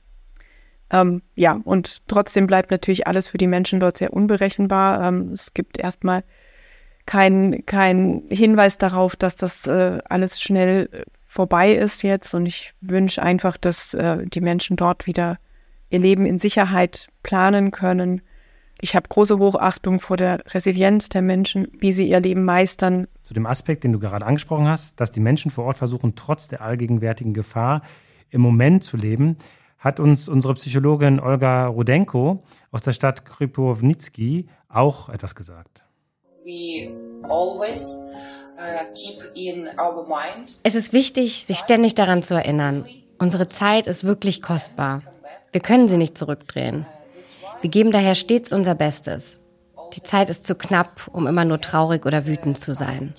Ähm, 0.90 1.22
ja, 1.34 1.60
und 1.64 2.06
trotzdem 2.08 2.46
bleibt 2.46 2.70
natürlich 2.70 3.06
alles 3.06 3.28
für 3.28 3.38
die 3.38 3.46
Menschen 3.46 3.80
dort 3.80 3.98
sehr 3.98 4.12
unberechenbar. 4.12 5.02
Ähm, 5.02 5.30
es 5.32 5.54
gibt 5.54 5.78
erstmal 5.78 6.22
keinen 7.06 7.66
kein 7.66 8.24
Hinweis 8.28 8.78
darauf, 8.78 9.16
dass 9.16 9.34
das 9.34 9.66
äh, 9.66 9.98
alles 10.08 10.40
schnell 10.40 10.88
äh, 10.92 11.02
vorbei 11.32 11.72
ist 11.72 12.02
jetzt. 12.02 12.34
Und 12.34 12.46
ich 12.46 12.74
wünsche 12.80 13.22
einfach, 13.22 13.56
dass 13.56 13.94
äh, 13.94 14.26
die 14.26 14.42
Menschen 14.42 14.76
dort 14.76 15.06
wieder 15.06 15.38
ihr 15.88 15.98
Leben 15.98 16.26
in 16.26 16.38
Sicherheit 16.38 17.08
planen 17.22 17.70
können. 17.70 18.20
Ich 18.80 18.94
habe 18.94 19.08
große 19.08 19.38
Hochachtung 19.38 20.00
vor 20.00 20.16
der 20.16 20.40
Resilienz 20.52 21.08
der 21.08 21.22
Menschen, 21.22 21.68
wie 21.78 21.92
sie 21.92 22.08
ihr 22.08 22.20
Leben 22.20 22.44
meistern. 22.44 23.06
Zu 23.22 23.32
dem 23.32 23.46
Aspekt, 23.46 23.84
den 23.84 23.92
du 23.92 23.98
gerade 23.98 24.26
angesprochen 24.26 24.66
hast, 24.66 25.00
dass 25.00 25.10
die 25.10 25.20
Menschen 25.20 25.50
vor 25.50 25.64
Ort 25.64 25.78
versuchen, 25.78 26.14
trotz 26.16 26.48
der 26.48 26.60
allgegenwärtigen 26.60 27.32
Gefahr 27.32 27.82
im 28.30 28.40
Moment 28.40 28.84
zu 28.84 28.96
leben, 28.96 29.36
hat 29.78 30.00
uns 30.00 30.28
unsere 30.28 30.54
Psychologin 30.54 31.18
Olga 31.18 31.66
Rudenko 31.66 32.44
aus 32.70 32.82
der 32.82 32.92
Stadt 32.92 33.24
Krypownicki 33.24 34.48
auch 34.68 35.08
etwas 35.08 35.34
gesagt. 35.34 35.86
We 36.44 36.90
always 37.22 37.96
es 40.62 40.74
ist 40.74 40.92
wichtig, 40.92 41.44
sich 41.44 41.58
ständig 41.58 41.94
daran 41.94 42.22
zu 42.22 42.34
erinnern. 42.34 42.84
Unsere 43.18 43.48
Zeit 43.48 43.86
ist 43.86 44.04
wirklich 44.04 44.42
kostbar. 44.42 45.02
Wir 45.52 45.60
können 45.60 45.88
sie 45.88 45.96
nicht 45.96 46.16
zurückdrehen. 46.16 46.86
Wir 47.60 47.70
geben 47.70 47.92
daher 47.92 48.14
stets 48.14 48.52
unser 48.52 48.74
Bestes. 48.74 49.40
Die 49.94 50.02
Zeit 50.02 50.30
ist 50.30 50.46
zu 50.46 50.54
knapp, 50.54 51.08
um 51.12 51.26
immer 51.26 51.44
nur 51.44 51.60
traurig 51.60 52.06
oder 52.06 52.26
wütend 52.26 52.58
zu 52.58 52.74
sein. 52.74 53.14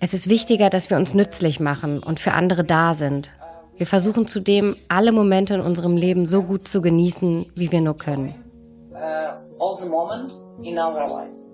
Es 0.00 0.14
ist 0.14 0.28
wichtiger, 0.28 0.70
dass 0.70 0.90
wir 0.90 0.96
uns 0.96 1.14
nützlich 1.14 1.58
machen 1.58 2.02
und 2.02 2.20
für 2.20 2.32
andere 2.32 2.62
da 2.62 2.92
sind. 2.92 3.32
Wir 3.76 3.86
versuchen 3.86 4.26
zudem, 4.26 4.76
alle 4.88 5.12
Momente 5.12 5.54
in 5.54 5.60
unserem 5.60 5.96
Leben 5.96 6.26
so 6.26 6.42
gut 6.42 6.68
zu 6.68 6.82
genießen, 6.82 7.46
wie 7.54 7.72
wir 7.72 7.80
nur 7.80 7.96
können. 7.96 8.34
Uh, 8.92 8.98
all 9.60 9.78
the 9.78 9.88
moment 9.88 10.32
in 10.62 10.78
our 10.78 11.08
life. 11.08 11.47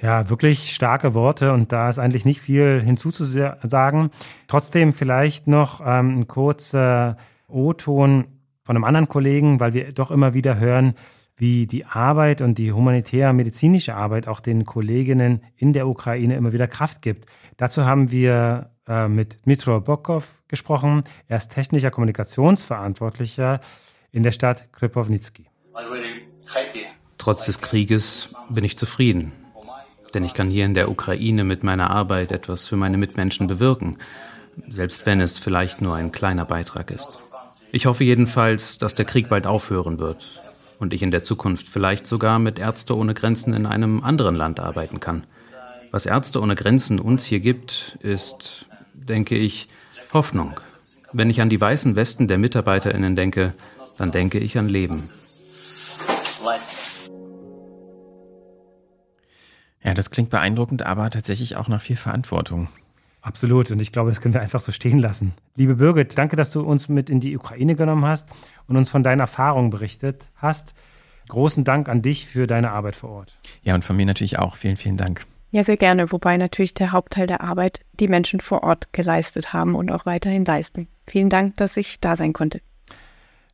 Ja, 0.00 0.30
wirklich 0.30 0.72
starke 0.72 1.14
Worte 1.14 1.52
und 1.52 1.72
da 1.72 1.88
ist 1.88 1.98
eigentlich 1.98 2.24
nicht 2.24 2.40
viel 2.40 2.80
hinzuzusagen. 2.82 4.10
Trotzdem 4.46 4.92
vielleicht 4.92 5.48
noch 5.48 5.80
ähm, 5.84 6.20
ein 6.20 6.26
kurzer 6.28 7.16
O-Ton 7.48 8.26
von 8.62 8.76
einem 8.76 8.84
anderen 8.84 9.08
Kollegen, 9.08 9.60
weil 9.60 9.72
wir 9.72 9.92
doch 9.92 10.10
immer 10.10 10.34
wieder 10.34 10.58
hören, 10.58 10.94
wie 11.36 11.66
die 11.66 11.84
Arbeit 11.84 12.40
und 12.40 12.58
die 12.58 12.72
humanitär-medizinische 12.72 13.94
Arbeit 13.94 14.28
auch 14.28 14.40
den 14.40 14.64
Kolleginnen 14.64 15.42
in 15.56 15.72
der 15.72 15.88
Ukraine 15.88 16.36
immer 16.36 16.52
wieder 16.52 16.66
Kraft 16.66 17.00
gibt. 17.00 17.26
Dazu 17.56 17.84
haben 17.84 18.10
wir 18.10 18.70
äh, 18.86 19.08
mit 19.08 19.46
Mitro 19.46 19.80
Bokov 19.80 20.42
gesprochen. 20.48 21.02
Er 21.28 21.38
ist 21.38 21.48
technischer 21.48 21.90
Kommunikationsverantwortlicher 21.90 23.60
in 24.10 24.22
der 24.22 24.32
Stadt 24.32 24.72
Krypownicki. 24.72 25.46
Trotz 27.18 27.46
des 27.46 27.60
Krieges 27.60 28.34
bin 28.48 28.64
ich 28.64 28.78
zufrieden. 28.78 29.32
Denn 30.14 30.24
ich 30.24 30.34
kann 30.34 30.50
hier 30.50 30.64
in 30.64 30.74
der 30.74 30.90
Ukraine 30.90 31.44
mit 31.44 31.62
meiner 31.62 31.90
Arbeit 31.90 32.32
etwas 32.32 32.66
für 32.66 32.76
meine 32.76 32.96
Mitmenschen 32.96 33.46
bewirken, 33.46 33.98
selbst 34.66 35.06
wenn 35.06 35.20
es 35.20 35.38
vielleicht 35.38 35.80
nur 35.82 35.94
ein 35.94 36.12
kleiner 36.12 36.44
Beitrag 36.44 36.90
ist. 36.90 37.20
Ich 37.70 37.86
hoffe 37.86 38.04
jedenfalls, 38.04 38.78
dass 38.78 38.94
der 38.94 39.04
Krieg 39.04 39.28
bald 39.28 39.46
aufhören 39.46 39.98
wird 39.98 40.40
und 40.78 40.94
ich 40.94 41.02
in 41.02 41.10
der 41.10 41.24
Zukunft 41.24 41.68
vielleicht 41.68 42.06
sogar 42.06 42.38
mit 42.38 42.58
Ärzte 42.58 42.96
ohne 42.96 43.12
Grenzen 43.12 43.52
in 43.52 43.66
einem 43.66 44.02
anderen 44.02 44.34
Land 44.34 44.60
arbeiten 44.60 45.00
kann. 45.00 45.24
Was 45.90 46.06
Ärzte 46.06 46.40
ohne 46.40 46.54
Grenzen 46.54 47.00
uns 47.00 47.24
hier 47.24 47.40
gibt, 47.40 47.98
ist, 48.02 48.66
denke 48.94 49.36
ich, 49.36 49.68
Hoffnung. 50.12 50.60
Wenn 51.12 51.30
ich 51.30 51.40
an 51.40 51.48
die 51.48 51.60
weißen 51.60 51.96
Westen 51.96 52.28
der 52.28 52.38
Mitarbeiterinnen 52.38 53.16
denke, 53.16 53.54
dann 53.96 54.12
denke 54.12 54.38
ich 54.38 54.58
an 54.58 54.68
Leben. 54.68 55.10
Ja, 59.82 59.94
das 59.94 60.10
klingt 60.10 60.30
beeindruckend, 60.30 60.82
aber 60.84 61.08
tatsächlich 61.10 61.56
auch 61.56 61.68
nach 61.68 61.80
viel 61.80 61.96
Verantwortung. 61.96 62.68
Absolut. 63.20 63.70
Und 63.70 63.80
ich 63.80 63.92
glaube, 63.92 64.10
das 64.10 64.20
können 64.20 64.34
wir 64.34 64.40
einfach 64.40 64.60
so 64.60 64.72
stehen 64.72 64.98
lassen. 64.98 65.34
Liebe 65.56 65.76
Birgit, 65.76 66.16
danke, 66.16 66.36
dass 66.36 66.50
du 66.50 66.62
uns 66.62 66.88
mit 66.88 67.10
in 67.10 67.20
die 67.20 67.36
Ukraine 67.36 67.74
genommen 67.74 68.04
hast 68.04 68.28
und 68.66 68.76
uns 68.76 68.90
von 68.90 69.02
deinen 69.02 69.20
Erfahrungen 69.20 69.70
berichtet 69.70 70.30
hast. 70.36 70.74
Großen 71.28 71.62
Dank 71.62 71.88
an 71.88 72.00
dich 72.00 72.26
für 72.26 72.46
deine 72.46 72.70
Arbeit 72.70 72.96
vor 72.96 73.10
Ort. 73.10 73.38
Ja, 73.62 73.74
und 73.74 73.84
von 73.84 73.96
mir 73.96 74.06
natürlich 74.06 74.38
auch. 74.38 74.56
Vielen, 74.56 74.76
vielen 74.76 74.96
Dank. 74.96 75.26
Ja, 75.50 75.64
sehr 75.64 75.76
gerne. 75.76 76.12
Wobei 76.12 76.36
natürlich 76.36 76.74
der 76.74 76.92
Hauptteil 76.92 77.26
der 77.26 77.42
Arbeit 77.42 77.80
die 78.00 78.08
Menschen 78.08 78.40
vor 78.40 78.62
Ort 78.62 78.92
geleistet 78.92 79.52
haben 79.52 79.74
und 79.74 79.90
auch 79.90 80.06
weiterhin 80.06 80.44
leisten. 80.44 80.88
Vielen 81.06 81.30
Dank, 81.30 81.56
dass 81.56 81.76
ich 81.76 82.00
da 82.00 82.16
sein 82.16 82.32
konnte. 82.32 82.60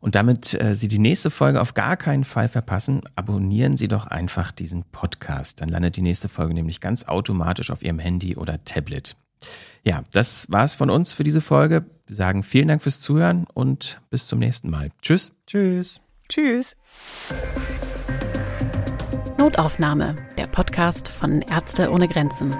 Und 0.00 0.14
damit 0.14 0.54
äh, 0.54 0.74
Sie 0.74 0.88
die 0.88 0.98
nächste 0.98 1.30
Folge 1.30 1.60
auf 1.60 1.74
gar 1.74 1.96
keinen 1.96 2.24
Fall 2.24 2.48
verpassen, 2.48 3.02
abonnieren 3.16 3.76
Sie 3.76 3.88
doch 3.88 4.06
einfach 4.06 4.52
diesen 4.52 4.84
Podcast. 4.84 5.60
Dann 5.60 5.68
landet 5.68 5.96
die 5.96 6.02
nächste 6.02 6.28
Folge 6.28 6.54
nämlich 6.54 6.80
ganz 6.80 7.04
automatisch 7.08 7.70
auf 7.70 7.82
Ihrem 7.82 7.98
Handy 7.98 8.36
oder 8.36 8.64
Tablet. 8.64 9.16
Ja, 9.84 10.02
das 10.12 10.50
war's 10.50 10.74
von 10.74 10.90
uns 10.90 11.12
für 11.12 11.24
diese 11.24 11.40
Folge. 11.40 11.84
Wir 12.06 12.16
sagen 12.16 12.42
vielen 12.42 12.68
Dank 12.68 12.82
fürs 12.82 12.98
Zuhören 12.98 13.46
und 13.54 14.00
bis 14.10 14.26
zum 14.26 14.38
nächsten 14.38 14.70
Mal. 14.70 14.90
Tschüss. 15.02 15.32
Tschüss. 15.46 16.00
Tschüss. 16.28 16.76
Notaufnahme, 19.38 20.16
der 20.36 20.46
Podcast 20.46 21.08
von 21.08 21.42
Ärzte 21.42 21.90
ohne 21.90 22.08
Grenzen. 22.08 22.56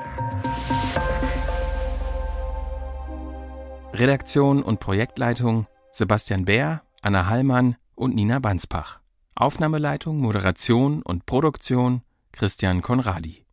Redaktion 3.92 4.62
und 4.62 4.78
Projektleitung 4.78 5.66
Sebastian 5.90 6.44
Bär 6.44 6.82
Anna 7.00 7.26
Hallmann 7.26 7.76
und 7.94 8.14
Nina 8.14 8.40
Banspach. 8.40 8.98
Aufnahmeleitung, 9.36 10.18
Moderation 10.18 11.02
und 11.02 11.26
Produktion 11.26 12.02
Christian 12.32 12.82
Konradi. 12.82 13.44